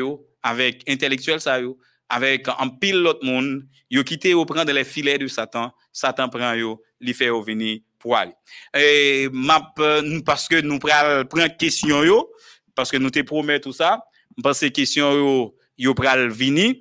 avec 0.43 0.83
intellectuels 0.89 1.41
ça 1.41 1.61
avec 2.09 2.49
un 2.49 2.69
pile 2.69 3.01
l'autre 3.01 3.25
monde, 3.25 3.69
yo 3.89 4.03
quitté 4.03 4.35
au 4.35 4.45
prendre 4.45 4.73
les 4.73 4.85
filets 4.85 5.19
de 5.19 5.29
Satan, 5.29 5.71
Satan 5.93 6.29
prend 6.29 6.55
yo, 6.55 6.83
li 7.01 7.15
fait 7.15 7.31
venir 7.31 7.81
pou 8.03 8.17
al. 8.19 8.35
E 8.75 9.29
map, 9.33 9.79
nou 10.05 10.23
paske 10.27 10.61
nou 10.67 10.83
pral 10.83 11.25
pran 11.33 11.53
kesyon 11.61 12.07
yo, 12.09 12.23
paske 12.77 13.01
nou 13.01 13.15
te 13.15 13.25
promet 13.27 13.63
tout 13.65 13.77
sa, 13.77 13.97
mpase 14.39 14.73
kesyon 14.75 15.19
yo, 15.21 15.35
yo 15.81 15.95
pral 15.99 16.29
vini, 16.35 16.73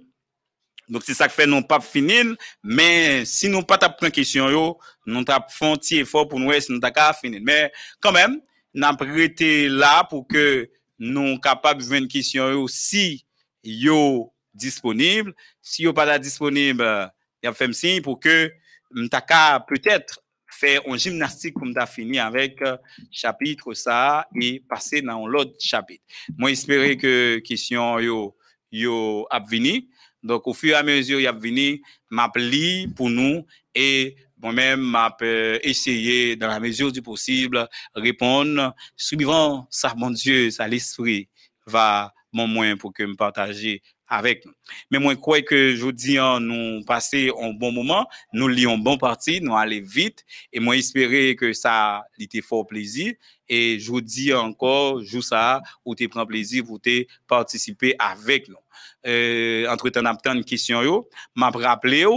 Donk 0.92 1.06
se 1.08 1.16
sak 1.16 1.32
fe 1.32 1.46
nou 1.48 1.64
pap 1.64 1.86
finil, 1.88 2.34
men 2.60 3.24
si 3.30 3.48
nou 3.48 3.64
pa 3.68 3.78
tap 3.80 3.96
pren 4.00 4.12
kesyon 4.12 4.52
yo, 4.52 4.64
nou 5.08 5.24
tap 5.28 5.48
fon 5.56 5.80
ti 5.80 6.02
efor 6.04 6.26
pou 6.28 6.42
nou 6.42 6.52
es 6.52 6.68
nou 6.68 6.84
tak 6.84 7.00
a 7.00 7.12
finil. 7.16 7.40
Men, 7.48 7.72
kanmen, 8.04 8.36
nan 8.76 8.98
prete 9.00 9.70
la 9.72 10.02
pou 10.08 10.26
ke 10.28 10.68
nou 11.00 11.38
kapap 11.44 11.80
ven 11.88 12.10
kesyon 12.12 12.58
yo 12.58 12.66
si 12.72 13.22
yo 13.64 14.32
disponible. 14.52 15.32
Si 15.64 15.88
yo 15.88 15.96
pa 15.96 16.04
la 16.10 16.20
disponible, 16.20 16.84
eh, 16.84 17.08
ya 17.48 17.56
fem 17.56 17.72
si 17.78 17.96
pou 18.04 18.20
ke 18.20 18.52
nou 18.92 19.08
tak 19.12 19.32
a 19.32 19.44
peut-etre 19.64 20.20
faire 20.62 20.82
un 20.88 20.96
gymnastique 20.96 21.56
pour 21.56 21.66
nous 21.66 21.74
finir 21.88 22.26
avec 22.26 22.62
euh, 22.62 22.78
chapitre 23.10 23.74
ça 23.74 24.28
et 24.40 24.60
passer 24.70 25.02
dans 25.02 25.26
l'autre 25.26 25.56
chapitre. 25.60 26.04
Moi, 26.38 26.52
j'espère 26.52 26.98
que 26.98 27.40
question 27.40 28.00
yo, 28.00 28.36
yo 28.72 29.28
a 29.30 29.40
venir. 29.40 29.82
Donc, 30.22 30.46
au 30.46 30.54
fur 30.54 30.70
et 30.70 30.76
à 30.76 30.84
mesure, 30.84 31.20
y 31.20 31.26
a 31.26 31.32
venu 31.32 31.82
m'appeler 32.12 32.86
pour 32.96 33.10
nous 33.10 33.44
et 33.74 34.16
moi-même, 34.38 34.82
m'a 34.82 35.16
essayé, 35.64 36.36
dans 36.36 36.48
la 36.48 36.60
mesure 36.60 36.92
du 36.92 37.02
possible, 37.02 37.68
répondre, 37.94 38.76
suivant 38.96 39.68
ça, 39.70 39.94
mon 39.96 40.10
Dieu, 40.10 40.50
ça, 40.50 40.68
l'esprit 40.68 41.30
va 41.68 42.14
mon 42.32 42.48
moyen 42.48 42.76
pour 42.76 42.94
que 42.94 43.04
me 43.04 43.16
partager 43.16 43.82
avèk 44.12 44.46
nou. 44.48 44.56
Men 44.92 45.04
mwen 45.06 45.20
kwe 45.22 45.42
ke 45.48 45.60
jodi 45.72 46.18
an 46.22 46.48
nou 46.50 46.82
pase 46.88 47.28
an 47.34 47.54
bon 47.60 47.74
mouman, 47.76 48.08
nou 48.36 48.52
li 48.52 48.68
an 48.70 48.82
bon 48.84 49.00
parti, 49.02 49.40
nou 49.44 49.58
ale 49.60 49.80
vit, 49.82 50.24
e 50.52 50.62
mwen 50.64 50.82
espere 50.82 51.32
ke 51.40 51.54
sa 51.58 51.76
li 52.20 52.28
te 52.32 52.44
for 52.46 52.68
plezi, 52.70 53.12
e 53.52 53.62
jodi 53.82 54.30
ankor, 54.36 55.02
jou 55.04 55.24
sa, 55.26 55.62
ou 55.86 55.98
te 55.98 56.08
pren 56.12 56.28
plezi, 56.30 56.64
ou 56.68 56.80
te 56.82 57.02
partisipe 57.30 57.96
avèk 58.02 58.52
nou. 58.52 58.62
Euh, 59.08 59.66
entre 59.72 59.92
tan 59.94 60.10
ap 60.10 60.22
tan 60.24 60.44
kisyon 60.46 60.86
yo, 60.86 61.00
map 61.38 61.58
rappele 61.60 62.04
yo 62.04 62.16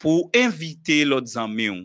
pou 0.00 0.28
invite 0.36 1.02
lot 1.08 1.26
zanmeyon, 1.28 1.82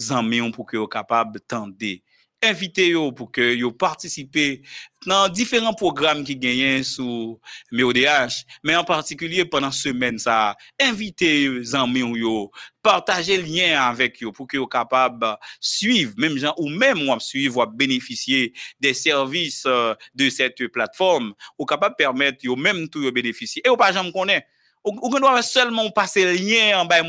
zanmeyon 0.00 0.52
pou 0.54 0.68
ki 0.68 0.78
yo 0.78 0.86
kapab 0.90 1.38
tende, 1.50 1.98
invité 2.42 2.94
pour 3.16 3.30
que 3.30 3.54
yo 3.54 3.70
participer 3.70 4.62
dans 5.06 5.28
différents 5.28 5.74
programmes 5.74 6.24
qui 6.24 6.36
gagnent 6.36 6.82
sous 6.82 7.40
MEODH, 7.72 8.44
mais 8.62 8.76
en 8.76 8.84
particulier 8.84 9.44
pendant 9.44 9.70
semaine 9.70 10.18
ça, 10.18 10.56
inviter 10.80 11.48
les 11.48 11.74
amis 11.74 12.00
yo, 12.00 12.50
partager 12.82 13.40
lien 13.40 13.80
avec 13.80 14.22
eux 14.22 14.32
pour 14.32 14.46
que 14.46 14.56
yo 14.56 14.66
capable 14.66 15.36
suivre 15.60 16.14
même 16.16 16.38
gens 16.38 16.54
ou 16.56 16.68
même 16.68 17.04
moi 17.04 17.20
suivre 17.20 17.66
bénéficier 17.66 18.52
des 18.78 18.94
services 18.94 19.64
euh, 19.66 19.94
de 20.14 20.30
cette 20.30 20.66
plateforme. 20.68 21.34
Ou 21.58 21.66
capable 21.66 21.96
permettre 21.96 22.38
yo 22.42 22.56
même 22.56 22.88
tout 22.88 23.10
bénéficier. 23.12 23.62
Et 23.64 23.68
ou 23.68 23.76
pas 23.76 23.92
jamais 23.92 24.12
connaît 24.12 24.46
ou 24.84 25.18
doit 25.18 25.42
seulement 25.42 25.90
passer 25.90 26.32
lien 26.32 26.80
en 26.80 26.84
bas 26.86 27.02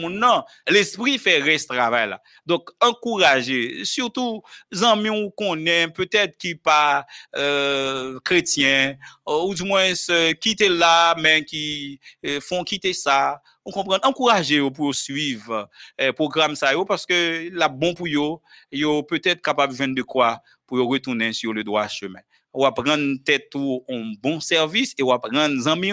l'esprit 0.68 1.18
fait 1.18 1.40
reste 1.40 1.70
travail 1.70 2.10
là 2.10 2.22
donc 2.46 2.70
encourager 2.82 3.86
surtout 3.86 4.42
amis 4.84 5.10
ou 5.10 5.30
connaît 5.32 5.88
peut-être 5.88 6.38
qui 6.38 6.56
pas 6.56 7.06
euh, 7.36 8.20
chrétien 8.26 8.96
ou 9.26 9.54
du 9.54 9.64
moins 9.64 9.94
qui 10.42 10.50
étaient 10.50 10.70
là 10.70 11.16
mais 11.18 11.46
qui 11.46 12.00
font 12.42 12.64
quitter 12.64 12.94
ça 12.94 13.42
on 13.64 13.72
comprend 13.72 14.00
encourager 14.04 14.60
pour 14.72 14.94
suivre 14.94 15.70
euh, 16.00 16.12
programme 16.14 16.56
ça 16.56 16.72
parce 16.88 17.06
que 17.06 17.50
la 17.54 17.70
bon 17.70 17.94
pour 17.94 18.08
yo 18.08 18.42
yo 18.72 19.04
peut-être 19.04 19.42
capable 19.42 19.74
de 19.94 20.02
quoi 20.02 20.42
pour 20.66 20.80
retourner 20.80 21.32
sur 21.34 21.54
le 21.54 21.64
droit 21.64 21.88
chemin 21.88 22.20
ou 22.54 22.66
apprendre 22.66 23.18
tête 23.24 23.50
tout 23.50 23.84
un 23.90 24.14
bon 24.22 24.40
service 24.40 24.94
et 24.98 25.04
ou 25.04 25.12
apprendre 25.12 25.68
amis 25.68 25.92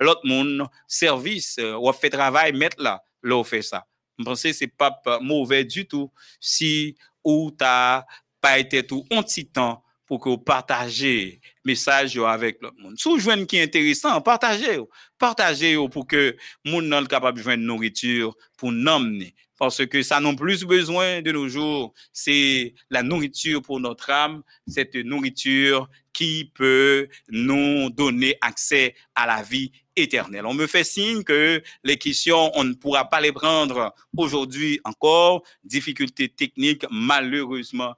l'autre 0.00 0.20
monde 0.24 0.66
service 0.86 1.56
euh, 1.58 1.76
ou 1.76 1.92
fait 1.92 2.10
travail 2.10 2.52
mettre 2.52 2.82
là 2.82 3.02
là 3.22 3.42
fait 3.44 3.62
ça 3.62 3.84
je 4.18 4.24
pense 4.24 4.42
que 4.42 4.52
c'est 4.52 4.66
pas 4.66 5.00
mauvais 5.20 5.64
du 5.64 5.86
tout 5.86 6.10
si 6.40 6.96
ou 7.24 7.50
t'as 7.50 8.04
pas 8.40 8.58
été 8.58 8.86
tout 8.86 9.04
un 9.10 9.22
petit 9.22 9.46
temps 9.46 9.82
pour 10.06 10.20
que 10.20 10.28
vous 10.28 10.38
partagez 10.38 11.40
message 11.64 12.16
avec 12.16 12.62
l'autre 12.62 12.76
monde. 12.78 12.96
Si 12.96 13.08
vous 13.08 13.46
qui 13.46 13.56
est 13.56 13.64
intéressant, 13.64 14.20
partagez. 14.20 14.78
Partagez 15.18 15.76
pour 15.90 16.06
que 16.06 16.36
monde 16.64 16.88
soit 16.88 17.06
capable 17.08 17.38
de 17.38 17.42
joindre 17.42 17.64
nourriture 17.64 18.34
pour 18.56 18.70
nous 18.72 19.30
parce 19.56 19.86
que 19.86 20.02
ça 20.02 20.20
n'a 20.20 20.34
plus 20.34 20.64
besoin 20.64 21.22
de 21.22 21.32
nos 21.32 21.48
jours, 21.48 21.94
c'est 22.12 22.74
la 22.90 23.02
nourriture 23.02 23.62
pour 23.62 23.80
notre 23.80 24.10
âme, 24.10 24.42
cette 24.66 24.94
nourriture 24.94 25.88
qui 26.12 26.50
peut 26.54 27.08
nous 27.28 27.90
donner 27.90 28.36
accès 28.40 28.94
à 29.14 29.26
la 29.26 29.42
vie 29.42 29.70
éternelle. 29.96 30.46
On 30.46 30.54
me 30.54 30.66
fait 30.66 30.84
signe 30.84 31.22
que 31.22 31.62
les 31.84 31.96
questions, 31.96 32.50
on 32.54 32.64
ne 32.64 32.74
pourra 32.74 33.08
pas 33.08 33.20
les 33.20 33.32
prendre 33.32 33.94
aujourd'hui 34.16 34.80
encore. 34.84 35.42
Difficultés 35.64 36.28
techniques, 36.28 36.84
malheureusement, 36.90 37.94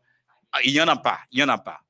il 0.65 0.73
n'y 0.73 0.81
en 0.81 0.89
a 0.89 0.97
pas, 0.97 1.19
il 1.31 1.39
n'y 1.39 1.45
en 1.45 1.49
a 1.49 1.59
pas. 1.59 1.81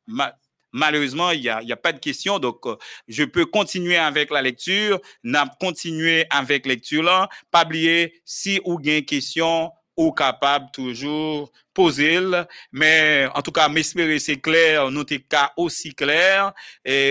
Malheureusement, 0.72 1.30
il 1.30 1.40
n'y 1.40 1.48
a, 1.48 1.76
pas 1.76 1.92
de 1.92 1.98
questions. 1.98 2.38
Donc, 2.38 2.66
euh, 2.66 2.76
je 3.06 3.24
peux 3.24 3.46
continuer 3.46 3.96
avec 3.96 4.30
la 4.30 4.42
lecture. 4.42 5.00
N'a 5.22 5.46
continuer 5.60 6.26
avec 6.30 6.66
lecture. 6.66 7.28
Pas 7.50 7.64
oublier, 7.64 8.20
si 8.24 8.60
ou 8.64 8.80
une 8.80 9.04
question, 9.04 9.70
ou 9.98 10.12
capable 10.12 10.70
toujours 10.72 11.50
poser 11.74 12.20
mais 12.70 13.26
en 13.34 13.42
tout 13.42 13.50
cas 13.50 13.68
m'espérer 13.68 14.20
c'est 14.20 14.36
clair 14.36 14.92
nous 14.92 15.02
t'es 15.02 15.18
cas 15.18 15.52
aussi 15.56 15.92
clair 15.92 16.52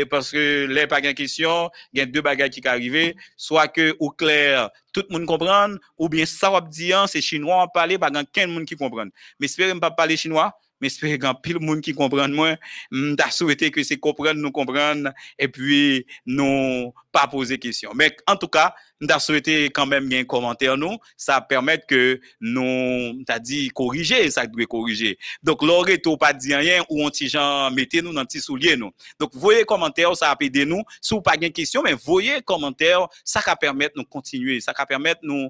parce 0.09 0.31
que 0.31 0.65
les 0.65 0.87
pas 0.87 1.01
de 1.01 1.11
question 1.11 1.69
il 1.91 1.99
y 1.99 2.01
a 2.01 2.05
deux 2.05 2.21
bagages 2.21 2.51
qui 2.51 2.65
arrivent 2.65 3.13
soit 3.35 3.67
que 3.67 3.95
ou 3.99 4.09
clair 4.09 4.69
tout 4.93 5.03
le 5.09 5.17
monde 5.17 5.27
comprend 5.27 5.75
ou 5.97 6.07
bien 6.07 6.25
ça 6.25 6.49
va 6.49 6.61
dire 6.61 7.09
c'est 7.09 7.21
chinois 7.21 7.63
on 7.63 7.67
parler 7.67 7.97
pas 7.97 8.09
quelqu'un 8.09 8.47
monde 8.47 8.65
qui 8.65 8.77
comprend 8.77 9.07
mais 9.37 9.47
espérez 9.47 9.77
pas 9.77 9.91
parler 9.91 10.15
chinois 10.15 10.57
mais 10.79 10.89
j'espère 10.89 11.17
qu'il 11.17 11.41
pile 11.41 11.59
monde 11.59 11.81
qui 11.81 11.93
comprend 11.93 12.27
moi 12.27 12.55
m'ta 12.91 13.29
souhaité 13.31 13.71
que 13.71 13.83
c'est 13.83 13.97
comprendre 13.97 14.39
nous 14.39 14.51
comprendre 14.51 15.11
et 15.37 15.47
puis 15.47 16.05
nous 16.25 16.93
pas 17.11 17.27
poser 17.27 17.57
question. 17.57 17.91
Mais 17.95 18.15
en 18.27 18.35
tout 18.35 18.47
cas 18.47 18.73
m'ta 18.99 19.19
souhaité 19.19 19.65
quand 19.65 19.85
même 19.85 20.11
un 20.11 20.23
commentaire 20.23 20.77
nous. 20.77 20.97
Ça 21.15 21.41
permet 21.41 21.79
que 21.87 22.19
nous 22.41 23.23
t'a 23.25 23.39
dit 23.39 23.69
corriger 23.69 24.29
ça 24.31 24.45
doit 24.47 24.65
corriger. 24.65 25.17
Donc 25.43 25.61
l'aurait 25.63 26.01
pas 26.19 26.33
dit 26.33 26.55
rien 26.55 26.83
ou 26.89 27.03
on 27.03 27.09
petit 27.09 27.27
gens 27.27 27.71
mettez 27.71 28.01
nous 28.01 28.13
dans 28.13 28.25
petit 28.25 28.39
soulier 28.39 28.75
nous. 28.75 28.91
Donc 29.19 29.31
voyez 29.33 29.63
commentaire 29.63 30.15
ça 30.15 30.27
va 30.27 30.37
aider 30.41 30.65
nous. 30.65 30.83
Si 31.01 31.13
vous 31.13 31.21
pas 31.21 31.37
de 31.37 31.47
question 31.47 31.81
mais 31.83 31.93
voyez 31.93 32.41
commentaire 32.41 33.07
ça 33.23 33.41
va 33.45 33.55
permettre 33.55 33.93
nous 33.95 34.05
continuer 34.05 34.59
ça 34.61 34.73
va 34.77 34.85
permettre 34.85 35.21
nous 35.23 35.49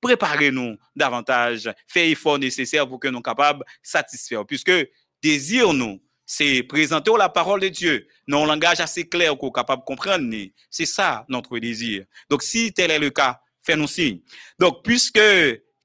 préparez-nous 0.00 0.76
davantage, 0.96 1.72
faites 1.86 2.10
effort 2.10 2.38
nécessaire 2.38 2.88
pour 2.88 2.98
que 2.98 3.08
nous 3.08 3.14
soyons 3.14 3.22
capables 3.22 3.60
de 3.60 3.64
satisfaire. 3.82 4.46
Puisque 4.46 4.72
désir 5.22 5.72
nous, 5.72 6.00
c'est 6.24 6.62
présenter 6.62 7.10
la 7.18 7.28
parole 7.28 7.60
de 7.60 7.68
Dieu 7.68 8.06
dans 8.28 8.44
un 8.44 8.46
langage 8.46 8.78
assez 8.78 9.08
clair 9.08 9.36
qu'on 9.36 9.48
est 9.48 9.52
capable 9.52 9.82
de 9.82 9.86
comprendre. 9.86 10.32
C'est 10.70 10.86
ça 10.86 11.24
notre 11.28 11.58
désir. 11.58 12.04
Donc, 12.28 12.42
si 12.42 12.72
tel 12.72 12.92
est 12.92 12.98
le 13.00 13.10
cas, 13.10 13.40
faites-nous 13.62 13.88
signe. 13.88 14.20
Donc, 14.58 14.84
puisque 14.84 15.20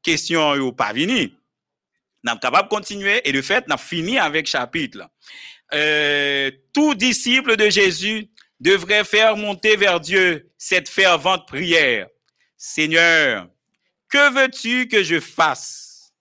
question 0.04 0.56
n'est 0.56 0.72
pas 0.72 0.94
venue, 0.94 1.34
nous 2.24 2.32
sommes 2.32 2.40
capables 2.40 2.70
de 2.70 2.76
continuer 2.76 3.28
et 3.28 3.32
de 3.32 3.42
fait, 3.42 3.68
nous 3.68 3.78
fini 3.78 4.20
avec 4.20 4.46
chapitre. 4.48 5.10
Euh, 5.74 6.52
tout 6.74 6.94
disciple 6.94 7.56
de 7.56 7.70
Jésus 7.70 8.30
devrait 8.60 9.04
faire 9.04 9.36
monter 9.36 9.76
vers 9.76 10.00
Dieu 10.00 10.52
cette 10.58 10.90
fervente 10.90 11.48
prière. 11.48 12.08
Seigneur, 12.56 13.48
que 14.10 14.34
veux-tu 14.34 14.88
que 14.88 15.04
je 15.04 15.20
fasse? 15.20 16.14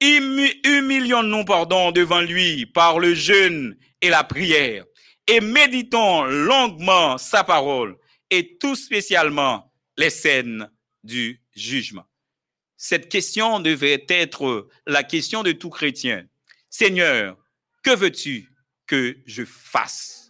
Humilions-nous, 0.00 1.44
pardon, 1.44 1.92
devant 1.92 2.20
lui 2.20 2.66
par 2.66 2.98
le 2.98 3.14
jeûne 3.14 3.76
et 4.00 4.08
la 4.08 4.24
prière 4.24 4.84
et 5.26 5.40
méditons 5.40 6.24
longuement 6.24 7.18
sa 7.18 7.44
parole 7.44 7.96
et 8.30 8.58
tout 8.58 8.74
spécialement 8.74 9.72
les 9.96 10.10
scènes 10.10 10.68
du 11.04 11.40
jugement. 11.54 12.06
Cette 12.76 13.08
question 13.08 13.60
devait 13.60 14.04
être 14.08 14.68
la 14.86 15.04
question 15.04 15.42
de 15.42 15.52
tout 15.52 15.70
chrétien. 15.70 16.26
Seigneur, 16.68 17.36
que 17.82 17.94
veux-tu 17.94 18.48
que 18.86 19.18
je 19.26 19.44
fasse? 19.44 20.28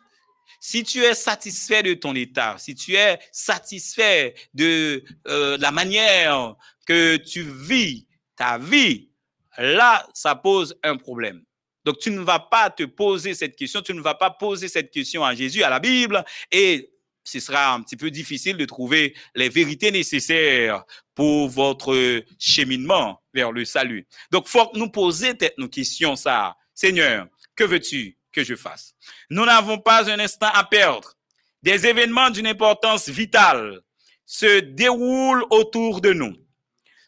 Si 0.61 0.85
tu 0.85 1.01
es 1.01 1.15
satisfait 1.15 1.83
de 1.83 1.95
ton 1.95 2.15
état, 2.15 2.57
si 2.59 2.75
tu 2.75 2.95
es 2.95 3.19
satisfait 3.33 4.35
de 4.55 5.03
euh, 5.27 5.57
la 5.59 5.73
manière 5.73 6.55
que 6.87 7.17
tu 7.17 7.43
vis 7.43 8.07
ta 8.37 8.59
vie, 8.59 9.11
là, 9.59 10.07
ça 10.15 10.35
pose 10.35 10.77
un 10.83 10.97
problème. 10.97 11.43
Donc, 11.85 11.99
tu 11.99 12.11
ne 12.11 12.21
vas 12.21 12.39
pas 12.39 12.71
te 12.71 12.85
poser 12.85 13.35
cette 13.35 13.57
question, 13.57 13.83
tu 13.83 13.95
ne 13.95 14.01
vas 14.01 14.15
pas 14.15 14.31
poser 14.31 14.69
cette 14.69 14.91
question 14.91 15.25
à 15.25 15.35
Jésus, 15.35 15.63
à 15.63 15.71
la 15.71 15.81
Bible, 15.81 16.25
et 16.51 16.91
ce 17.25 17.41
sera 17.41 17.75
un 17.75 17.83
petit 17.83 17.97
peu 17.97 18.11
difficile 18.11 18.57
de 18.57 18.65
trouver 18.65 19.15
les 19.35 19.49
vérités 19.49 19.91
nécessaires 19.91 20.85
pour 21.15 21.49
votre 21.49 22.23
cheminement 22.39 23.23
vers 23.33 23.53
le 23.53 23.65
salut. 23.65 24.07
Donc, 24.31 24.49
faut 24.49 24.71
nous 24.75 24.91
poser 24.91 25.33
nos 25.59 25.69
questions, 25.69 26.17
ça. 26.17 26.57
Seigneur, 26.75 27.27
que 27.55 27.65
veux-tu 27.65 28.17
que 28.33 28.43
je 28.43 28.55
fasse? 28.55 28.95
Nous 29.31 29.45
n'avons 29.45 29.79
pas 29.79 30.11
un 30.11 30.19
instant 30.19 30.51
à 30.53 30.65
perdre. 30.65 31.15
Des 31.63 31.87
événements 31.87 32.31
d'une 32.31 32.47
importance 32.47 33.09
vitale 33.09 33.81
se 34.25 34.61
déroulent 34.61 35.45
autour 35.51 36.01
de 36.01 36.13
nous. 36.13 36.35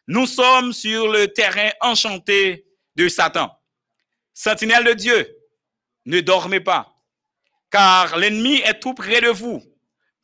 Nous 0.06 0.26
sommes 0.26 0.74
sur 0.74 1.08
le 1.10 1.28
terrain 1.28 1.70
enchanté 1.80 2.66
de 2.94 3.08
Satan. 3.08 3.50
Sentinelle 4.34 4.84
de 4.84 4.92
Dieu, 4.92 5.36
ne 6.04 6.20
dormez 6.20 6.60
pas, 6.60 6.94
car 7.70 8.18
l'ennemi 8.18 8.56
est 8.56 8.80
tout 8.80 8.92
près 8.92 9.22
de 9.22 9.28
vous, 9.28 9.62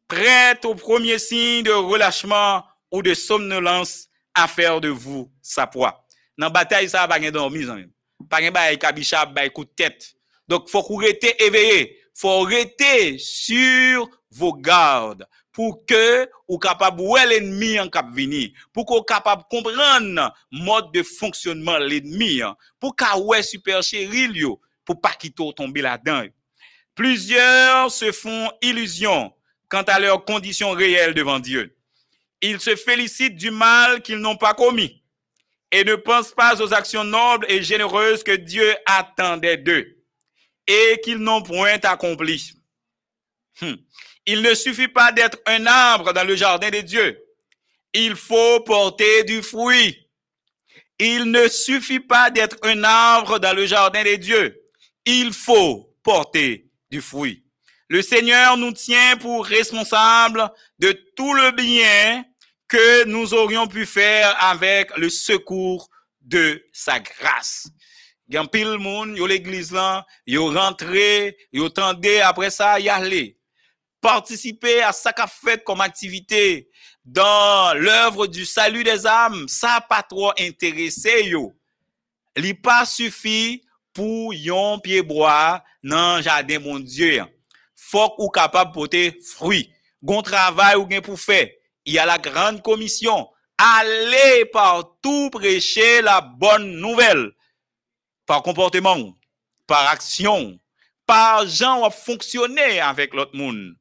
prêt 0.07 0.59
au 0.67 0.75
premier 0.75 1.19
signe 1.19 1.63
de 1.63 1.71
relâchement 1.71 2.63
ou 2.91 3.03
de 3.03 3.15
somnolence 3.15 4.09
à 4.35 4.49
faire 4.49 4.83
de 4.83 4.89
vous 4.89 5.33
sa 5.41 5.67
proie. 5.67 6.05
Dans 6.37 6.47
la 6.47 6.51
bataille, 6.51 6.91
ça 6.91 7.07
va 7.07 7.19
pas 7.19 7.31
dormir, 7.31 7.75
pas 8.29 8.41
de 8.41 8.75
kabicha, 8.77 9.27
pas 9.27 9.49
coup 9.49 9.65
de 9.65 9.71
tête. 9.71 10.15
Donc, 10.47 10.69
faut 10.69 10.83
rester 10.97 11.43
éveillé, 11.43 11.99
faut 12.15 12.41
rester 12.43 13.17
sur 13.17 14.11
vos 14.31 14.53
gardes 14.53 15.27
pour 15.53 15.85
que 15.87 16.29
ou 16.49 16.59
capable 16.59 17.03
voir 17.03 17.27
l'ennemi 17.27 17.79
en 17.79 17.89
cap 17.89 18.07
venir 18.13 18.51
pour 18.73 18.87
qu'on 18.87 19.03
capable 19.03 19.45
comprendre 19.51 20.33
mode 20.51 20.93
de 20.93 21.03
fonctionnement 21.03 21.79
l'ennemi 21.79 22.43
hein. 22.43 22.57
pour 22.79 22.95
qu'a 22.95 23.17
ouais 23.19 23.43
super 23.43 23.83
chéri 23.83 24.29
pour 24.85 25.01
pas 25.01 25.13
qu'il 25.13 25.33
tomber 25.33 25.83
là-dedans 25.83 26.25
plusieurs 26.95 27.91
se 27.91 28.13
font 28.13 28.51
illusion 28.63 29.33
quant 29.69 29.83
à 29.83 29.99
leurs 29.99 30.25
conditions 30.25 30.71
réelles 30.71 31.15
devant 31.15 31.39
Dieu 31.39 31.77
ils 32.43 32.61
se 32.61 32.77
félicitent 32.77 33.37
du 33.37 33.51
mal 33.51 34.03
qu'ils 34.03 34.19
n'ont 34.19 34.37
pas 34.37 34.55
commis 34.55 35.03
et 35.73 35.85
ne 35.85 35.95
pensent 35.95 36.33
pas 36.33 36.61
aux 36.61 36.75
actions 36.75 37.05
nobles 37.05 37.47
et 37.49 37.63
généreuses 37.63 38.23
que 38.23 38.35
Dieu 38.35 38.75
attendait 38.87 39.57
d'eux 39.57 39.97
et 40.67 41.01
qu'ils 41.03 41.19
n'ont 41.19 41.43
point 41.43 41.79
accompli. 41.83 42.53
Hmm. 43.61 43.75
Il 44.27 44.43
ne 44.43 44.55
suffit 44.55 44.89
pas 44.89 45.13
d'être 45.13 45.39
un 45.47 45.67
arbre 45.67 46.13
dans 46.13 46.25
le 46.25 46.37
jardin 46.37 46.71
de 46.71 46.81
Dieu. 46.81 47.23
Il 47.93 48.15
faut 48.17 48.61
porter 48.61 49.25
du 49.25 49.43
fruit. 49.43 50.07
Il 50.99 51.25
ne 51.31 51.49
suffit 51.49 52.01
pas 52.01 52.31
d'être 52.31 52.57
un 52.63 52.85
arbre 52.85 53.39
dans 53.39 53.55
le 53.55 53.67
jardin 53.67 54.05
de 54.05 54.17
Dieu. 54.17 54.61
Il 55.07 55.33
faut 55.33 55.95
porter 56.03 56.67
du 56.91 57.01
fruit. 57.01 57.43
Le 57.89 58.03
Seigneur 58.03 58.57
nous 58.57 58.73
tient 58.73 59.17
pour 59.17 59.45
responsables 59.45 60.49
de 60.79 60.93
tout 61.17 61.35
le 61.35 61.51
bien 61.53 62.25
que 62.69 63.05
nous 63.05 63.35
aurions 63.35 63.67
pu 63.67 63.85
faire 63.87 64.37
avec 64.45 64.97
le 64.97 65.09
secours 65.09 65.89
de 66.21 66.63
sa 66.73 67.01
grâce. 67.01 67.67
Il 68.29 68.41
pile 68.53 68.79
monde, 68.79 69.17
yo 69.17 69.27
l'église 69.27 69.73
là, 69.73 70.07
yo 70.25 70.53
rentré, 70.53 71.37
yo 71.53 71.69
tendé 71.69 72.21
après 72.21 72.51
ça 72.51 72.79
y 72.79 72.89
aller 72.89 73.40
participer 74.01 74.83
à 74.83 74.93
ça 74.93 75.13
qu'a 75.13 75.27
fait 75.27 75.63
comme 75.63 75.81
activité 75.81 76.69
dans 77.05 77.77
l'œuvre 77.77 78.27
du 78.27 78.45
salut 78.45 78.85
des 78.85 79.07
âmes, 79.07 79.49
ça 79.49 79.85
pas 79.89 80.03
trop 80.03 80.33
intéressé 80.39 81.25
yo. 81.25 81.53
Li 82.37 82.55
pas 82.55 82.85
suffi 82.85 83.63
pour 83.93 84.33
yon 84.35 84.79
pied 84.79 85.03
bois 85.03 85.63
dans 85.83 86.23
jardin 86.23 86.59
mon 86.59 86.79
Dieu. 86.79 87.25
Faut 87.75 88.15
ou 88.19 88.29
capable 88.29 88.73
porter 88.73 89.19
fruit. 89.35 89.73
Gon 90.03 90.23
travail 90.23 90.77
ou 90.77 90.89
gen 90.89 91.01
pour 91.01 91.19
faire. 91.19 91.49
Il 91.85 91.95
y 91.95 91.99
a 91.99 92.07
la 92.07 92.19
grande 92.19 92.63
commission. 92.63 93.29
Allez 93.59 94.45
partout 94.47 95.31
prêcher 95.31 96.03
la 96.03 96.21
bonne 96.21 96.77
nouvelle. 96.77 97.33
Par 98.27 98.43
comportement, 98.43 99.17
par 99.67 99.89
action, 99.89 100.59
par 101.05 101.47
gens 101.47 101.83
à 101.83 101.91
fonctionner 101.91 102.81
avec 102.81 103.13
l'autre 103.13 103.37
monde. 103.37 103.75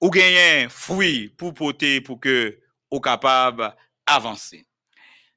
Ou 0.00 0.10
gagner 0.10 0.68
fruit 0.68 1.28
pour 1.36 1.54
porter 1.54 2.00
pour 2.00 2.18
que 2.20 2.58
ou 2.90 3.00
capable 3.00 3.74
avancer. 4.06 4.66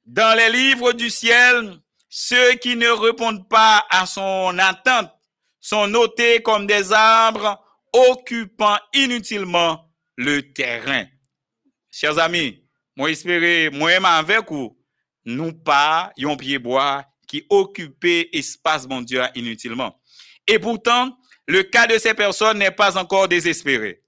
Dans 0.05 0.37
les 0.37 0.49
livres 0.49 0.93
du 0.93 1.09
ciel, 1.09 1.79
ceux 2.09 2.53
qui 2.55 2.75
ne 2.75 2.89
répondent 2.89 3.47
pas 3.47 3.85
à 3.89 4.05
son 4.05 4.57
attente 4.59 5.11
sont 5.59 5.87
notés 5.87 6.41
comme 6.41 6.67
des 6.67 6.91
arbres 6.91 7.59
occupant 7.91 8.77
inutilement 8.93 9.89
le 10.17 10.41
terrain. 10.53 11.05
Chers 11.91 12.19
amis, 12.19 12.63
moi 12.95 13.09
espérer, 13.09 13.69
moi 13.71 13.91
avec 13.91 14.51
vous, 14.51 14.77
nous 15.25 15.53
pas 15.53 16.11
yon 16.17 16.35
pied 16.35 16.59
bois 16.59 17.05
qui 17.27 17.45
occupait 17.49 18.29
espace 18.33 18.87
mon 18.87 19.01
Dieu 19.01 19.21
inutilement. 19.35 19.99
Et 20.47 20.59
pourtant, 20.59 21.17
le 21.47 21.63
cas 21.63 21.87
de 21.87 21.97
ces 21.97 22.13
personnes 22.13 22.59
n'est 22.59 22.71
pas 22.71 22.97
encore 22.97 23.27
désespéré. 23.27 24.02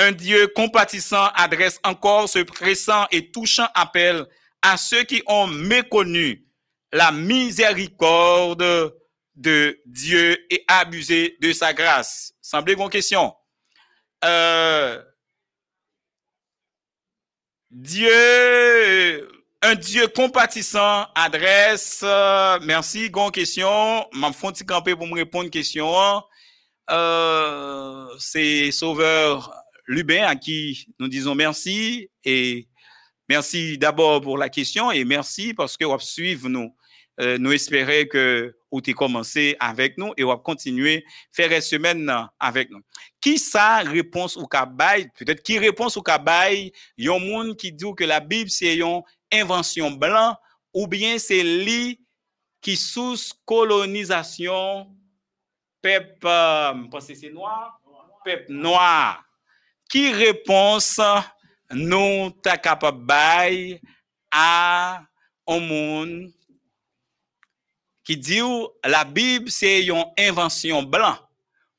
Un 0.00 0.12
Dieu 0.12 0.46
compatissant 0.54 1.26
adresse 1.34 1.80
encore 1.82 2.28
ce 2.28 2.38
pressant 2.38 3.08
et 3.10 3.32
touchant 3.32 3.66
appel 3.74 4.24
à 4.62 4.76
ceux 4.76 5.02
qui 5.02 5.24
ont 5.26 5.48
méconnu 5.48 6.46
la 6.92 7.10
miséricorde 7.10 8.94
de 9.34 9.82
Dieu 9.86 10.38
et 10.50 10.64
abusé 10.68 11.36
de 11.40 11.52
sa 11.52 11.72
grâce. 11.74 12.32
Semblez 12.40 12.74
une 12.74 12.88
question. 12.88 13.34
Euh, 14.24 15.02
Dieu, 17.68 19.28
un 19.62 19.74
Dieu 19.74 20.06
compatissant 20.06 21.08
adresse, 21.16 22.02
euh, 22.04 22.60
merci, 22.62 23.10
gon 23.10 23.30
question, 23.30 24.08
m'a 24.12 24.32
font 24.32 24.52
camper 24.64 24.94
pour 24.94 25.08
me 25.08 25.14
répondre 25.14 25.50
question. 25.50 26.22
Euh, 26.88 28.08
c'est 28.20 28.70
Sauveur 28.70 29.67
Lubin 29.88 30.24
à 30.24 30.36
qui 30.36 30.86
nous 30.98 31.08
disons 31.08 31.34
merci 31.34 32.10
et 32.22 32.68
merci 33.26 33.78
d'abord 33.78 34.20
pour 34.20 34.36
la 34.36 34.50
question 34.50 34.92
et 34.92 35.02
merci 35.04 35.54
parce 35.54 35.76
que 35.76 35.84
vous 35.86 35.98
suivre 35.98 36.48
nous. 36.48 36.74
Euh, 37.20 37.36
nous 37.38 37.50
espérons 37.50 38.06
que 38.08 38.54
vous 38.70 38.78
avez 38.78 38.92
commencé 38.92 39.56
avec 39.58 39.96
nous 39.96 40.12
et 40.16 40.22
vous 40.22 40.36
continuer 40.36 41.04
faire 41.32 41.50
une 41.50 41.60
semaine 41.62 42.12
avec 42.38 42.70
nous. 42.70 42.82
Qui 43.20 43.38
ça 43.38 43.78
réponse 43.78 44.36
au 44.36 44.46
cabaye? 44.46 45.08
Peut-être 45.18 45.42
qui 45.42 45.58
réponse 45.58 45.96
au 45.96 46.02
cabaye? 46.02 46.70
Il 46.98 47.06
y 47.06 47.08
a 47.08 47.14
un 47.14 47.18
monde 47.18 47.56
qui 47.56 47.72
dit 47.72 47.94
que 47.96 48.04
la 48.04 48.20
Bible 48.20 48.50
c'est 48.50 48.76
une 48.76 49.02
invention 49.32 49.90
blanc 49.90 50.36
ou 50.74 50.86
bien 50.86 51.18
c'est 51.18 51.42
lui 51.42 51.98
qui 52.60 52.76
sous 52.76 53.16
colonisation 53.46 54.86
peuple, 55.80 56.26
euh, 56.26 56.74
noir, 57.32 57.80
peuple 58.24 58.52
noir. 58.52 59.27
Qui 59.88 60.12
réponse 60.12 61.00
nous 61.70 62.30
ta 62.42 62.60
à 64.30 65.02
un 65.46 65.60
monde 65.60 66.30
qui 68.04 68.16
dit 68.16 68.40
la 68.84 69.04
Bible 69.04 69.50
c'est 69.50 69.84
une 69.84 70.04
invention 70.18 70.82
blanc 70.82 71.16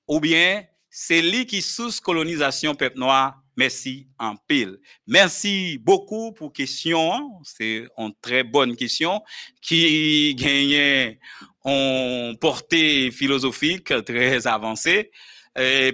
ou 0.07 0.19
bien 0.19 0.63
c'est 0.89 1.21
lui 1.21 1.45
qui 1.45 1.61
sous 1.61 2.01
colonisation 2.01 2.73
peuple 2.75 2.99
noir? 2.99 3.41
Merci 3.55 4.07
en 4.17 4.35
pile. 4.37 4.79
Merci 5.05 5.77
beaucoup 5.77 6.31
pour 6.31 6.53
question. 6.53 7.41
C'est 7.43 7.85
une 7.97 8.13
très 8.21 8.43
bonne 8.43 8.75
question 8.75 9.21
qui 9.61 10.33
gagne 10.35 11.17
en 11.63 12.33
portée 12.39 13.11
philosophique 13.11 13.93
très 14.05 14.47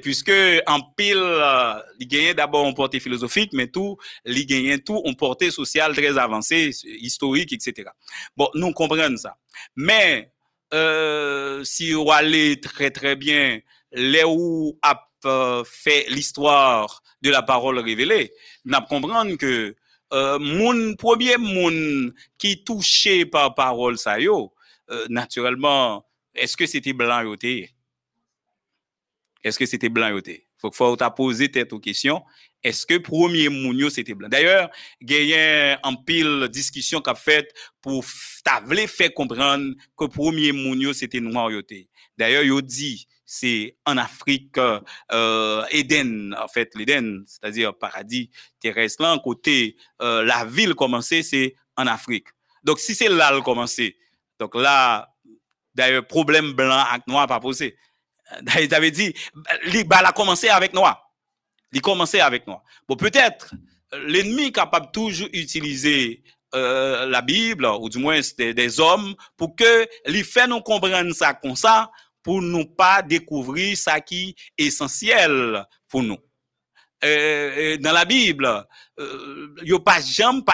puisque 0.02 0.32
en 0.68 0.82
pile, 0.82 1.18
euh, 1.18 2.34
d'abord 2.36 2.66
en 2.66 2.74
portée 2.74 3.00
philosophique, 3.00 3.52
mais 3.54 3.68
tout, 3.68 3.98
il 4.26 4.46
gagne 4.46 4.80
tout 4.80 5.02
en 5.06 5.14
portée 5.14 5.52
sociale 5.52 5.96
très 5.96 6.18
avancée, 6.18 6.72
historique, 6.84 7.54
etc. 7.54 7.90
Bon, 8.38 8.50
nous 8.54 8.72
comprenons 8.74 9.18
ça. 9.18 9.38
Mais 9.76 10.32
euh, 10.74 11.64
si 11.64 11.94
vous 11.94 12.12
allez 12.12 12.60
très 12.60 12.92
très 12.92 13.16
bien, 13.16 13.60
là 13.92 14.28
où 14.28 14.78
a 14.82 15.08
euh, 15.26 15.64
fait 15.66 16.06
l'histoire 16.10 17.02
de 17.22 17.30
la 17.30 17.42
parole 17.42 17.80
révélée, 17.80 18.32
nous 18.66 18.78
comprenons 18.88 19.36
que 19.38 19.76
euh, 20.14 20.38
mon 20.40 20.96
premier 20.96 21.38
monde 21.38 22.14
qui 22.38 22.64
touché 22.64 23.26
par 23.26 23.56
parole 23.56 23.98
ça 23.98 24.18
euh, 24.20 25.06
naturellement, 25.10 26.06
est-ce 26.36 26.56
que 26.56 26.68
c'était 26.68 26.94
blanc 26.94 27.22
yoté? 27.22 27.75
Est-ce 29.46 29.58
que 29.58 29.66
c'était 29.66 29.90
blanc 29.90 30.10
yoté? 30.10 30.48
Faut 30.58 30.70
que 30.70 30.76
faut 30.76 30.98
poser 31.16 31.50
tête 31.50 31.72
aux 31.72 31.80
questions 31.80 32.22
est-ce 32.66 32.88
que 32.88 32.98
premier 32.98 33.48
mounio 33.48 33.92
c'était 33.92 34.16
blanc? 34.16 34.28
D'ailleurs, 34.28 34.72
il 35.00 35.12
y 35.12 35.36
a 35.36 35.80
un 35.84 35.94
pile 35.94 36.48
discussion 36.52 37.00
qu'a 37.00 37.14
fait 37.14 37.54
pour 37.80 38.04
t'avler 38.44 38.88
faire 38.88 39.14
comprendre 39.14 39.76
que 39.96 40.06
premier 40.06 40.52
mounio 40.52 40.92
c'était 40.92 41.20
noir 41.20 41.52
D'ailleurs, 42.18 42.44
il 42.44 42.62
dit 42.64 43.08
c'est 43.24 43.78
en 43.86 43.98
Afrique 43.98 44.58
euh, 45.12 45.64
Éden 45.70 46.36
en 46.42 46.48
fait 46.48 46.72
l'Éden, 46.74 47.24
c'est-à-dire 47.28 47.78
paradis 47.78 48.32
terrestre 48.60 49.04
là 49.04 49.16
côté 49.24 49.78
euh, 50.02 50.24
la 50.24 50.44
ville 50.46 50.74
commencée 50.74 51.22
c'est 51.22 51.54
en 51.78 51.86
Afrique. 51.86 52.30
Donc 52.64 52.80
si 52.80 52.96
c'est 52.96 53.10
là 53.10 53.32
le 53.32 53.42
commencé. 53.42 53.96
Donc 54.40 54.56
là 54.56 55.14
d'ailleurs 55.76 56.08
problème 56.08 56.54
blanc 56.54 56.84
avec 56.90 57.06
noir 57.06 57.28
pas 57.28 57.40
posé. 57.40 57.78
D'ailleurs, 58.42 58.64
il 58.64 58.76
avait 58.76 58.92
dit 58.92 59.14
il 59.66 59.86
a 59.92 60.12
commencé 60.12 60.50
avec 60.50 60.74
noir 60.74 61.06
il 61.76 61.82
commençait 61.82 62.22
avec 62.22 62.48
nous. 62.48 62.56
Bon, 62.88 62.96
peut-être 62.96 63.54
l'ennemi 64.08 64.52
capable 64.52 64.92
toujours 64.92 65.28
utiliser 65.34 66.24
euh, 66.56 67.06
la 67.06 67.22
Bible, 67.22 67.66
ou 67.66 67.90
du 67.90 67.98
moins 67.98 68.22
des, 68.38 68.80
hommes, 68.80 69.14
pour 69.36 69.56
que 69.56 69.86
lui 70.08 70.24
fait 70.24 70.48
nous 70.48 70.62
comprendre 70.62 71.14
ça 71.14 71.34
comme 71.34 71.58
ça, 71.58 71.92
pour 72.24 72.42
nous 72.42 72.66
pas 72.66 73.02
découvrir 73.02 73.78
ça 73.78 74.00
qui 74.00 74.36
est 74.58 74.66
essentiel 74.68 75.66
pour 75.90 76.02
nous. 76.02 76.18
Euh, 77.04 77.78
dans 77.78 77.92
la 77.92 78.06
Bible, 78.06 78.48
euh, 79.00 79.56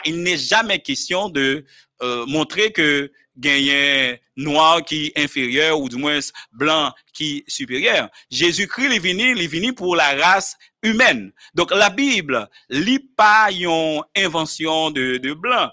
il 0.05 0.23
n'est 0.23 0.37
jamais 0.37 0.79
question 0.79 1.29
de 1.29 1.63
euh, 2.01 2.25
montrer 2.25 2.71
que 2.71 3.11
gagner 3.37 4.21
noir 4.35 4.83
qui 4.83 5.07
est 5.07 5.23
inférieur 5.23 5.79
ou 5.79 5.89
du 5.89 5.95
moins 5.95 6.19
blanc 6.51 6.93
qui 7.13 7.37
est 7.37 7.49
supérieur. 7.49 8.09
Jésus-Christ 8.29 8.93
est 8.93 8.99
venu, 8.99 9.35
il 9.35 9.41
est 9.41 9.47
venu 9.47 9.73
pour 9.73 9.95
la 9.95 10.15
race 10.15 10.55
humaine. 10.83 11.31
Donc 11.53 11.71
la 11.71 11.89
Bible 11.89 12.49
lit 12.69 12.99
pas 12.99 13.51
une 13.51 14.01
invention 14.15 14.91
de, 14.91 15.17
de 15.17 15.33
blanc. 15.33 15.69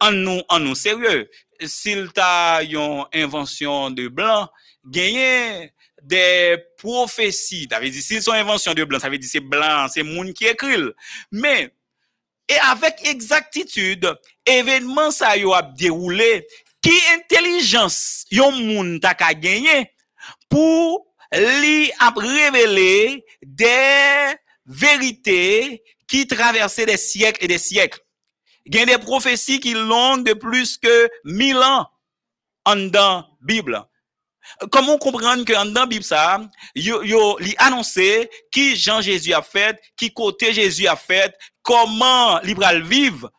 En 0.00 0.12
nous, 0.12 0.40
en 0.48 0.60
nous 0.60 0.74
sérieux. 0.74 1.28
S'il 1.62 2.10
t'a 2.12 2.64
de 2.64 4.08
blanc, 4.08 4.48
gagner 4.86 5.72
des 6.02 6.56
prophéties. 6.78 7.68
Ça 7.70 7.80
veut 7.80 7.90
dire, 7.90 8.02
s'ils 8.02 8.22
sont 8.22 8.32
invention 8.32 8.74
de 8.74 8.84
blanc, 8.84 8.98
ça 8.98 9.08
veut 9.08 9.18
dire 9.18 9.28
c'est 9.30 9.40
blanc, 9.40 9.86
c'est 9.88 10.02
monde 10.02 10.32
qui 10.32 10.46
écrit. 10.46 10.82
Mais, 11.30 11.70
et 12.48 12.58
avec 12.70 12.96
exactitude, 13.04 14.12
événement 14.46 15.10
ça 15.10 15.36
y 15.36 15.44
a 15.44 15.62
déroulé, 15.62 16.46
qui 16.82 16.98
intelligence 17.14 18.24
yon 18.30 18.52
moun 18.52 19.00
ta 19.00 19.16
pour 20.48 21.06
li 21.32 21.90
a 21.98 22.12
révéler 22.16 23.24
des 23.42 24.34
vérités 24.66 25.82
qui 26.08 26.26
traversaient 26.26 26.86
des 26.86 26.96
siècles 26.96 27.44
et 27.44 27.48
des 27.48 27.58
siècles. 27.58 28.00
Y 28.66 28.78
a 28.78 28.86
des 28.86 28.98
prophéties 28.98 29.60
qui 29.60 29.74
longues 29.74 30.24
de 30.24 30.34
plus 30.34 30.76
que 30.76 31.08
mille 31.24 31.56
ans 31.56 31.88
en 32.64 32.76
dans 32.76 33.26
Bible. 33.40 33.82
Comment 34.70 34.98
comprendre 34.98 35.44
que 35.44 35.52
dans 35.72 35.86
Bible 35.86 36.04
ça, 36.04 36.40
yo 36.74 37.38
li 37.38 37.54
annoncé 37.58 38.28
qui 38.50 38.76
Jean 38.76 39.00
Jésus 39.00 39.32
a 39.32 39.42
fait, 39.42 39.80
qui 39.96 40.12
côté 40.12 40.52
Jésus 40.52 40.86
a 40.86 40.96
fait, 40.96 41.34
comment 41.62 42.40
libral 42.40 42.82
vivre, 42.82 43.30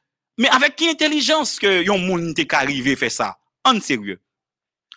mais 0.41 0.49
avec 0.49 0.75
qui 0.75 0.89
intelligence 0.89 1.59
que 1.59 1.83
yon 1.83 1.99
moun 1.99 2.33
te 2.33 2.43
arrivé 2.55 2.95
faire 2.95 3.11
ça? 3.11 3.37
En 3.63 3.79
sérieux. 3.79 4.19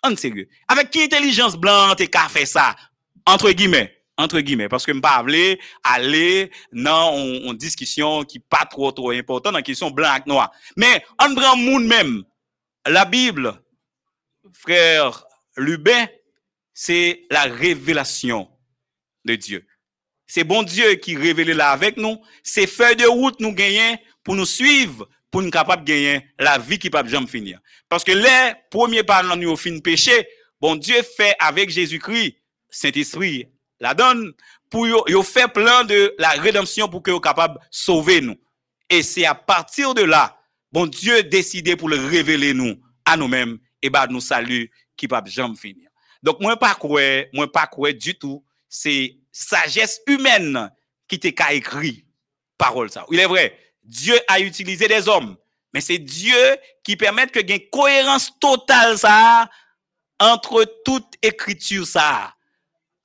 En 0.01 0.15
sérieux. 0.15 0.49
Avec 0.67 0.89
qui 0.89 1.03
intelligence 1.03 1.55
blanche 1.55 1.97
te 1.97 2.03
ka 2.03 2.27
fait 2.29 2.47
ça? 2.47 2.75
Entre 3.25 3.51
guillemets 3.51 3.95
entre 4.17 4.39
guillemets, 4.39 4.69
parce 4.69 4.85
que 4.85 4.93
je 4.93 4.97
ne 4.97 5.57
aller 5.83 6.49
dans 6.71 7.17
une 7.17 7.57
discussion 7.57 8.23
qui 8.23 8.39
pas 8.39 8.65
trop 8.65 8.91
trop 8.91 9.11
importante, 9.11 9.53
dans 9.53 9.61
question 9.61 9.91
blanc 9.91 10.15
et 10.15 10.29
noir. 10.29 10.51
Mais 10.77 11.03
en 11.19 11.35
prend 11.35 11.57
monde 11.57 11.85
même, 11.85 12.23
la 12.85 13.03
Bible, 13.05 13.61
frère 14.53 15.25
Lubin, 15.57 16.07
c'est 16.73 17.23
la 17.29 17.43
révélation 17.43 18.49
de 19.25 19.35
Dieu. 19.35 19.67
C'est 20.27 20.43
bon 20.43 20.63
Dieu 20.63 20.95
qui 20.95 21.15
révèle 21.15 21.51
là 21.51 21.71
avec 21.71 21.97
nous. 21.97 22.17
C'est 22.41 22.67
feuille 22.67 22.95
de 22.95 23.05
route 23.05 23.39
nous 23.39 23.53
gagnons 23.53 23.97
pour 24.23 24.35
nous 24.35 24.45
suivre, 24.45 25.07
pour 25.35 25.41
nous 25.41 25.51
capables 25.51 25.83
de 25.83 25.91
gagner 25.91 26.25
la 26.39 26.57
vie 26.57 26.79
qui 26.79 26.89
peut 26.89 27.05
jamais 27.05 27.27
finir. 27.27 27.59
Parce 27.89 28.05
que 28.05 28.13
les 28.13 28.53
premiers 28.71 29.03
parents 29.03 29.35
nous 29.35 29.49
au 29.49 29.57
fin 29.57 29.77
péché, 29.79 30.25
bon 30.61 30.77
Dieu 30.77 30.95
fait 31.17 31.35
avec 31.39 31.69
Jésus-Christ, 31.69 32.37
Saint-Esprit, 32.69 33.49
la 33.81 33.93
donne 33.93 34.31
pour 34.69 34.87
yo, 34.87 35.23
fait 35.23 35.49
plein 35.49 35.83
de 35.83 36.15
la 36.19 36.29
rédemption 36.29 36.87
pour 36.87 37.03
que 37.03 37.11
yo 37.11 37.19
capable 37.19 37.59
sauver 37.69 38.21
nous. 38.21 38.37
Et 38.89 39.03
c'est 39.03 39.25
à 39.25 39.35
partir 39.35 39.93
de 39.93 40.03
là, 40.03 40.39
bon 40.71 40.85
Dieu 40.85 41.23
décidé 41.23 41.75
pour 41.75 41.89
le 41.89 41.97
révéler 41.97 42.53
nous 42.53 42.79
à 43.03 43.17
nous-mêmes 43.17 43.57
et 43.81 43.89
bah 43.89 44.07
nous 44.09 44.21
salut 44.21 44.71
qui 44.95 45.05
va 45.05 45.21
jamais 45.25 45.57
finir. 45.57 45.89
Donc, 46.23 46.39
moi, 46.39 46.55
pas 46.55 46.75
quoi, 46.75 47.01
moi, 47.33 47.51
pas 47.51 47.67
quoi 47.67 47.91
du 47.91 48.17
tout. 48.17 48.41
C'est 48.69 49.17
sagesse 49.33 49.99
humaine 50.07 50.71
qui 51.09 51.19
t'a 51.19 51.51
écrit 51.51 52.05
parole 52.57 52.89
ça. 52.89 53.05
Il 53.11 53.19
est 53.19 53.25
vrai, 53.25 53.57
Dieu 53.85 54.17
a 54.27 54.39
utilisé 54.39 54.87
des 54.87 55.07
hommes, 55.07 55.37
mais 55.73 55.81
c'est 55.81 55.99
Dieu 55.99 56.57
qui 56.83 56.95
permet 56.95 57.27
que 57.27 57.39
une 57.39 57.69
cohérence 57.69 58.31
totale 58.39 58.97
ça 58.97 59.49
entre 60.19 60.65
toute 60.83 61.13
écriture 61.21 61.85
ça. 61.85 62.33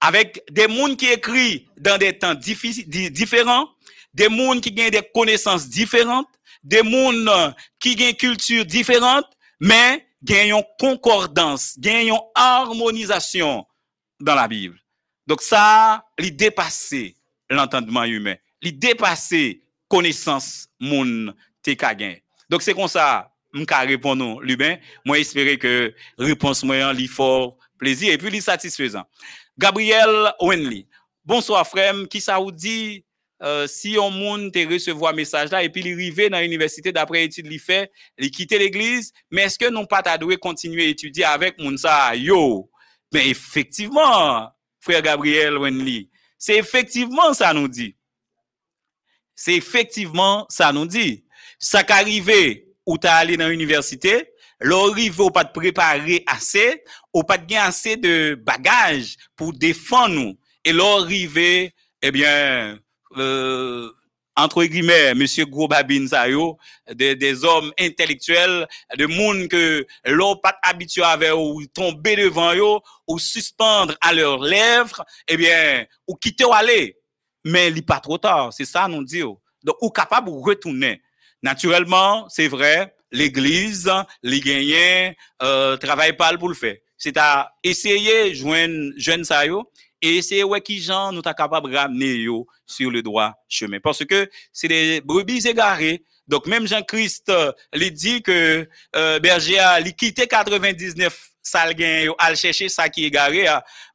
Avec 0.01 0.43
des 0.51 0.67
mondes 0.67 0.97
qui 0.97 1.07
écrivent 1.07 1.67
dans 1.77 1.99
des 1.99 2.17
temps 2.17 2.35
différents, 2.35 3.69
des 4.15 4.29
mondes 4.29 4.61
qui 4.63 4.71
ont 4.71 4.89
des 4.89 5.03
connaissances 5.15 5.69
différentes, 5.69 6.29
des 6.63 6.83
mondes 6.83 7.55
qui 7.79 7.97
ont 7.99 8.09
une 8.09 8.17
culture 8.17 8.65
différente, 8.65 9.27
mais 9.61 10.07
une 10.29 10.63
concordance, 10.79 11.77
une 11.85 12.17
harmonisation 12.35 13.67
dans 14.21 14.35
la 14.35 14.49
Bible. 14.49 14.79
Donc 15.27 15.43
ça, 15.43 16.05
il 16.19 16.35
dépasse 16.35 16.95
l'entendement 17.51 18.05
humain, 18.05 18.37
il 18.63 18.79
dépasse 18.79 19.35
connaissance 19.91 20.69
moun 20.79 21.35
te 21.63 21.71
Donc 22.49 22.63
c'est 22.63 22.73
comme 22.73 22.89
ça, 22.89 23.31
m'ka 23.53 23.81
répondre 23.81 24.41
l'humain, 24.41 24.77
moi 25.05 25.19
espérer 25.19 25.59
que 25.59 25.93
réponse 26.17 26.63
moi 26.63 26.93
li 26.93 27.09
fort 27.09 27.59
plaisir 27.77 28.13
et 28.13 28.19
puis 28.19 28.31
li 28.31 28.41
satisfaisant. 28.41 29.05
Gabriel 29.59 30.33
Wenley. 30.41 30.87
Bonsoir 31.25 31.67
frère, 31.67 31.95
qui 32.09 32.21
ça 32.21 32.39
vous 32.39 32.53
dit 32.53 33.05
euh, 33.43 33.67
si 33.67 33.99
on 33.99 34.11
monde 34.11 34.53
te 34.53 34.73
recevoir 34.73 35.13
message 35.15 35.51
là 35.51 35.63
et 35.63 35.69
puis 35.69 35.83
il 35.83 35.93
arrive 35.93 36.31
dans 36.31 36.41
l'université 36.41 36.93
d'après 36.93 37.25
études 37.25 37.47
li 37.47 37.59
fait, 37.59 37.91
il 38.17 38.31
quitter 38.31 38.59
l'église, 38.59 39.13
mais 39.31 39.43
est-ce 39.43 39.59
que 39.59 39.71
non 39.71 39.87
pas 39.87 40.03
ta 40.03 40.17
continuer 40.41 40.89
étudier 40.89 41.25
avec 41.25 41.59
moun 41.59 41.77
ça? 41.77 42.15
Yo? 42.15 42.71
Mais 43.13 43.29
effectivement, 43.29 44.49
frère 44.79 45.03
Gabriel 45.03 45.59
Wenley, 45.59 46.09
c'est 46.39 46.57
effectivement 46.57 47.35
ça 47.35 47.53
nous 47.53 47.69
dit. 47.69 47.97
C'est 49.41 49.55
effectivement 49.55 50.45
ça 50.51 50.71
nous 50.71 50.85
dit. 50.85 51.25
Ça 51.59 51.83
qu'arrivé 51.83 52.67
ou 52.85 52.99
t'as 52.99 53.15
allé 53.15 53.39
dans 53.39 53.49
l'université, 53.49 54.35
l'arrivé 54.61 55.23
ou 55.23 55.31
pas 55.31 55.47
te 55.47 55.59
préparer 55.59 56.23
assez, 56.27 56.85
ou 57.15 57.23
pas 57.23 57.39
de 57.39 57.55
assez 57.55 57.97
de 57.97 58.35
bagages 58.35 59.17
pour 59.37 59.55
défendre 59.55 60.15
nous. 60.15 60.39
Et 60.63 60.75
l'arrivé, 60.75 61.73
eh 62.03 62.11
bien, 62.11 62.79
euh, 63.17 63.91
entre 64.37 64.63
guillemets, 64.65 65.15
monsieur 65.15 65.47
Grobabin 65.47 66.07
Sayo, 66.07 66.59
des, 66.93 67.17
des 67.17 67.43
hommes 67.43 67.73
intellectuels, 67.81 68.69
de 68.99 69.07
monde 69.07 69.49
que 69.49 69.87
l'on 70.05 70.37
pas 70.37 70.59
habitué 70.63 71.03
avec 71.03 71.33
ou 71.35 71.65
tomber 71.73 72.17
devant 72.17 72.55
eux, 72.55 72.81
ou 73.09 73.19
suspendre 73.19 73.97
à 74.03 74.13
leurs 74.13 74.43
lèvres, 74.43 75.03
eh 75.29 75.39
bien, 75.39 75.87
ou 76.07 76.15
quitter 76.17 76.45
ou 76.45 76.53
aller. 76.53 77.00
Mais 77.45 77.69
il 77.69 77.85
pas 77.85 78.01
trop 78.01 78.19
tard, 78.19 78.53
c'est 78.53 78.65
ça 78.65 78.87
nous 78.89 79.05
dit. 79.05 79.23
Donc, 79.23 79.77
ou 79.81 79.91
capable 79.91 80.29
de 80.31 80.35
retourner. 80.35 81.01
Naturellement, 81.43 82.29
c'est 82.29 82.49
vrai, 82.49 82.95
l'église, 83.11 83.91
les 84.23 84.41
gagnants, 84.41 85.15
euh, 85.43 85.77
travaillent 85.77 86.17
pas 86.17 86.37
pour 86.37 86.49
le 86.49 86.55
faire. 86.55 86.77
C'est 86.99 87.17
à 87.17 87.53
essayer 87.65 88.35
joindre 88.35 88.93
jeunes 88.97 89.25
Sayo, 89.25 89.71
et 90.03 90.23
c'est 90.23 90.43
ouais 90.43 90.61
qui 90.61 90.81
gens 90.81 91.13
nous 91.13 91.23
ta 91.23 91.35
capable 91.35 91.71
de 91.71 91.77
ramener 91.77 92.15
yo 92.17 92.47
sur 92.67 92.91
le 92.91 93.03
droit 93.03 93.35
chemin 93.49 93.81
parce 93.81 94.05
que 94.05 94.29
c'est 94.53 94.69
des 94.69 95.01
brebis 95.01 95.47
égarées 95.47 96.05
donc 96.27 96.47
même 96.47 96.67
Jean-Christ 96.67 97.29
euh, 97.29 97.53
lui 97.75 97.91
dit 97.93 98.23
que 98.23 98.67
euh, 98.97 99.19
berger 99.19 99.59
a 99.59 99.83
quitté 99.83 100.27
99 100.27 101.31
salgain 101.43 102.05
yo 102.05 102.15
al 102.19 102.37
chercher 102.37 102.69
ça 102.69 102.89
qui 102.89 103.05
égaré 103.05 103.47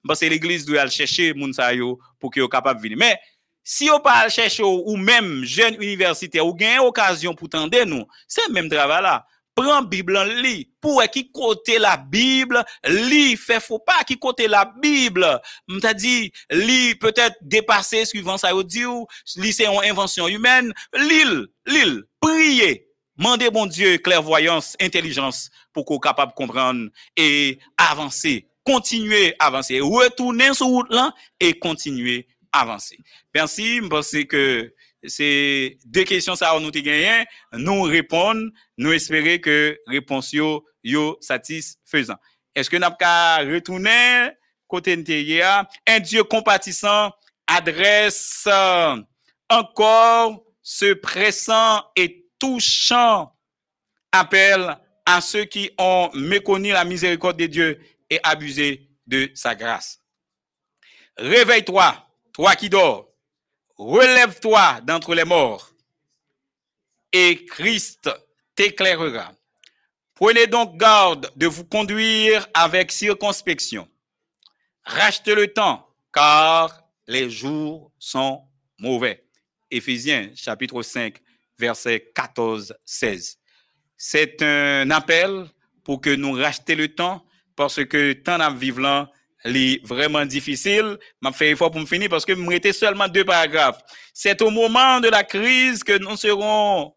parce 0.07 0.19
que 0.19 0.26
l'église 0.26 0.65
doit 0.65 0.88
chercher 0.89 1.34
moun 1.34 1.53
sa 1.53 1.73
yo 1.73 1.99
pour 2.19 2.30
qu'il 2.30 2.47
capable 2.47 2.81
venir 2.81 2.97
mais 2.97 3.17
Si 3.66 3.90
yo 3.90 3.98
pa 4.06 4.20
al 4.22 4.30
chèche 4.30 4.62
ou, 4.62 4.84
ou 4.86 4.96
mèm 5.02 5.42
jen 5.50 5.80
universite 5.82 6.38
ou 6.44 6.54
gen 6.58 6.84
okasyon 6.86 7.34
pou 7.38 7.50
tende 7.50 7.82
nou, 7.90 8.06
se 8.30 8.46
mèm 8.54 8.70
drava 8.70 9.02
la. 9.02 9.16
Pren 9.56 9.88
Biblan 9.88 10.28
li, 10.44 10.66
pou 10.84 11.00
e 11.00 11.08
ki 11.08 11.30
kote 11.34 11.78
la 11.80 11.96
Bibl, 11.98 12.60
li 13.08 13.38
fe 13.40 13.62
fo 13.64 13.80
pa 13.80 14.02
ki 14.06 14.18
kote 14.22 14.50
la 14.52 14.66
Bibl. 14.68 15.24
Mta 15.72 15.96
di, 15.96 16.28
li 16.52 16.94
peut-et 17.00 17.40
depase 17.42 18.04
suivant 18.12 18.42
sa 18.42 18.52
yo 18.52 18.66
di 18.68 18.84
ou, 18.86 19.08
li 19.40 19.54
se 19.56 19.64
yon 19.64 19.88
invensyon 19.88 20.30
humen, 20.36 20.74
lil, 21.08 21.38
lil, 21.72 22.02
priye. 22.22 22.74
Mande 23.16 23.48
bon 23.56 23.72
Diyo 23.72 23.96
klervoyans, 24.04 24.74
intelijans, 24.84 25.46
pou 25.72 25.88
ko 25.88 26.02
kapab 26.04 26.36
kompran 26.36 26.90
e 27.16 27.56
avanse, 27.80 28.42
kontinue 28.68 29.30
avanse, 29.40 29.80
retounen 29.80 30.58
sou 30.58 30.82
wout 30.82 30.92
lan, 30.92 31.16
e 31.40 31.54
kontinue 31.64 32.26
avancer. 32.60 32.98
Merci 33.34 33.77
je 33.77 33.88
pense 33.88 34.15
que 34.30 34.73
c'est 35.03 35.77
deux 35.86 36.03
questions 36.03 36.36
ça 36.36 36.57
nous 36.60 36.72
gagné 36.72 37.26
nous 37.53 37.84
répondre 37.84 38.41
nous 38.77 38.91
espérer 38.91 39.40
que 39.40 39.77
réponse 39.88 40.34
yo 40.34 40.65
yo 40.84 41.18
satisfaisant. 41.22 42.18
Est-ce 42.56 42.69
que 42.69 42.77
n'a 42.77 42.91
pas 42.91 43.38
retourner 43.40 44.30
côté 44.68 44.94
intérieur 44.94 45.65
un 45.88 45.99
Dieu 45.99 46.23
compatissant 46.23 47.11
adresse 47.48 48.48
encore 49.49 50.44
ce 50.64 50.94
pressant 50.94 51.84
et 51.95 52.26
touchant 52.40 53.32
appel 54.11 54.77
à 55.06 55.22
ceux 55.22 55.45
qui 55.45 55.69
ont 55.77 56.10
méconnu 56.14 56.72
la 56.72 56.86
miséricorde 56.86 57.38
de 57.38 57.45
Dieu 57.45 57.80
et 58.10 58.19
abusé 58.23 58.90
de 59.06 59.30
sa 59.36 59.53
grâce. 59.53 60.02
Réveille-toi, 61.18 62.05
toi 62.36 62.53
qui 62.57 62.70
dors 62.70 63.07
relève-toi 63.78 64.82
d'entre 64.82 65.16
les 65.16 65.24
morts 65.24 65.72
et 67.14 67.45
Christ 67.45 68.10
t'éclairera. 68.56 69.32
Prenez 70.16 70.45
donc 70.45 70.76
garde 70.76 71.32
de 71.38 71.48
vous 71.48 71.64
conduire 71.64 72.45
avec 72.53 72.91
circonspection. 72.91 73.88
Rachetez 74.84 75.34
le 75.34 75.48
temps, 75.53 75.88
car 76.12 76.84
les 77.07 77.30
jours 77.30 77.94
sont 77.98 78.45
mauvais. 78.80 79.26
Éphésiens 79.72 80.30
chapitre 80.36 80.82
5, 80.82 81.16
verset 81.57 82.12
14-16. 82.14 83.38
C'est 83.95 84.41
un 84.41 84.91
appel 84.91 85.45
pour 85.86 86.02
que 86.02 86.14
nous 86.14 86.34
rachetions 86.34 86.76
le 86.76 86.94
temps, 86.94 87.26
parce 87.56 87.86
que 87.86 88.12
tant 88.12 88.41
à 88.41 88.52
vivre 88.52 89.10
est 89.45 89.85
vraiment 89.85 90.26
difficile. 90.26 90.97
M'a 91.22 91.31
fait 91.31 91.51
effort 91.51 91.72
pour 91.72 91.80
me 91.81 91.85
finir 91.85 92.09
parce 92.09 92.26
que 92.26 92.34
me 92.34 92.49
restait 92.49 92.73
seulement 92.73 93.07
deux 93.07 93.26
paragraphes. 93.26 93.81
C'est 94.13 94.41
au 94.41 94.49
moment 94.49 94.99
de 94.99 95.09
la 95.09 95.23
crise 95.23 95.84
que 95.84 95.97
nous 95.97 96.17
serons, 96.17 96.95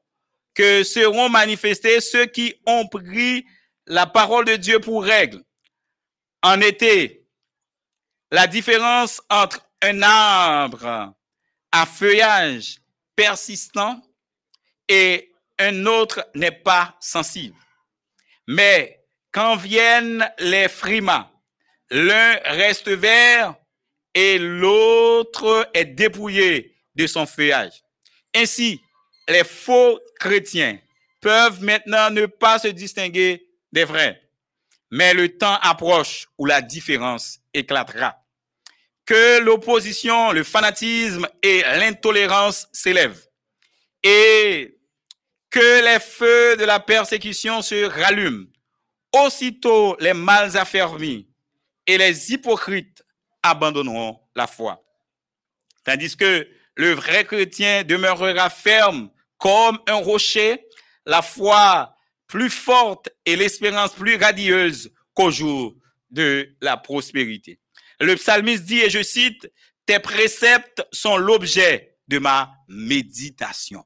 que 0.55 0.83
seront 0.83 1.29
manifestés 1.29 2.01
ceux 2.01 2.27
qui 2.27 2.55
ont 2.67 2.87
pris 2.87 3.45
la 3.87 4.07
parole 4.07 4.45
de 4.45 4.57
Dieu 4.57 4.81
pour 4.81 5.05
règle. 5.05 5.43
En 6.43 6.61
été, 6.61 7.27
la 8.31 8.47
différence 8.47 9.21
entre 9.29 9.67
un 9.83 10.03
arbre 10.03 11.15
à 11.73 11.87
feuillage 11.87 12.79
persistant 13.15 14.01
et 14.89 15.33
un 15.59 15.87
autre 15.87 16.27
n'est 16.35 16.51
pas 16.51 16.97
sensible. 17.01 17.57
Mais 18.47 19.05
quand 19.33 19.57
viennent 19.57 20.31
les 20.39 20.69
frimas, 20.69 21.31
L'un 21.91 22.35
reste 22.45 22.89
vert 22.89 23.55
et 24.15 24.39
l'autre 24.39 25.69
est 25.73 25.87
dépouillé 25.87 26.75
de 26.95 27.07
son 27.07 27.25
feuillage. 27.25 27.83
Ainsi, 28.35 28.81
les 29.29 29.45
faux 29.45 29.99
chrétiens 30.19 30.79
peuvent 31.21 31.63
maintenant 31.63 32.11
ne 32.11 32.27
pas 32.27 32.59
se 32.59 32.69
distinguer 32.69 33.49
des 33.73 33.85
vrais. 33.85 34.21
Mais 34.91 35.15
le 35.15 35.37
temps 35.37 35.59
approche 35.63 36.29
où 36.39 36.47
la 36.47 36.61
différence 36.61 37.41
éclatera. 37.55 38.17
Que 39.05 39.41
l'opposition, 39.41 40.33
le 40.33 40.45
fanatisme 40.45 41.27
et 41.43 41.63
l'intolérance 41.63 42.69
s'élèvent. 42.73 43.27
Et 44.03 44.79
que 45.51 45.85
les 45.85 46.01
feux 46.01 46.57
de 46.57 46.65
la 46.65 46.81
persécution 46.81 47.63
se 47.63 47.85
rallument. 47.85 48.47
Aussitôt 49.13 49.97
les 50.01 50.13
mâles 50.13 50.57
affermis 50.57 51.29
et 51.89 51.99
les 51.99 52.33
hypocrites 52.33 53.03
abandonneront 53.43 54.21
la 54.37 54.47
foi. 54.47 54.85
Tandis 55.85 56.17
que 56.17 56.47
le 56.77 56.93
vrai 56.93 57.25
chrétien 57.25 57.83
demeurera 57.83 58.51
ferme 58.51 59.11
comme 59.39 59.79
un 59.89 59.95
rocher, 59.95 60.65
la 61.07 61.23
foi 61.23 61.97
plus 62.27 62.51
forte 62.51 63.09
et 63.25 63.35
l'espérance 63.35 63.95
plus 63.95 64.17
radieuse 64.17 64.93
qu'au 65.15 65.31
jour 65.31 65.75
de 66.11 66.55
la 66.61 66.77
prospérité. 66.77 67.59
Le 68.01 68.15
psalmiste 68.15 68.65
dit, 68.65 68.81
et 68.81 68.91
je 68.91 69.03
cite, 69.03 69.51
Tes 69.87 69.99
préceptes 69.99 70.87
sont 70.93 71.17
l'objet 71.17 71.97
de 72.07 72.19
ma 72.19 72.53
méditation. 72.69 73.85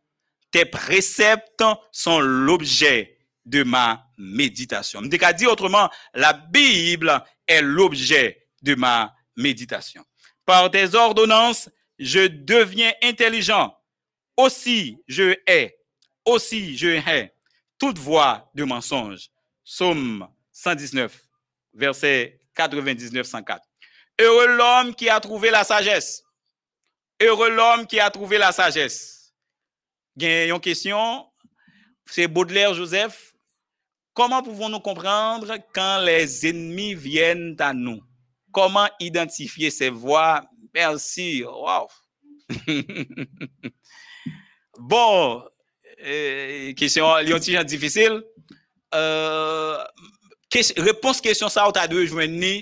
Tes 0.51 0.65
préceptes 0.65 1.65
sont 1.93 2.19
l'objet 2.19 3.11
de 3.44 3.62
ma 3.62 4.06
méditation. 4.19 5.01
Je 5.02 5.32
dire 5.32 5.51
autrement, 5.51 5.90
la 6.14 6.32
Bible 6.32 7.23
est 7.47 7.62
l'objet 7.62 8.47
de 8.62 8.74
ma 8.74 9.14
méditation. 9.36 10.05
Par 10.44 10.70
des 10.70 10.94
ordonnances, 10.94 11.69
je 11.98 12.27
deviens 12.27 12.93
intelligent. 13.02 13.77
Aussi 14.36 14.98
je 15.09 15.36
hais, 15.47 15.78
aussi 16.24 16.77
je 16.77 16.89
hais 16.89 17.35
toute 17.78 17.98
voix 17.98 18.51
de 18.55 18.64
mensonge. 18.64 19.28
Somme 19.64 20.28
119, 20.52 21.20
verset 21.74 22.40
99-104. 22.56 23.59
Heureux 24.20 24.56
l'homme 24.56 24.94
qui 24.94 25.09
a 25.09 25.20
trouvé 25.20 25.51
la 25.51 25.64
sagesse. 25.64 26.23
Heureux 27.20 27.51
l'homme 27.51 27.86
qui 27.86 28.01
a 28.01 28.10
trouvé 28.10 28.39
la 28.39 28.52
sagesse. 28.52 29.35
Une 30.20 30.60
question, 30.60 31.27
c'est 32.06 32.28
Baudelaire 32.28 32.74
Joseph? 32.74 33.32
Koman 34.14 34.43
pouvons-nous 34.43 34.80
comprendre 34.80 35.56
quand 35.74 36.02
les 36.05 36.47
ennemis 36.47 36.94
viennent 36.94 37.56
à 37.59 37.72
nous? 37.72 38.01
Koman 38.52 38.89
identifier 39.01 39.70
ces 39.70 39.89
voies? 39.89 40.43
Merci, 40.74 41.43
wow! 41.44 41.89
bon, 44.78 45.43
eh, 45.97 46.72
kisyon 46.76 47.22
li 47.24 47.32
yon 47.32 47.40
ti 47.40 47.55
jan 47.56 47.68
difisil. 47.68 48.18
Euh, 48.93 49.80
kes, 50.52 50.72
repons 50.76 51.20
kesyon 51.24 51.52
sa 51.52 51.64
ou 51.68 51.72
ta 51.72 51.86
dwe 51.89 52.05
jwen 52.05 52.36
ni, 52.40 52.52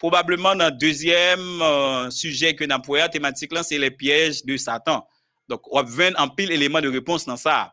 probableman 0.00 0.60
nan 0.60 0.76
dezyem 0.76 1.44
euh, 1.64 2.08
suje 2.12 2.52
ke 2.56 2.68
nan 2.68 2.84
pouya 2.84 3.08
tematik 3.12 3.54
lan, 3.56 3.64
se 3.64 3.80
le 3.80 3.88
piyej 3.92 4.42
de 4.48 4.58
Satan. 4.60 5.04
Donk 5.48 5.68
wap 5.72 5.88
ven 5.88 6.16
an 6.20 6.32
pil 6.36 6.52
eleman 6.52 6.84
de 6.84 6.92
repons 6.92 7.24
nan 7.28 7.40
sa. 7.40 7.70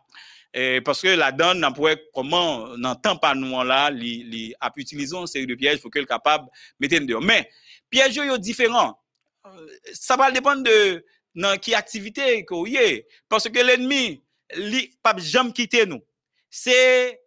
Ça. 0.54 0.82
parce 0.82 1.02
que 1.02 1.08
la 1.08 1.32
donne, 1.32 1.60
n'a 1.60 1.74
comment, 2.14 2.78
n'entend 2.78 3.18
pas 3.18 3.36
nous 3.36 3.64
là, 3.64 3.90
les, 3.90 4.54
à 4.60 4.72
utiliser 4.76 5.16
une 5.16 5.28
série 5.28 5.48
de 5.48 5.56
pièges 5.56 5.82
pour 5.82 5.92
qu'elle 5.92 6.06
capable 6.06 6.46
de 6.80 6.88
mettre 6.88 7.06
dehors. 7.06 7.22
Mais, 7.22 7.50
pièges 7.90 8.16
sont 8.16 8.38
différents. 8.38 9.00
Euh, 9.46 9.68
ça 9.94 10.16
va 10.16 10.32
dépendre 10.32 10.64
de 10.64 11.06
dans 11.36 11.58
activité 11.76 12.46
qu'on 12.46 12.66
y 12.66 13.06
Parce 13.28 13.50
que 13.50 13.60
l'ennemi, 13.60 14.24
il 14.56 14.90
pas 15.02 15.16
jamais 15.18 15.52
quitter 15.52 15.86
nous. 15.86 16.02
C'est 16.50 17.20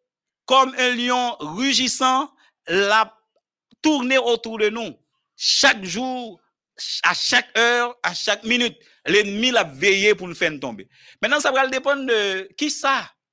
comme 0.44 0.74
un 0.78 0.94
lion 0.94 1.36
rugissant, 1.40 2.30
la 2.68 3.12
tourner 3.82 4.18
autour 4.18 4.58
de 4.58 4.68
nous. 4.68 4.96
Chaque 5.36 5.84
jour, 5.84 6.40
à 7.02 7.14
chaque 7.14 7.56
heure, 7.58 7.96
à 8.02 8.14
chaque 8.14 8.44
minute, 8.44 8.76
l'ennemi 9.06 9.50
l'a 9.50 9.64
veillé 9.64 10.14
pour 10.14 10.28
nous 10.28 10.34
faire 10.34 10.58
tomber. 10.60 10.88
Maintenant, 11.20 11.40
ça 11.40 11.50
va 11.50 11.66
dépendre 11.66 12.06
de 12.06 12.48
qui 12.56 12.70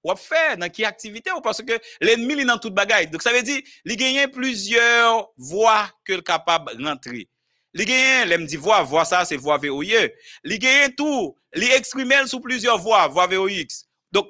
ça 0.06 0.14
va 0.14 0.16
faire, 0.16 0.58
dans 0.58 0.70
quelle 0.70 0.86
activité, 0.86 1.32
parce 1.44 1.62
que 1.62 1.74
l'ennemi 2.02 2.42
est 2.42 2.46
dans 2.46 2.58
toute 2.58 2.74
bagaille. 2.74 3.08
Donc, 3.08 3.22
ça 3.22 3.32
veut 3.32 3.42
dire, 3.42 3.62
il 3.86 3.96
gagne 3.96 4.28
plusieurs 4.28 5.30
voies 5.38 5.90
que 6.04 6.20
capable 6.20 6.78
de 6.78 6.86
rentrer. 6.86 7.30
Gagne, 7.74 8.28
l'aime 8.28 8.46
dit 8.46 8.58
voix, 8.58 8.84
voix 8.84 9.06
ça, 9.06 9.26
c'est 9.26 9.38
voix 9.38 9.58
VOIE. 9.58 10.12
Il 10.44 10.60
gagne 10.60 10.94
tout, 10.94 11.38
il 11.56 11.64
exprime 11.72 12.28
sous 12.28 12.40
plusieurs 12.40 12.78
voies, 12.78 13.08
voix 13.08 13.28
VOX. 13.28 13.86
Donc, 14.12 14.28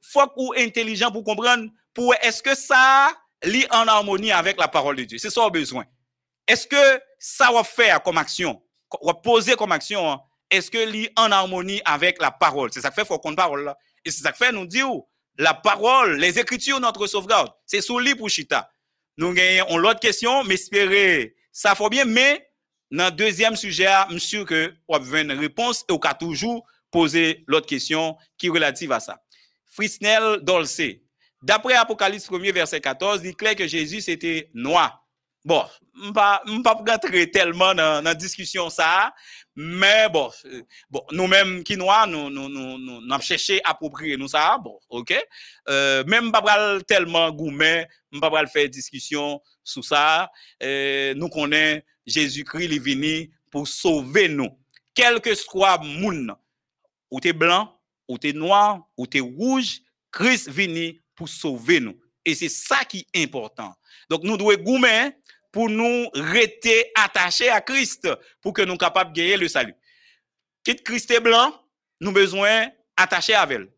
faut 0.00 0.30
ou 0.36 0.54
intelligent 0.56 1.10
pour 1.10 1.24
comprendre, 1.24 1.70
pour 1.92 2.14
est-ce 2.22 2.42
que 2.42 2.54
ça 2.54 3.10
lit 3.44 3.66
en 3.70 3.88
harmonie 3.88 4.32
avec 4.32 4.58
la 4.58 4.68
parole 4.68 4.96
de 4.96 5.04
Dieu. 5.04 5.18
C'est 5.18 5.30
ça 5.30 5.48
besoin. 5.50 5.84
Est-ce 6.46 6.66
que 6.66 7.00
ça 7.18 7.50
va 7.52 7.64
faire 7.64 8.02
comme 8.02 8.18
action, 8.18 8.62
va 9.02 9.14
poser 9.14 9.54
comme 9.54 9.72
action, 9.72 10.10
hein? 10.10 10.20
est-ce 10.50 10.70
que 10.70 10.78
lit 10.78 11.08
en 11.16 11.32
harmonie 11.32 11.80
avec 11.84 12.20
la 12.20 12.30
parole? 12.30 12.70
C'est 12.72 12.80
ça 12.80 12.90
que 12.90 12.94
fait, 12.94 13.04
faut 13.04 13.18
qu'on 13.18 13.34
parole 13.34 13.64
là. 13.64 13.76
Et 14.04 14.10
c'est 14.10 14.22
ça 14.22 14.32
que 14.32 14.36
fait, 14.36 14.52
nous 14.52 14.66
dit 14.66 14.82
la 15.38 15.54
parole, 15.54 16.16
les 16.16 16.38
écritures, 16.38 16.80
notre 16.80 17.06
sauvegarde. 17.06 17.50
C'est 17.66 17.80
sous 17.80 17.98
lit 17.98 18.14
pour 18.14 18.28
Chita. 18.28 18.70
Nous 19.16 19.32
gagnons 19.32 19.76
l'autre 19.78 20.00
question, 20.00 20.44
mais 20.44 20.54
espérez, 20.54 21.34
ça 21.52 21.74
faut 21.74 21.88
bien, 21.88 22.04
mais 22.04 22.50
dans 22.90 23.06
le 23.06 23.10
deuxième 23.12 23.56
sujet, 23.56 23.88
je 24.10 24.18
suis 24.18 24.28
sûr 24.28 24.46
que 24.46 24.72
on 24.88 24.98
va 24.98 25.20
une 25.20 25.32
réponse 25.32 25.84
et 25.88 25.92
on 25.92 25.98
va 25.98 26.14
toujours 26.14 26.66
poser 26.90 27.44
l'autre 27.46 27.66
question 27.66 28.16
qui 28.38 28.46
est 28.46 28.50
relative 28.50 28.92
à 28.92 29.00
ça. 29.00 29.20
Frisnel 29.66 30.40
Dolce, 30.42 30.80
D'après 31.44 31.74
Apocalypse 31.74 32.30
1 32.32 32.52
verset 32.52 32.80
14, 32.80 33.20
il 33.22 33.28
est 33.28 33.34
clair 33.34 33.54
que 33.54 33.66
Jésus 33.66 34.02
était 34.10 34.48
noir. 34.54 35.04
Bon, 35.44 35.62
je 35.94 36.08
ne 36.08 36.62
pas 36.62 36.72
rentrer 36.72 37.30
tellement 37.30 37.74
dans 37.74 38.02
la 38.02 38.14
discussion 38.14 38.70
ça, 38.70 39.12
mais 39.56 40.08
bon, 40.08 40.30
bon 40.90 41.02
nous-mêmes 41.12 41.62
qui 41.62 41.76
nous, 41.76 41.86
nous, 42.08 42.30
nous, 42.30 42.48
nous, 42.48 43.12
avons 43.12 43.22
cherché 43.22 43.60
à 43.64 43.70
approprier 43.70 44.16
nous 44.16 44.28
ça, 44.28 44.58
bon, 44.58 44.78
ok. 44.88 45.14
Euh, 45.68 46.04
même 46.04 46.32
pas 46.32 46.80
tellement 46.86 47.30
gourmet, 47.30 47.88
je 48.12 48.18
pas 48.18 48.46
faire 48.46 48.68
discussion 48.68 49.40
sur 49.62 49.84
ça. 49.84 50.30
Euh, 50.62 51.14
nous 51.14 51.28
connaissons 51.28 51.82
Jésus-Christ, 52.06 52.72
est 52.72 52.78
venu 52.78 53.30
pour 53.50 53.68
sauver 53.68 54.28
nous. 54.28 54.50
Quel 54.94 55.20
que 55.20 55.34
soit 55.34 55.78
monde, 55.78 56.34
ou 57.10 57.20
tu 57.20 57.28
es 57.28 57.32
blanc, 57.32 57.80
ou 58.08 58.18
tu 58.18 58.28
es 58.28 58.32
noir, 58.32 58.86
ou 58.96 59.06
tu 59.06 59.18
es 59.18 59.20
rouge, 59.20 59.80
Christ 60.10 60.48
est 60.48 60.50
venu 60.50 61.02
pour 61.14 61.28
sauver 61.28 61.80
nous. 61.80 61.98
Et 62.24 62.34
c'est 62.34 62.48
ça 62.48 62.84
qui 62.84 63.06
est 63.12 63.22
important. 63.22 63.74
Donc, 64.08 64.22
nous 64.24 64.36
devons 64.36 64.54
goumer 64.62 65.10
pour 65.54 65.70
nous 65.70 66.10
rester 66.14 66.90
attachés 66.96 67.48
à 67.48 67.60
Christ, 67.60 68.08
pour 68.42 68.52
que 68.52 68.62
nous 68.62 68.66
soyons 68.66 68.76
capables 68.76 69.12
de 69.12 69.20
gagner 69.20 69.36
le 69.36 69.46
salut. 69.46 69.76
Quitte 70.64 70.82
Christ 70.82 71.08
est 71.12 71.20
blanc, 71.20 71.54
nous 72.00 72.10
besoin 72.10 72.66
d'attacher 72.98 73.34
avec 73.34 73.58
elle. 73.60 73.68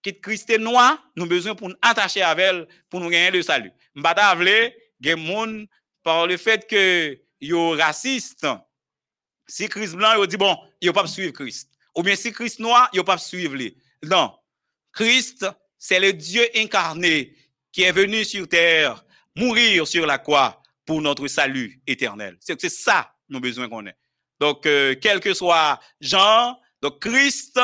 Quitte 0.00 0.22
Christ 0.22 0.48
est 0.48 0.56
noir, 0.56 0.96
nous 1.14 1.26
besoin 1.26 1.54
pour 1.54 1.68
nous 1.68 1.76
attacher 1.82 2.22
avec 2.22 2.46
elle, 2.46 2.66
pour 2.88 3.00
nous 3.00 3.10
gagner 3.10 3.32
le 3.32 3.42
salut. 3.42 3.70
Mbata 3.94 4.30
avle, 4.30 4.72
gen 4.98 5.68
par 6.02 6.26
le 6.26 6.38
fait 6.38 6.66
que 6.66 7.20
yo 7.38 7.72
raciste, 7.72 8.46
si 9.46 9.68
Christ 9.68 9.94
blanc, 9.94 10.14
yo 10.14 10.24
dit 10.24 10.38
bon, 10.38 10.56
yo 10.80 10.94
pas 10.94 11.06
suivre 11.06 11.34
Christ. 11.34 11.68
Ou 11.94 12.02
bien 12.02 12.16
si 12.16 12.32
Christ 12.32 12.60
noir, 12.60 12.88
yo 12.94 13.04
pas 13.04 13.18
suivre 13.18 13.54
lui. 13.54 13.76
Non. 14.02 14.32
Christ 14.90 15.44
c'est 15.78 16.00
le 16.00 16.14
Dieu 16.14 16.48
incarné 16.54 17.36
qui 17.72 17.82
est 17.82 17.92
venu 17.92 18.24
sur 18.24 18.48
terre, 18.48 19.04
mourir 19.34 19.86
sur 19.86 20.06
la 20.06 20.16
croix 20.16 20.62
pour 20.86 21.02
notre 21.02 21.26
salut 21.26 21.82
éternel. 21.86 22.38
C'est 22.40 22.68
ça 22.68 23.12
nos 23.28 23.40
besoins 23.40 23.68
qu'on 23.68 23.86
ait. 23.86 23.96
Donc, 24.40 24.66
euh, 24.66 24.94
quel 25.00 25.20
que 25.20 25.34
soit 25.34 25.80
Jean, 26.00 26.58
donc 26.80 27.00
Christ, 27.00 27.60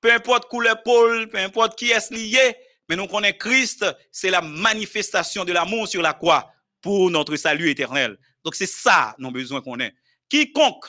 peu 0.00 0.12
importe 0.12 0.48
couleur 0.48 0.82
Paul, 0.82 1.28
peu 1.28 1.38
importe 1.38 1.78
qui 1.78 1.90
est 1.90 2.10
lié, 2.10 2.56
mais 2.88 2.96
nous 2.96 3.06
connaissons 3.06 3.38
Christ, 3.38 3.86
c'est 4.10 4.30
la 4.30 4.40
manifestation 4.40 5.44
de 5.44 5.52
l'amour 5.52 5.88
sur 5.88 6.02
la 6.02 6.12
croix 6.12 6.52
pour 6.80 7.10
notre 7.10 7.36
salut 7.36 7.70
éternel. 7.70 8.18
Donc, 8.44 8.54
c'est 8.54 8.66
ça 8.66 9.14
nos 9.18 9.30
besoins 9.30 9.62
qu'on 9.62 9.78
ait. 9.80 9.94
Quiconque 10.28 10.86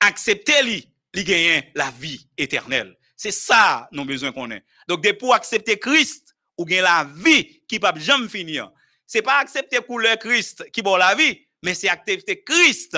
accepte 0.00 0.52
lui, 0.64 0.92
il 1.14 1.24
gagne 1.24 1.62
la 1.74 1.90
vie 1.90 2.26
éternelle. 2.36 2.96
C'est 3.16 3.30
ça 3.30 3.88
nos 3.92 4.04
besoins 4.04 4.32
qu'on 4.32 4.50
ait. 4.50 4.64
Donc, 4.88 5.02
de 5.02 5.12
pour 5.12 5.34
accepter 5.34 5.78
Christ, 5.78 6.34
ou 6.58 6.64
bien 6.64 6.82
la 6.82 7.08
vie 7.14 7.62
qui 7.66 7.78
peut 7.78 7.88
jamais 7.96 8.28
finir. 8.28 8.70
Ce 9.10 9.18
n'est 9.18 9.22
pas 9.22 9.38
accepter 9.38 9.78
couleur 9.78 10.16
Christ 10.18 10.70
qui 10.70 10.82
bon 10.82 10.94
la 10.94 11.16
vie, 11.16 11.44
mais 11.64 11.74
c'est 11.74 11.88
accepter 11.88 12.44
Christ, 12.44 12.96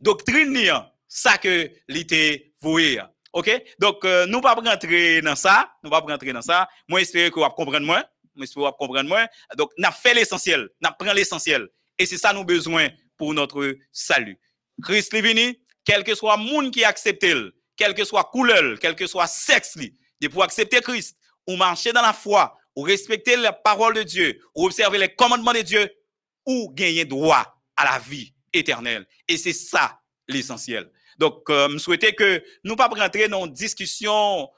doctrine, 0.00 0.58
ça 1.06 1.38
que 1.38 1.70
l'été 1.86 2.52
voué. 2.60 3.00
OK? 3.32 3.48
Donc, 3.78 4.04
euh, 4.04 4.26
nous 4.26 4.40
pas 4.40 4.54
rentrer 4.54 5.22
dans 5.22 5.36
ça. 5.36 5.72
Nous 5.84 5.90
pas 5.90 6.00
rentrer 6.00 6.32
dans 6.32 6.42
ça. 6.42 6.68
Moi, 6.88 6.98
j'espère 6.98 7.30
que 7.30 7.38
vous 7.38 7.48
comprenez 7.50 7.86
moins. 7.86 8.04
Moi, 8.34 8.44
j'espère 8.44 8.64
que 8.64 8.68
vous 8.70 8.76
comprenez 8.76 9.08
moins. 9.08 9.24
Donc, 9.56 9.70
nous 9.78 9.88
fait 9.92 10.14
l'essentiel. 10.14 10.68
Nous 10.80 10.90
pris 10.98 11.14
l'essentiel. 11.14 11.68
Et 11.96 12.06
c'est 12.06 12.18
ça 12.18 12.32
nous 12.32 12.44
besoin 12.44 12.88
pour 13.16 13.32
notre 13.32 13.76
salut. 13.92 14.40
Christ 14.82 15.14
est 15.14 15.20
venu, 15.20 15.56
quel 15.84 16.02
que 16.02 16.16
soit 16.16 16.36
le 16.38 16.42
monde 16.42 16.72
qui 16.72 16.82
accepte, 16.82 17.24
quel 17.76 17.94
que 17.94 18.04
soit 18.04 18.24
couleur, 18.24 18.80
quel 18.80 18.96
que 18.96 19.06
soit 19.06 19.28
sexe, 19.28 19.78
de 20.20 20.26
pour 20.26 20.42
accepter 20.42 20.80
Christ, 20.80 21.16
ou 21.46 21.54
marcher 21.54 21.92
dans 21.92 22.02
la 22.02 22.12
foi, 22.12 22.58
ou 22.76 22.82
respecter 22.82 23.36
la 23.36 23.52
parole 23.52 23.94
de 23.94 24.02
Dieu, 24.02 24.40
ou 24.54 24.66
observer 24.66 24.98
les 24.98 25.14
commandements 25.14 25.52
de 25.52 25.60
Dieu, 25.60 25.90
ou 26.46 26.70
gagner 26.72 27.04
droit 27.04 27.60
à 27.76 27.84
la 27.84 27.98
vie 27.98 28.32
éternelle. 28.52 29.06
Et 29.28 29.36
c'est 29.36 29.52
ça 29.52 30.00
l'essentiel. 30.28 30.90
Donc, 31.18 31.48
euh, 31.50 31.68
je 31.72 31.78
souhaitais 31.78 32.14
que 32.14 32.42
nous 32.64 32.76
pas 32.76 32.88
rentrer 32.88 33.28
dans 33.28 33.46
une 33.46 33.52
discussion, 33.52 34.48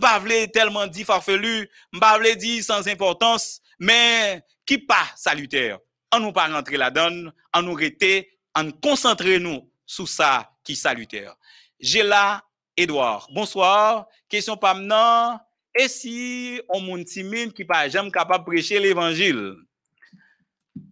pas 0.00 0.22
tellement 0.52 0.86
dit 0.86 1.04
farfelu, 1.04 1.68
pas 2.00 2.18
dit 2.36 2.62
sans 2.62 2.86
importance, 2.88 3.60
mais 3.78 4.42
qui 4.64 4.78
pas 4.78 5.06
salutaire. 5.16 5.78
On 6.12 6.20
nous 6.20 6.32
pas 6.32 6.46
rentrer 6.46 6.76
là-dedans, 6.76 7.30
on 7.54 7.62
nous 7.62 7.74
rester, 7.74 8.30
en 8.54 8.70
concentrer 8.70 9.38
nous 9.38 9.70
sur 9.84 10.08
ça 10.08 10.50
qui 10.62 10.76
salutaire. 10.76 11.34
J'ai 11.80 12.02
là 12.02 12.42
Edouard. 12.76 13.28
Bonsoir. 13.30 14.06
Question 14.28 14.56
pas 14.56 14.74
maintenant. 14.74 15.40
Et 15.76 15.88
si 15.88 16.60
on 16.68 16.80
monde 16.80 17.04
timide 17.04 17.52
qui 17.52 17.64
pas 17.64 17.88
jamais 17.88 18.10
capable 18.10 18.44
de 18.44 18.50
prêcher 18.50 18.78
l'évangile? 18.78 19.54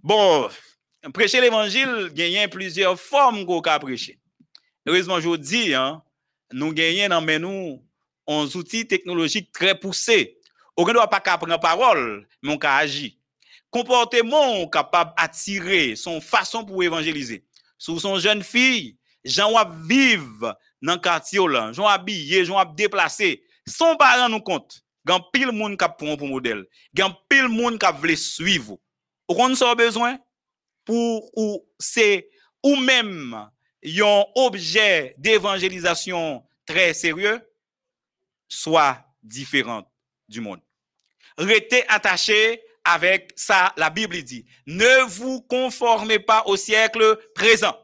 Bon, 0.02 0.48
prêcher 1.14 1.40
l'évangile, 1.40 2.10
gagne 2.12 2.48
plusieurs 2.48 2.98
formes 2.98 3.46
qu'on 3.46 3.62
peut 3.62 3.78
prêcher. 3.80 4.18
Heureusement, 4.84 5.20
dis, 5.36 5.74
hein, 5.74 6.02
nous 6.52 6.72
gagnons 6.72 7.09
dans 7.09 7.40
nous 7.40 7.82
un 8.26 8.44
outils 8.56 8.86
technologiques 8.86 9.52
très 9.52 9.78
poussés. 9.78 10.38
On 10.76 10.84
ne 10.84 10.92
doit 10.92 11.09
pas 11.09 11.20
prendre 11.20 11.60
parole, 11.60 12.26
mais 12.42 12.52
on 12.52 12.59
peut 12.59 12.66
agir. 12.66 13.12
comportement 13.70 14.66
capable 14.68 15.12
d'attirer, 15.16 15.94
son 15.96 16.20
façon 16.20 16.64
pour 16.64 16.82
évangéliser. 16.82 17.44
Sous 17.78 18.00
son 18.00 18.18
jeune 18.18 18.42
fille, 18.42 18.96
wap 19.38 19.72
vive 19.84 20.54
dans 20.82 20.98
quartier 20.98 21.40
là, 21.48 21.72
Jean 21.72 21.86
habillé, 21.86 22.48
wap 22.50 22.74
déplacé. 22.74 23.44
Son 23.66 23.97
parent 23.97 24.28
nous 24.28 24.40
compte, 24.40 24.82
gan 25.06 25.20
pile 25.32 25.52
moun 25.52 25.76
k'ap 25.76 25.98
prend 25.98 26.16
pour 26.16 26.28
modèle, 26.28 26.64
gan 26.94 27.14
pile 27.28 27.48
moun 27.48 27.78
k'ap 27.78 28.01
vle 28.02 28.16
suivre. 28.16 28.78
Ou 29.28 29.34
kon 29.39 29.55
so 29.55 29.74
besoin 29.78 30.18
pour 30.84 31.30
ou 31.39 31.64
c'est 31.78 32.28
ou 32.62 32.76
même 32.76 33.48
objet 34.34 35.14
d'évangélisation 35.18 36.44
très 36.66 36.94
sérieux 36.94 37.40
soit 38.48 39.05
différent 39.22 39.90
du 40.28 40.40
monde. 40.40 40.60
Restez 41.39 41.89
attaché 41.89 42.62
avec 42.84 43.32
ça, 43.36 43.72
la 43.76 43.90
Bible 43.90 44.22
dit. 44.22 44.44
Ne 44.66 45.05
vous 45.05 45.40
conformez 45.43 46.18
pas 46.18 46.43
au 46.47 46.56
siècle 46.56 47.18
présent. 47.34 47.76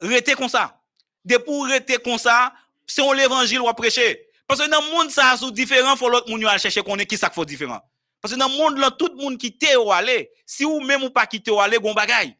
Restez 0.00 0.34
comme 0.34 0.48
ça. 0.48 0.80
De 1.24 1.38
pour 1.38 1.66
rester 1.66 1.96
comme 1.96 2.18
ça, 2.18 2.54
c'est 2.86 3.02
l'évangile 3.14 3.60
ou 3.60 3.72
prêcher. 3.72 4.28
Parce 4.46 4.60
que 4.60 4.70
dans 4.70 4.80
le 4.80 4.90
monde, 4.90 5.10
ça, 5.10 5.36
c'est 5.38 5.50
différent, 5.52 5.96
faut 5.96 6.08
l'autre 6.08 6.30
monde 6.30 6.46
chercher 6.58 6.82
qu'on 6.82 6.98
est 6.98 7.06
qui 7.06 7.16
ça 7.16 7.30
faut 7.30 7.44
différent. 7.44 7.80
Parce 8.20 8.34
que 8.34 8.38
dans 8.38 8.48
le 8.48 8.56
monde, 8.56 8.78
là, 8.78 8.90
tout 8.90 9.08
le 9.08 9.22
monde 9.22 9.38
qui 9.38 9.56
t'est 9.56 9.76
ou 9.76 9.90
aller, 9.90 10.30
si 10.46 10.64
ou 10.64 10.80
même 10.80 11.02
ou 11.02 11.10
pas 11.10 11.26
qui 11.26 11.42
t'est 11.42 11.50
ou 11.50 11.60
aller, 11.60 11.78
gon 11.78 11.94
bagay. 11.94 12.36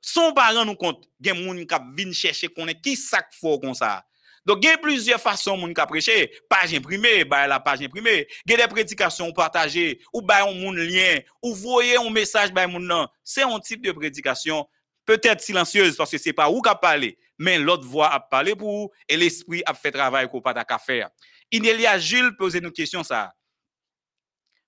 Son 0.00 0.32
parent 0.32 0.64
nous 0.64 0.74
compte, 0.74 1.08
gen 1.20 1.44
moun 1.44 1.66
qui 1.66 1.74
vient 1.94 2.12
chercher 2.12 2.48
qu'on 2.48 2.66
est 2.66 2.80
qui 2.80 2.96
ça 2.96 3.22
faut 3.40 3.58
comme 3.58 3.74
ça. 3.74 4.04
Donc, 4.44 4.58
il 4.62 4.66
y 4.66 4.70
a 4.70 4.76
plusieurs 4.76 5.20
façons 5.20 5.56
moun 5.56 5.72
ka 5.72 5.86
prêcher. 5.86 6.32
Page 6.48 6.74
imprimée, 6.74 7.24
bah 7.24 7.46
la 7.46 7.60
page 7.60 7.82
imprimée. 7.82 8.26
Il 8.44 8.50
y 8.50 8.54
a 8.54 8.66
des 8.66 8.68
prédications 8.68 9.32
partagées, 9.32 10.00
ou 10.12 10.20
bah 10.20 10.44
un 10.44 10.52
moun 10.52 10.76
lien, 10.76 11.20
ou 11.42 11.54
voyez 11.54 11.96
un 11.96 12.10
message 12.10 12.52
bah 12.52 12.66
moun 12.66 12.84
nan. 12.84 13.06
C'est 13.22 13.42
un 13.42 13.60
type 13.60 13.84
de 13.84 13.92
prédication 13.92 14.66
peut-être 15.04 15.40
silencieuse 15.40 15.96
parce 15.96 16.10
que 16.10 16.18
c'est 16.18 16.32
pas 16.32 16.48
où 16.48 16.60
qu'a 16.60 16.74
parlé, 16.74 17.18
mais 17.38 17.58
l'autre 17.58 17.84
voix 17.84 18.12
a 18.12 18.20
parlé 18.20 18.54
pour 18.54 18.70
vous 18.70 18.90
et 19.08 19.16
l'esprit 19.16 19.62
a 19.66 19.74
fait 19.74 19.90
travail 19.90 20.28
qu'on 20.28 20.40
pas 20.40 20.54
qu'à 20.64 20.78
faire. 20.78 21.10
Inélia 21.52 21.98
Jules 21.98 22.34
pose 22.36 22.54
une 22.54 22.72
question 22.72 23.04
ça. 23.04 23.32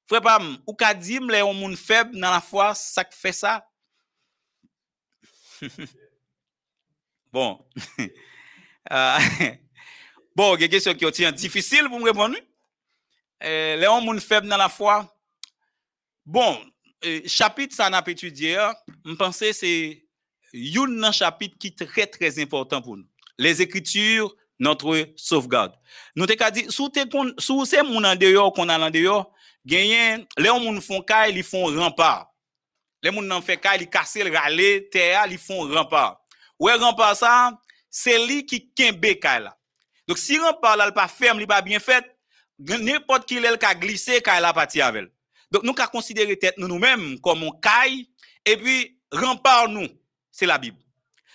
Frère 0.07 0.21
Pam, 0.21 0.59
ou 0.67 0.75
ka 0.75 0.93
dit 0.93 1.19
les 1.19 1.41
on 1.43 1.55
moun 1.55 1.77
faible 1.77 2.19
dans 2.21 2.31
la 2.31 2.43
foi, 2.43 2.75
ça 2.75 3.05
fait 3.11 3.33
ça? 3.33 3.67
bon. 7.33 7.67
euh, 8.93 9.19
bon, 10.37 10.57
une 10.57 10.69
question 10.69 10.95
qui 10.95 11.05
est 11.07 11.33
difficile 11.33 11.89
pour 11.89 11.99
me 11.99 12.05
répondre. 12.05 12.37
Euh, 13.43 13.87
on 13.89 14.03
moun 14.03 14.21
faible 14.21 14.47
dans 14.47 14.59
la 14.59 14.69
foi. 14.69 15.11
Bon, 16.27 16.63
euh, 17.07 17.23
chapitre 17.27 17.75
ça 17.75 17.89
n'a 17.89 18.03
pas 18.03 18.11
étudié, 18.11 18.59
je 19.07 19.13
pense 19.15 19.39
c'est 19.39 20.05
un 20.53 21.13
chapitre 21.13 21.57
qui 21.59 21.69
est 21.69 21.87
très 21.87 22.07
très 22.07 22.39
important 22.41 22.83
pour 22.83 22.99
nous. 22.99 23.09
Les 23.39 23.61
Écritures, 23.63 24.35
notre 24.59 25.09
sauvegarde. 25.17 25.75
Nous 26.17 26.27
te 26.27 26.51
dit 26.51 26.67
sous 26.71 26.91
sous 27.39 27.65
ces 27.65 27.83
moun 27.83 28.05
en 28.05 28.15
dehors 28.15 28.53
qu'on 28.53 28.69
a 28.69 28.79
en 28.79 28.91
dehors, 28.91 29.33
les 29.65 30.27
moun 30.39 30.81
font 30.81 31.03
caille, 31.03 31.35
ils 31.35 31.43
font 31.43 31.67
rempart. 31.67 32.33
Les 33.03 33.11
moun 33.11 33.27
n'en 33.27 33.43
fait 33.43 33.57
caille, 33.57 33.83
ils 33.83 33.91
cassent 33.91 34.17
le 34.17 34.35
râler, 34.35 34.89
terre, 34.91 35.27
ils 35.31 35.39
font 35.39 35.69
rempart. 35.73 36.21
Ouais 36.59 36.75
rempart 36.75 37.17
ça, 37.17 37.59
c'est 37.91 38.27
lui 38.27 38.47
qui 38.47 38.73
kembe 38.73 39.19
caille 39.21 39.45
là. 39.45 39.57
Donc 40.07 40.19
si 40.19 40.39
rempart 40.39 40.77
là 40.77 40.91
pas 40.93 41.09
ferme, 41.09 41.41
il 41.41 41.47
pas 41.47 41.63
bien 41.63 41.81
fait, 41.81 42.05
n'importe 42.59 43.27
qui 43.27 43.41
l'el 43.41 43.59
ka 43.59 43.75
glisser 43.75 44.21
caille 44.23 44.43
là 44.43 44.53
parti 44.53 44.81
avec. 44.81 45.07
Donc 45.51 45.63
nous 45.65 45.75
ka 45.75 45.87
considérer 45.87 46.39
tête 46.39 46.59
nous 46.59 46.69
nous-mêmes 46.69 47.19
comme 47.21 47.43
un 47.43 47.51
caille 47.61 48.09
et 48.47 48.57
puis 48.57 48.99
rempart 49.13 49.69
nous 49.69 49.89
c'est 50.31 50.47
la 50.47 50.59
Bible. 50.59 50.79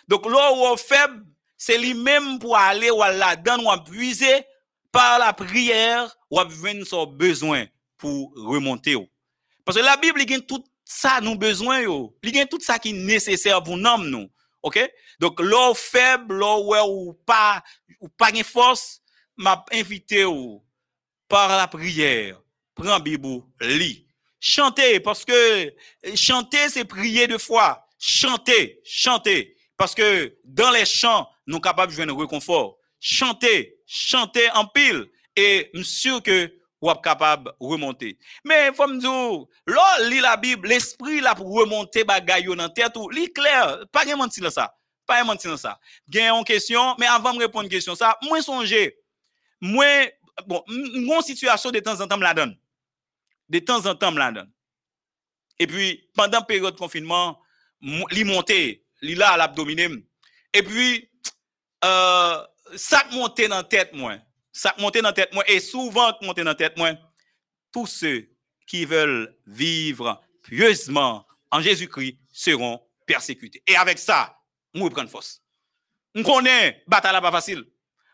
Donc, 0.10 0.26
l'eau 0.26 0.76
faible, 0.76 1.24
c'est 1.60 1.78
lui-même 1.78 2.40
pour 2.40 2.58
aller 2.58 2.90
ou 2.90 3.00
la 3.00 3.36
donne 3.36 3.62
ou 3.62 3.84
puiser 3.84 4.46
par 4.92 5.20
la 5.20 5.34
prière 5.34 6.18
ou 6.32 6.40
venir 6.48 6.88
son 6.88 7.06
besoin 7.06 7.66
pour 7.98 8.34
remonter. 8.36 8.96
Parce 9.66 9.78
que 9.78 9.84
la 9.84 9.98
Bible, 9.98 10.22
il 10.22 10.32
y 10.32 10.36
a 10.36 10.40
tout 10.40 10.64
ça 10.86 11.20
nous 11.22 11.36
besoin 11.36 11.82
Il 12.24 12.36
y 12.36 12.48
tout 12.48 12.62
ça 12.62 12.80
qui 12.80 12.90
est 12.90 12.94
nécessaire 12.94 13.62
pour 13.62 13.78
nous. 13.78 14.30
OK? 14.64 14.80
Donc 15.20 15.40
l'eau 15.42 15.74
faible, 15.76 16.36
l'eau 16.36 16.74
ou 16.88 17.14
pas 17.26 17.62
ou 18.00 18.08
pas 18.08 18.32
de 18.32 18.42
force, 18.42 19.02
m'a 19.36 19.64
invité 19.72 20.24
ou 20.26 20.64
par 21.28 21.50
la 21.50 21.68
prière. 21.68 22.42
Prends 22.74 23.00
Bible, 23.00 23.44
lis. 23.60 24.08
Chantez 24.40 25.02
parce 25.02 25.26
que 25.26 25.74
chanter 26.16 26.70
c'est 26.70 26.86
prier 26.86 27.28
de 27.28 27.38
foi 27.38 27.86
chanter, 28.00 28.80
chanter. 28.86 29.56
Parce 29.80 29.96
que 29.96 30.38
dans 30.44 30.72
les 30.72 30.86
chants, 30.86 31.30
nous 31.48 31.54
sommes 31.56 31.62
capables 31.62 31.94
de 31.94 31.96
jouer 31.96 32.04
un 32.04 32.16
réconfort. 32.16 32.78
Chanter, 33.00 33.78
chanter 33.88 34.52
en 34.52 34.68
pile. 34.68 35.08
Et 35.38 35.72
je 35.74 35.82
suis 35.84 36.02
sûr 36.02 36.22
que 36.22 36.54
vous 36.82 36.90
êtes 36.90 37.02
capable 37.02 37.46
de 37.46 37.52
remonter. 37.62 38.20
Mais 38.44 38.68
il 38.68 38.74
faut 38.74 38.88
me 38.88 39.00
dire, 39.00 39.48
là, 39.66 40.10
lit 40.10 40.20
la 40.20 40.36
Bible, 40.36 40.68
l'esprit 40.68 41.22
là 41.22 41.34
pour 41.34 41.50
remonter 41.54 42.04
bagaille 42.04 42.44
dans 42.44 42.68
tête 42.68 42.98
ou 42.98 43.10
lit 43.10 43.32
clair, 43.32 43.86
pas 43.94 44.04
de 44.04 44.14
mentir 44.16 44.52
ça. 44.52 44.76
Pas 45.08 45.22
de 45.22 45.28
mentir 45.28 45.58
ça. 45.58 45.80
Gagne 46.10 46.38
une 46.38 46.44
question, 46.44 46.96
mais 47.00 47.08
avant 47.08 47.34
de 47.34 47.40
répondre 47.40 47.62
à 47.62 47.64
une 47.64 47.70
question 47.70 47.96
ça, 47.96 48.18
moi 48.24 48.42
songer. 48.42 48.98
Moi 49.62 50.10
bon, 50.46 50.62
mon 50.68 51.22
situation 51.22 51.72
de 51.72 51.80
temps 51.80 52.02
en 52.02 52.06
temps 52.06 52.18
me 52.18 52.24
la 52.24 52.34
donne. 52.34 52.58
De 53.48 53.60
temps 53.60 53.86
en 53.86 53.96
temps 53.96 54.12
me 54.12 54.20
la 54.20 54.34
donne. 54.34 54.52
Et 55.58 55.68
puis 55.68 56.10
pendant 56.14 56.40
la 56.40 56.44
période 56.44 56.74
de 56.74 56.80
confinement, 56.80 57.40
li 57.82 58.26
monté, 58.26 58.86
li 59.02 59.16
là 59.16 59.38
l'abdomen. 59.38 60.02
Et 60.54 60.64
puis 60.64 61.10
euh, 61.84 62.44
ça 62.76 63.06
monté 63.12 63.48
dans 63.48 63.64
tête 63.64 63.94
moi. 63.94 64.18
Ça 64.52 64.76
monté 64.80 65.02
dans 65.02 65.14
tête 65.14 65.34
moi 65.34 65.44
et 65.48 65.60
souvent 65.60 66.14
monté 66.22 66.44
dans 66.44 66.56
tête 66.56 66.78
moi. 66.78 66.92
Tous 67.72 67.88
ceux 67.88 68.30
qui 68.66 68.86
veulent 68.86 69.36
vivre 69.48 70.22
pieusement 70.44 71.26
en 71.52 71.62
Jésus-Christ 71.62 72.18
seront 72.32 72.82
persécutés. 73.06 73.64
Et 73.68 73.76
avec 73.76 73.98
ça, 74.00 74.38
on 74.74 74.88
prendre 74.90 75.10
force. 75.10 75.42
On 76.16 76.24
connaît 76.24 76.84
bataille 76.88 77.20
pas 77.22 77.32
facile. 77.32 77.66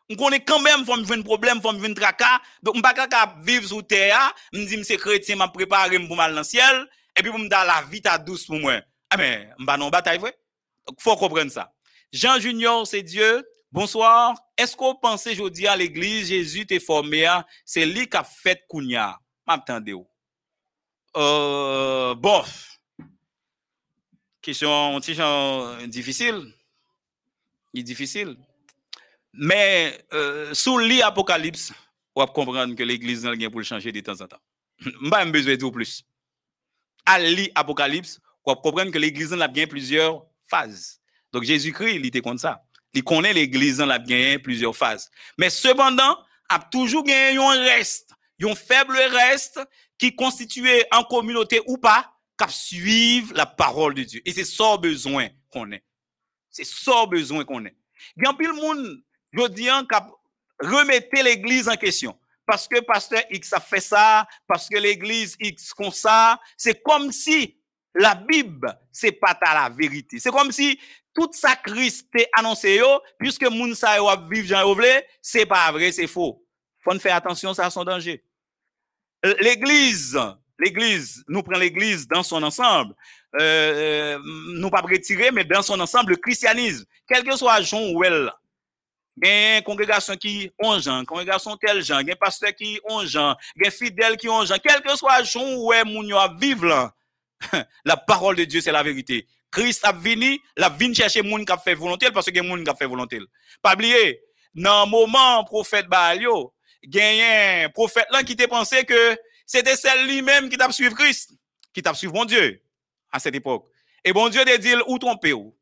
On 0.10 0.16
connaît 0.16 0.44
quand 0.44 0.60
même 0.60 0.86
faut 0.86 0.98
me 0.98 1.18
un 1.18 1.22
problème, 1.24 1.62
faut 1.62 1.72
me 1.72 1.90
un 1.90 1.94
tracas. 1.94 2.40
Donc 2.62 2.76
on 2.76 2.82
pas 2.82 2.94
capable 2.94 3.44
vivre 3.44 3.68
sous 3.68 3.82
terre, 3.82 4.34
me 4.54 4.66
dit 4.66 4.84
c'est 4.84 4.98
chrétien 4.98 5.36
m'a 5.36 5.48
préparé 5.48 6.00
pour 6.00 6.16
mal 6.16 6.32
dans 6.34 6.40
le 6.40 6.44
ciel 6.44 6.88
et 7.18 7.22
puis 7.22 7.32
pour 7.32 7.40
me 7.40 7.50
la 7.50 7.84
vie 7.90 8.02
ta 8.02 8.18
douce 8.18 8.46
pour 8.46 8.60
moi. 8.60 8.82
Ah 9.10 9.18
mais, 9.18 9.50
bah 9.60 9.78
non 9.78 9.90
bataille 9.90 10.20
vrai? 10.20 10.38
Donc 10.88 11.02
faut 11.02 11.16
comprendre 11.16 11.52
ça. 11.52 11.74
Jean 12.12 12.40
Junior, 12.40 12.86
c'est 12.86 13.04
Dieu. 13.04 13.46
Bonsoir. 13.72 14.36
Est-ce 14.58 14.76
qu'on 14.76 14.96
pense 14.96 15.28
aujourd'hui 15.28 15.68
à 15.68 15.76
l'église 15.76 16.30
Jésus 16.30 16.66
t'est 16.66 16.80
formé 16.80 17.28
c'est 17.66 17.86
lui 17.86 18.08
qui 18.08 18.16
a 18.16 18.24
fait 18.24 18.64
Kounia. 18.70 19.20
M'attendez 19.46 19.94
où? 19.94 20.08
Euh, 21.18 22.16
bon. 22.16 22.44
Question, 24.42 25.00
question 25.02 25.88
difficile. 25.88 26.54
Il 27.74 27.82
est 27.82 27.84
difficile. 27.84 28.38
Mais 29.34 30.06
euh, 30.14 30.54
sous 30.54 30.78
l'Apocalypse, 30.78 31.74
on 32.16 32.22
va 32.22 32.28
comprendre 32.28 32.76
que 32.76 32.84
l'église 32.84 33.26
n'a 33.26 33.32
rien 33.32 33.50
pour 33.50 33.60
le 33.60 33.66
changer 33.66 33.92
de 33.92 34.00
temps 34.00 34.22
en 34.22 34.28
temps. 34.28 34.42
Pas 35.10 35.26
besoin 35.26 35.54
de 35.54 35.58
dire 35.58 35.72
plus. 35.72 36.04
À 37.06 37.20
l'Apocalypse, 37.20 38.22
pour 38.44 38.62
comprendre 38.62 38.92
que 38.92 38.98
l'église 38.98 39.34
a 39.34 39.48
bien 39.48 39.68
plusieurs 39.68 40.26
Donc 41.32 41.44
Jésus-Christ, 41.44 41.96
il 41.96 42.06
était 42.06 42.22
comme 42.22 42.38
ça. 42.38 42.64
Il 42.94 43.04
connaît 43.04 43.34
l'église 43.34 43.82
a 43.82 44.00
bien 44.00 44.40
plusieurs 44.40 44.76
phases. 44.76 45.10
Mais 45.38 45.50
cependant, 45.50 46.18
a 46.50 46.60
toujours 46.60 47.04
gagné 47.04 47.38
un 47.38 47.64
reste, 47.64 48.12
un 48.42 48.56
faible 48.56 48.98
reste 48.98 49.60
qui 49.98 50.16
constitué 50.16 50.86
en 50.92 51.04
communauté 51.04 51.62
ou 51.68 51.78
pas, 51.78 52.14
qui 52.38 52.54
suivre 52.54 53.34
la 53.36 53.46
parole 53.46 53.94
de 53.94 54.04
Dieu. 54.04 54.22
Et 54.26 54.32
c'est 54.32 54.46
ça 54.46 54.78
besoin 54.78 55.28
qu'on 55.52 55.72
ait. 55.72 55.84
C'est 56.50 56.66
ça 56.66 57.06
besoin 57.06 57.44
qu'on 57.44 57.66
ait. 57.66 57.76
Il 58.18 58.24
y 58.24 58.28
a 58.28 58.32
le 58.38 58.62
monde, 58.62 59.04
je 59.34 59.48
dis, 59.48 59.64
qui 59.64 60.66
remettre 60.66 61.08
l'église 61.24 61.68
en 61.68 61.76
question. 61.76 62.18
Parce 62.46 62.68
que 62.68 62.80
pasteur 62.80 63.24
X 63.32 63.54
a 63.54 63.60
fait 63.60 63.82
ça, 63.82 64.28
parce 64.48 64.70
que 64.70 64.78
l'église 64.78 65.36
X 65.40 65.74
comme 65.74 65.92
ça, 65.92 66.40
c'est 66.56 66.82
comme 66.84 67.12
si 67.12 67.55
la 67.96 68.14
Bible, 68.16 68.78
c'est 68.92 69.14
pas 69.14 69.38
la 69.42 69.70
vérité. 69.70 70.20
C'est 70.20 70.32
comme 70.32 70.52
si 70.52 70.80
tout 71.14 71.30
ça 71.32 71.56
Christ 71.56 72.08
est 72.18 72.30
annoncé 72.34 72.82
puisque 73.18 73.50
moun 73.50 73.74
sa 73.74 73.96
yo 73.96 74.10
vivre 74.30 74.48
Jean 74.48 74.76
c'est 75.22 75.46
pas 75.46 75.72
vrai, 75.72 75.92
c'est 75.92 76.08
faux. 76.08 76.44
Faut 76.84 77.00
faire 77.00 77.16
attention, 77.16 77.54
ça 77.54 77.66
a 77.66 77.70
son 77.70 77.84
danger. 77.84 78.24
L'église, 79.40 80.20
l'église, 80.60 81.24
nous 81.28 81.42
prenons 81.42 81.60
l'église 81.60 82.08
dans 82.08 82.22
son 82.22 82.44
ensemble. 82.44 82.94
Euh, 83.40 84.18
euh, 84.18 84.20
nous 84.60 84.70
pas 84.70 84.82
retirer, 84.82 85.32
mais 85.32 85.44
dans 85.44 85.62
son 85.62 85.80
ensemble, 85.80 86.12
le 86.12 86.18
christianisme, 86.18 86.86
quel 87.08 87.24
que 87.24 87.36
soit 87.36 87.62
Jean 87.62 87.80
a 88.02 89.58
une 89.58 89.64
congrégation 89.64 90.16
qui 90.16 90.52
ont 90.60 90.80
Jean, 90.80 91.06
congrégation 91.06 91.56
tel 91.58 91.82
Jean, 91.82 92.00
un 92.00 92.16
pasteur 92.20 92.54
qui 92.54 92.80
ont 92.84 93.06
Jean, 93.06 93.36
a 93.66 93.72
fidèle 93.72 94.18
qui 94.18 94.30
ont 94.30 94.46
Jean, 94.46 94.58
quel 94.62 94.82
que 94.82 94.96
soit 94.96 95.24
Jean 95.24 95.56
ou 95.56 95.74
elle, 95.74 95.86
moun 95.86 96.08
yo 96.08 96.18
vivre 96.38 96.68
là, 96.68 96.94
la 97.86 97.98
parole 97.98 98.36
de 98.36 98.44
Dieu, 98.44 98.62
c'est 98.62 98.72
la 98.72 98.84
vérité. 98.84 99.28
Christ 99.52 99.86
a 99.86 99.92
venu, 99.92 100.40
la 100.58 100.70
venu 100.70 100.94
chercher 100.94 101.22
moun 101.22 101.46
qui 101.46 101.52
a 101.52 101.58
fait 101.58 101.76
volonté 101.76 102.12
parce 102.12 102.30
que 102.30 102.42
moun 102.42 102.64
qui 102.64 102.70
a 102.70 102.76
fait 102.76 102.86
volonté. 102.86 103.20
Pas 103.62 103.74
oublier, 103.74 104.22
dans 104.54 104.86
le 104.86 104.92
moment 104.92 105.44
prophète 105.46 105.88
Baalio, 105.88 106.54
un 106.94 107.70
prophète 107.70 108.08
là 108.12 108.24
qui 108.24 108.36
t'a 108.36 108.48
pensé 108.48 108.84
que 108.84 109.18
c'était 109.46 109.76
celle 109.76 110.08
lui-même 110.08 110.50
qui 110.50 110.58
t'a 110.58 110.72
suivi 110.72 110.94
Christ, 110.94 111.32
qui 111.74 111.82
t'a 111.82 111.94
suivi 111.94 112.14
mon 112.14 112.26
Dieu 112.26 112.62
à 113.12 113.20
cette 113.20 113.36
époque. 113.36 113.66
Et 114.04 114.14
bon 114.14 114.30
Dieu 114.30 114.44
t'a 114.44 114.58
dit 114.58 114.74
où 114.88 114.98
tromper 114.98 115.34
ou. 115.34 115.56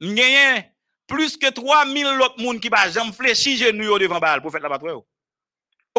Gagné 0.00 0.70
plus 1.06 1.36
que 1.36 1.50
3000 1.50 2.06
autres 2.06 2.40
monde 2.40 2.60
qui 2.60 2.70
pas 2.70 2.88
jamais 2.88 3.12
fléchi 3.12 3.56
genou 3.56 3.98
devant 3.98 4.20
Baal, 4.20 4.40
prophète 4.40 4.62
là 4.62 4.68
pas. 4.68 4.78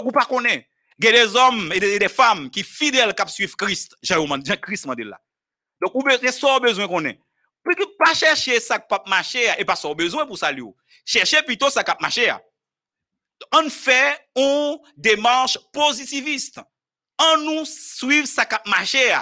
Ou 0.02 0.12
pas 0.12 0.26
connaît. 0.26 0.68
Il 1.02 1.06
y 1.06 1.08
a 1.08 1.26
des 1.26 1.36
hommes 1.36 1.72
et 1.74 1.80
des, 1.80 2.10
femmes 2.10 2.52
qui 2.52 2.64
fidèles 2.64 3.16
qui 3.16 3.34
suivent 3.34 3.56
Christ. 3.56 3.96
Jean-Christ 4.04 4.86
m'a 4.86 4.94
dit 4.94 5.04
là. 5.04 5.20
Donc, 5.82 5.94
vous 5.96 6.08
avez 6.08 6.32
ça 6.32 6.60
besoin 6.60 6.88
qu'on 6.88 7.04
ait. 7.06 7.20
Puis 7.64 7.86
pas 7.98 8.14
chercher 8.14 8.60
ça 8.60 8.78
qui 8.78 8.86
pas 8.88 9.04
marcher 9.08 9.50
et 9.58 9.66
pas 9.66 9.76
ça 9.76 9.92
besoin 9.96 10.28
pour 10.28 10.38
ça 10.38 10.52
Chercher 11.04 11.42
plutôt 11.42 11.72
ça 11.72 11.84
qui 11.84 11.92
marcher. 12.00 12.32
On 13.52 13.68
fait 13.70 14.28
une 14.36 14.78
démarche 14.96 15.58
positiviste. 15.74 16.60
On 17.18 17.38
nous 17.38 17.66
suit 17.66 18.28
ça 18.28 18.46
qui 18.46 18.70
marcher. 18.70 19.16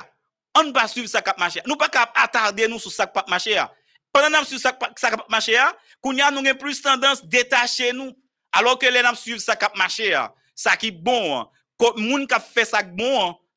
On 0.56 0.64
ne 0.64 0.72
pas 0.73 0.88
suivre 0.88 1.07
ça 1.07 1.22
qui 1.22 1.31
marcher. 1.38 1.61
Nous 1.65 1.77
pas 1.77 1.89
attarder 2.15 2.68
nous 2.68 2.80
sur 2.80 2.91
ça 2.91 3.07
qui 3.07 3.22
marcher. 3.30 3.64
Pendant 4.11 4.39
nous 4.41 4.57
ça 4.57 4.73
qui 4.73 5.15
marcher, 5.30 5.60
nous 6.03 6.19
avons 6.19 6.56
plus 6.56 6.81
tendance 6.81 7.23
détacher 7.23 7.93
nous 7.93 8.14
alors 8.51 8.77
que 8.77 8.85
les 8.85 9.01
gens 9.01 9.15
suivent 9.15 9.39
ça 9.39 9.56
qui 9.56 9.65
marcher. 9.77 10.19
Ça 10.56 10.76
qui 10.76 10.91
bon, 10.91 11.45
quand 11.45 11.49
moun 11.97 12.27
qui 12.27 12.35
fait 12.53 12.65
ça 12.65 12.81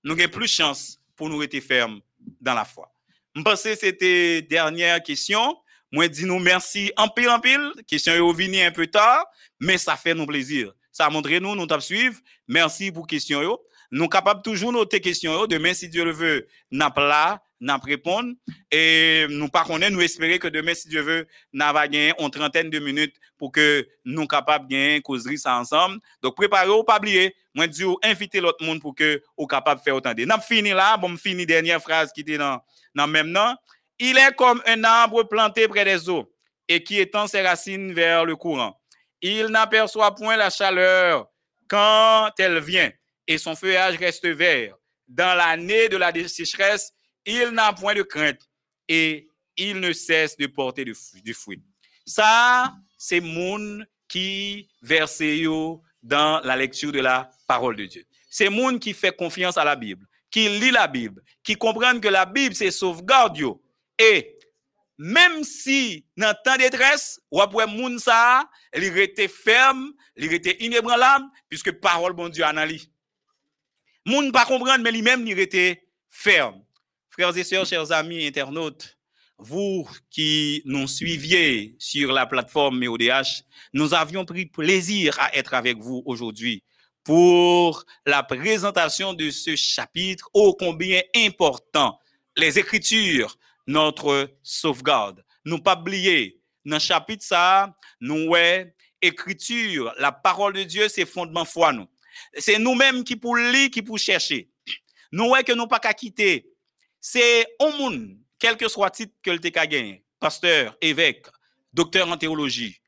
nous 0.05 0.13
avons 0.13 0.29
plus 0.29 0.49
chance 0.49 1.01
pour 1.17 1.29
nous 1.29 1.39
rester 1.39 1.61
fermes 1.61 2.01
dans 2.41 2.55
la 2.55 2.65
foi. 2.65 2.93
Je 3.35 3.43
pense 3.43 3.63
que 3.63 3.75
c'était 3.75 4.43
dernière 4.43 5.03
question. 5.03 5.57
Moi, 5.91 6.09
dis 6.09 6.25
nous 6.25 6.39
merci 6.39 6.93
en 6.97 7.09
pile 7.09 7.29
en 7.29 7.41
pile. 7.41 7.73
Question 7.87 8.15
est 8.15 8.33
venue 8.33 8.61
un 8.61 8.71
peu 8.71 8.87
tard, 8.87 9.25
mais 9.61 9.79
ça 9.79 9.97
fait 9.97 10.15
nous 10.15 10.27
plaisir. 10.27 10.73
Ça 10.91 11.07
a 11.07 11.11
montré 11.11 11.41
nous, 11.41 11.55
nous 11.55 11.67
t'avons 11.67 11.81
suivre. 11.81 12.19
Merci 12.49 12.91
pour 12.93 13.07
question. 13.07 13.59
Nous 13.93 14.09
capables 14.09 14.41
toujours 14.41 14.73
noter 14.73 15.03
questions. 15.03 15.47
Demain, 15.47 15.75
si 15.75 15.87
Dieu 15.87 16.03
le 16.03 16.13
veut, 16.13 16.49
n'a 16.71 16.91
pas 16.91 17.07
là, 17.07 17.43
n'a 17.61 17.77
répondre. 17.77 18.33
Et 18.71 19.27
nous 19.29 19.49
pas 19.49 19.67
nous 19.69 20.01
espérer 20.01 20.39
que 20.39 20.49
demain, 20.49 20.73
si 20.73 20.89
Dieu 20.89 21.03
veut, 21.03 21.29
n'a 21.53 21.75
pas 21.75 21.85
une 21.85 22.31
trentaine 22.31 22.71
de 22.71 22.79
minutes 22.79 23.15
pour 23.37 23.53
que 23.53 23.87
nous 24.07 24.27
capables 24.27 24.67
de 24.67 24.73
gagner 24.73 25.03
causerie 25.03 25.37
ça 25.37 25.59
ensemble. 25.59 26.01
Donc, 26.23 26.37
préparez-vous, 26.37 26.85
pas 26.85 26.97
oublier. 26.97 27.37
Moi, 27.55 27.67
dis 27.67 27.85
inviter 28.03 28.41
l'autre 28.41 28.65
monde 28.65 28.81
pour 28.81 28.95
que 28.95 29.23
vous 29.37 29.47
capable 29.47 29.81
de 29.81 29.85
faire 29.85 29.97
autant 29.97 30.15
de. 30.15 30.25
N'a 30.25 30.41
fini 30.41 30.71
là, 30.71 30.97
bon, 30.97 31.15
fini 31.19 31.45
dernière 31.45 31.83
phrase 31.83 32.13
qui 32.15 32.23
était 32.23 32.39
dans, 32.39 32.61
dans 32.95 33.07
même 33.07 33.29
nom. 33.29 33.55
Il 33.99 34.17
est 34.17 34.35
comme 34.35 34.63
un 34.65 34.83
arbre 34.85 35.25
planté 35.25 35.69
près 35.69 35.85
des 35.85 36.09
eaux 36.09 36.33
et 36.67 36.83
qui 36.83 36.99
étend 36.99 37.27
ses 37.27 37.43
racines 37.43 37.93
vers 37.93 38.25
le 38.25 38.37
courant. 38.37 38.81
Il 39.21 39.49
n'aperçoit 39.49 40.15
point 40.15 40.37
la 40.39 40.49
chaleur 40.49 41.27
quand 41.69 42.31
elle 42.39 42.59
vient 42.59 42.91
et 43.27 43.39
son 43.39 43.55
feuillage 43.55 43.97
reste 43.97 44.27
vert. 44.27 44.77
Dans 45.09 45.37
l'année 45.37 45.89
de 45.89 45.97
la 45.97 46.13
sécheresse, 46.29 46.93
il 47.27 47.49
n'a 47.51 47.73
point 47.73 47.95
de 47.95 48.03
crainte 48.03 48.41
et 48.89 49.29
il 49.57 49.81
ne 49.81 49.93
cesse 49.93 50.37
de 50.37 50.47
porter 50.47 50.85
du 50.85 51.35
fruit. 51.35 51.63
Ça, 52.07 52.75
c'est 52.97 53.21
moun 53.21 53.87
qui 54.09 54.69
verse 54.81 55.23
dans 56.03 56.41
la 56.41 56.57
lecture 56.57 56.93
de 56.93 57.01
la 57.01 57.31
parole 57.47 57.77
de 57.77 57.87
Dieu. 57.87 58.05
C'est 58.31 58.49
moun 58.49 58.79
qui 58.79 58.95
fait 58.95 59.15
confiance 59.15 59.57
à 59.57 59.65
la 59.65 59.77
Bible, 59.77 60.07
qui 60.31 60.49
lit 60.49 60.71
la 60.71 60.89
Bible, 60.89 61.23
qui 61.45 61.55
comprennent 61.55 62.01
que 62.01 62.09
la 62.09 62.25
Bible, 62.25 62.55
c'est 62.55 62.71
sauvegarde. 62.71 63.39
Et 63.99 64.39
même 64.99 65.45
si 65.45 66.07
dans 66.17 66.35
temps 66.45 66.55
de 66.55 66.61
détresse, 66.61 67.21
ou 67.31 67.41
après 67.41 67.67
moun 67.67 67.99
ça, 67.99 68.49
il 68.75 68.97
était 68.99 69.29
ferme, 69.29 69.93
il 70.17 70.33
était 70.33 70.57
inébranlable, 70.65 71.27
puisque 71.49 71.73
parole 71.73 72.13
bon 72.13 72.29
Dieu 72.29 72.45
en 72.45 72.57
Moun 74.05 74.33
pas 74.33 74.45
comprendre, 74.47 74.83
mais 74.83 74.91
lui-même, 74.91 75.27
il 75.27 75.39
était 75.39 75.87
ferme. 76.09 76.63
Frères 77.11 77.37
et 77.37 77.45
sœurs, 77.45 77.67
chers 77.67 77.93
amis 77.93 78.27
internautes, 78.27 78.99
vous 79.39 79.89
qui 80.11 80.63
nous 80.65 80.89
suiviez 80.89 81.77
sur 81.79 82.13
la 82.13 82.27
plateforme 82.27 82.79
MEODH, 82.79 83.45
nous 83.73 83.95
avions 83.95 84.25
pris 84.25 84.47
plaisir 84.47 85.17
à 85.21 85.35
être 85.37 85.55
avec 85.55 85.79
vous 85.79 86.03
aujourd'hui 86.07 86.63
pour 87.05 87.85
la 88.07 88.23
présentation 88.23 89.13
de 89.13 89.31
ce 89.31 89.57
chapitre 89.57 90.31
ô 90.33 90.55
combien 90.55 91.01
important. 91.17 91.99
Les 92.37 92.59
Écritures, 92.59 93.37
notre 93.67 94.31
sauvegarde. 94.43 95.25
Nous 95.45 95.59
pas 95.59 95.79
oublier, 95.79 96.41
dans 96.65 96.77
le 96.77 96.81
chapitre 96.81 97.25
ça, 97.25 97.75
nous 98.01 98.29
ouais, 98.29 98.75
Écriture, 99.01 99.93
la 99.99 100.13
parole 100.13 100.53
de 100.53 100.63
Dieu, 100.63 100.89
c'est 100.89 101.05
fondement 101.05 101.45
foi 101.45 101.73
nous. 101.73 101.89
C'est 102.39 102.59
nous-mêmes 102.59 103.05
qui 103.05 103.17
pour 103.17 103.37
lire, 103.37 103.71
qui 103.71 103.83
pour 103.83 103.99
chercher. 103.99 104.49
Nous 105.11 105.29
ouais 105.31 105.45
que 105.45 105.53
nous 105.53 105.67
pas 105.67 105.79
qu'à 105.79 105.93
quitter. 105.93 106.49
C'est 107.01 107.47
au 107.59 107.73
monde, 107.73 108.17
quel 108.39 108.57
que 108.57 108.69
soit 108.69 108.87
le 108.87 108.93
titre 108.93 109.15
que 109.23 109.31
le 109.31 109.39
gagné, 109.39 110.05
pasteur, 110.19 110.77
évêque, 110.81 111.27
docteur 111.73 112.09
en 112.09 112.17
théologie. 112.17 112.81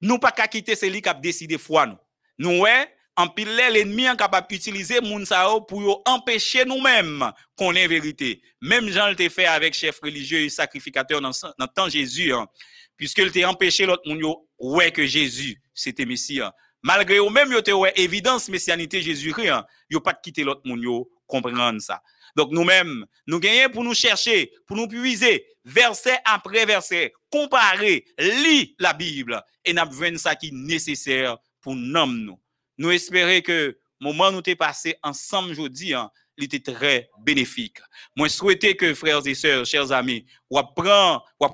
Nous 0.00 0.18
pas 0.18 0.32
qu'à 0.32 0.48
quitter 0.48 0.74
c'est 0.74 0.90
lui 0.90 1.00
qui 1.00 1.08
a 1.08 1.14
décidé 1.14 1.56
foi 1.56 1.86
nous. 1.86 1.98
Nous 2.38 2.64
en 3.16 3.28
pile 3.28 3.54
l'ennemi 3.54 4.06
est 4.06 4.16
capable 4.16 4.48
d'utiliser 4.48 5.00
moun 5.00 5.24
pour 5.68 6.02
empêcher 6.04 6.64
nous-mêmes 6.64 7.30
qu'on 7.56 7.74
ait 7.74 7.86
vérité. 7.86 8.42
Même 8.60 8.88
Jean 8.88 9.08
le 9.08 9.28
fait 9.28 9.46
avec 9.46 9.74
chef 9.74 10.00
religieux 10.00 10.40
et 10.40 10.48
sacrificateur 10.48 11.20
dans 11.20 11.30
le 11.30 11.66
temps 11.66 11.88
Jésus, 11.88 12.32
hein, 12.32 12.46
puisqu'il 12.96 13.30
t'a 13.30 13.48
empêché 13.48 13.86
l'autre 13.86 14.02
moun 14.06 14.20
ouais 14.58 14.90
que 14.90 15.06
Jésus 15.06 15.62
c'était 15.72 16.06
Messie. 16.06 16.40
Hein. 16.40 16.52
Malgré 16.84 17.16
eux 17.16 17.30
même 17.30 17.50
yo 17.50 17.62
te 17.62 17.70
ouais 17.70 17.94
évidence 17.96 18.50
messianité 18.50 19.00
Jésus 19.00 19.32
hein, 19.48 19.64
yo 19.88 20.00
pas 20.00 20.12
quitter 20.12 20.44
l'autre 20.44 20.60
moun 20.66 20.80
yo 20.80 21.10
comprendre 21.26 21.80
ça. 21.80 22.02
Donc 22.36 22.50
nous-mêmes, 22.50 23.06
nous 23.26 23.40
gagnons 23.40 23.70
pour 23.70 23.84
nous 23.84 23.94
chercher, 23.94 24.52
pour 24.66 24.76
nous 24.76 24.86
puiser 24.86 25.46
verset 25.64 26.18
après 26.26 26.66
verset, 26.66 27.14
comparer, 27.30 28.04
lire 28.18 28.66
la 28.78 28.92
Bible 28.92 29.42
et 29.64 29.72
nous 29.72 29.80
avons 29.80 30.18
ça 30.18 30.34
qui 30.34 30.48
est 30.48 30.52
nécessaire 30.52 31.38
pour 31.62 31.74
nous. 31.74 32.38
Nous 32.76 32.90
espérons 32.90 33.40
que 33.40 33.78
le 34.00 34.04
moment 34.04 34.28
où 34.28 34.32
nous 34.32 34.42
avons 34.46 34.56
passé 34.56 34.96
ensemble 35.02 35.52
aujourd'hui, 35.52 35.94
hein, 35.94 36.10
il 36.36 36.44
était 36.44 36.60
très 36.60 37.08
bénéfique. 37.24 37.78
Moi, 38.16 38.28
je 38.28 38.32
souhaitais 38.32 38.74
que 38.74 38.92
frères 38.92 39.26
et 39.26 39.34
sœurs, 39.34 39.64
chers 39.64 39.92
amis, 39.92 40.26
ou 40.50 40.60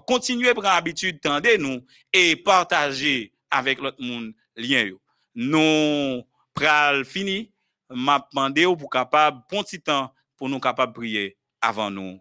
continuer 0.06 0.48
à 0.48 0.54
prendre 0.54 0.68
l'habitude 0.68 1.20
de 1.22 1.56
nous 1.58 1.84
et 2.12 2.34
partager 2.36 3.32
avec 3.50 3.78
l'autre 3.78 4.02
monde 4.02 4.32
lien. 4.56 4.90
Nous 5.34 6.22
pral 6.54 7.04
fini, 7.04 7.52
m'a 7.88 8.26
demandé 8.32 8.64
pour 8.64 8.90
capable 8.90 9.42
bon 9.50 9.62
petit 9.62 9.80
temps 9.80 10.12
pour 10.36 10.48
nous 10.48 10.60
capables 10.60 10.92
de 10.92 10.98
prier 10.98 11.36
avant 11.60 11.90
nous 11.90 12.18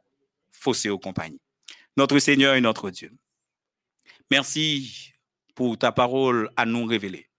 fausser 0.51 0.89
aux 0.89 0.99
compagnies. 0.99 1.41
Notre 1.97 2.19
Seigneur 2.19 2.55
et 2.55 2.61
notre 2.61 2.89
Dieu. 2.89 3.11
Merci 4.31 5.13
pour 5.55 5.77
ta 5.77 5.91
parole 5.91 6.49
à 6.55 6.65
nous 6.65 6.85
révéler. 6.85 7.29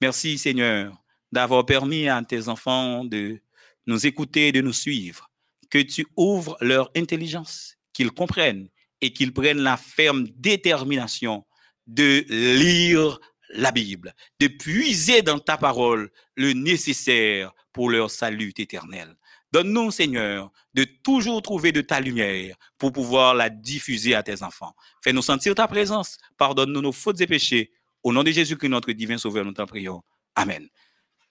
Merci 0.00 0.38
Seigneur 0.38 1.02
d'avoir 1.32 1.66
permis 1.66 2.08
à 2.08 2.22
tes 2.22 2.48
enfants 2.48 3.04
de 3.04 3.40
nous 3.86 4.06
écouter, 4.06 4.52
de 4.52 4.60
nous 4.60 4.72
suivre, 4.72 5.30
que 5.70 5.78
tu 5.78 6.06
ouvres 6.16 6.56
leur 6.60 6.90
intelligence, 6.96 7.76
qu'ils 7.92 8.12
comprennent 8.12 8.68
et 9.00 9.12
qu'ils 9.12 9.32
prennent 9.32 9.58
la 9.58 9.76
ferme 9.76 10.28
détermination 10.36 11.44
de 11.86 12.24
lire 12.28 13.18
la 13.54 13.70
Bible, 13.70 14.14
de 14.40 14.48
puiser 14.48 15.22
dans 15.22 15.38
ta 15.38 15.56
parole 15.56 16.10
le 16.36 16.52
nécessaire 16.52 17.52
pour 17.72 17.88
leur 17.88 18.10
salut 18.10 18.52
éternel. 18.58 19.16
Donne-nous, 19.52 19.92
Seigneur, 19.92 20.50
de 20.74 20.84
toujours 20.84 21.40
trouver 21.40 21.70
de 21.70 21.80
ta 21.80 22.00
lumière 22.00 22.56
pour 22.76 22.92
pouvoir 22.92 23.34
la 23.34 23.50
diffuser 23.50 24.14
à 24.14 24.22
tes 24.22 24.42
enfants. 24.42 24.74
Fais-nous 25.02 25.22
sentir 25.22 25.54
ta 25.54 25.68
présence. 25.68 26.18
Pardonne-nous 26.36 26.82
nos 26.82 26.92
fautes 26.92 27.20
et 27.20 27.26
péchés. 27.26 27.70
Au 28.02 28.12
nom 28.12 28.24
de 28.24 28.32
Jésus-Christ, 28.32 28.68
notre 28.68 28.90
divin 28.92 29.16
Sauveur, 29.16 29.44
nous 29.44 29.52
t'en 29.52 29.66
prions. 29.66 30.02
Amen. 30.34 30.68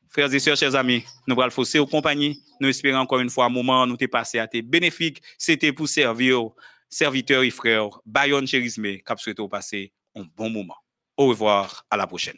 Frères 0.10 0.34
et 0.34 0.40
sœurs, 0.40 0.56
chers 0.56 0.76
amis, 0.76 1.04
nous 1.28 1.40
allons 1.42 1.52
fausser 1.52 1.80
aux 1.80 1.88
compagnies. 1.88 2.42
Nous 2.62 2.70
espérons 2.70 3.00
encore 3.00 3.20
une 3.20 3.30
fois 3.30 3.46
un 3.46 3.50
moment 3.50 3.86
nous 3.86 3.98
t'es 3.98 4.08
passé 4.08 4.40
à 4.40 4.48
tes 4.48 4.62
bénéfiques. 4.62 5.22
C'était 5.38 5.74
pour 5.74 5.90
servir 5.90 6.52
serviteurs 6.88 7.44
et 7.44 7.50
frères, 7.50 7.90
Bayon 8.06 8.46
Chérisme, 8.46 9.00
cap 9.06 9.20
souhaité 9.20 9.46
passer 9.50 9.92
un 10.16 10.24
bon 10.36 10.50
moment. 10.50 10.83
Au 11.18 11.28
revoir, 11.28 11.86
à 11.92 11.98
la 11.98 12.08
prochaine. 12.08 12.38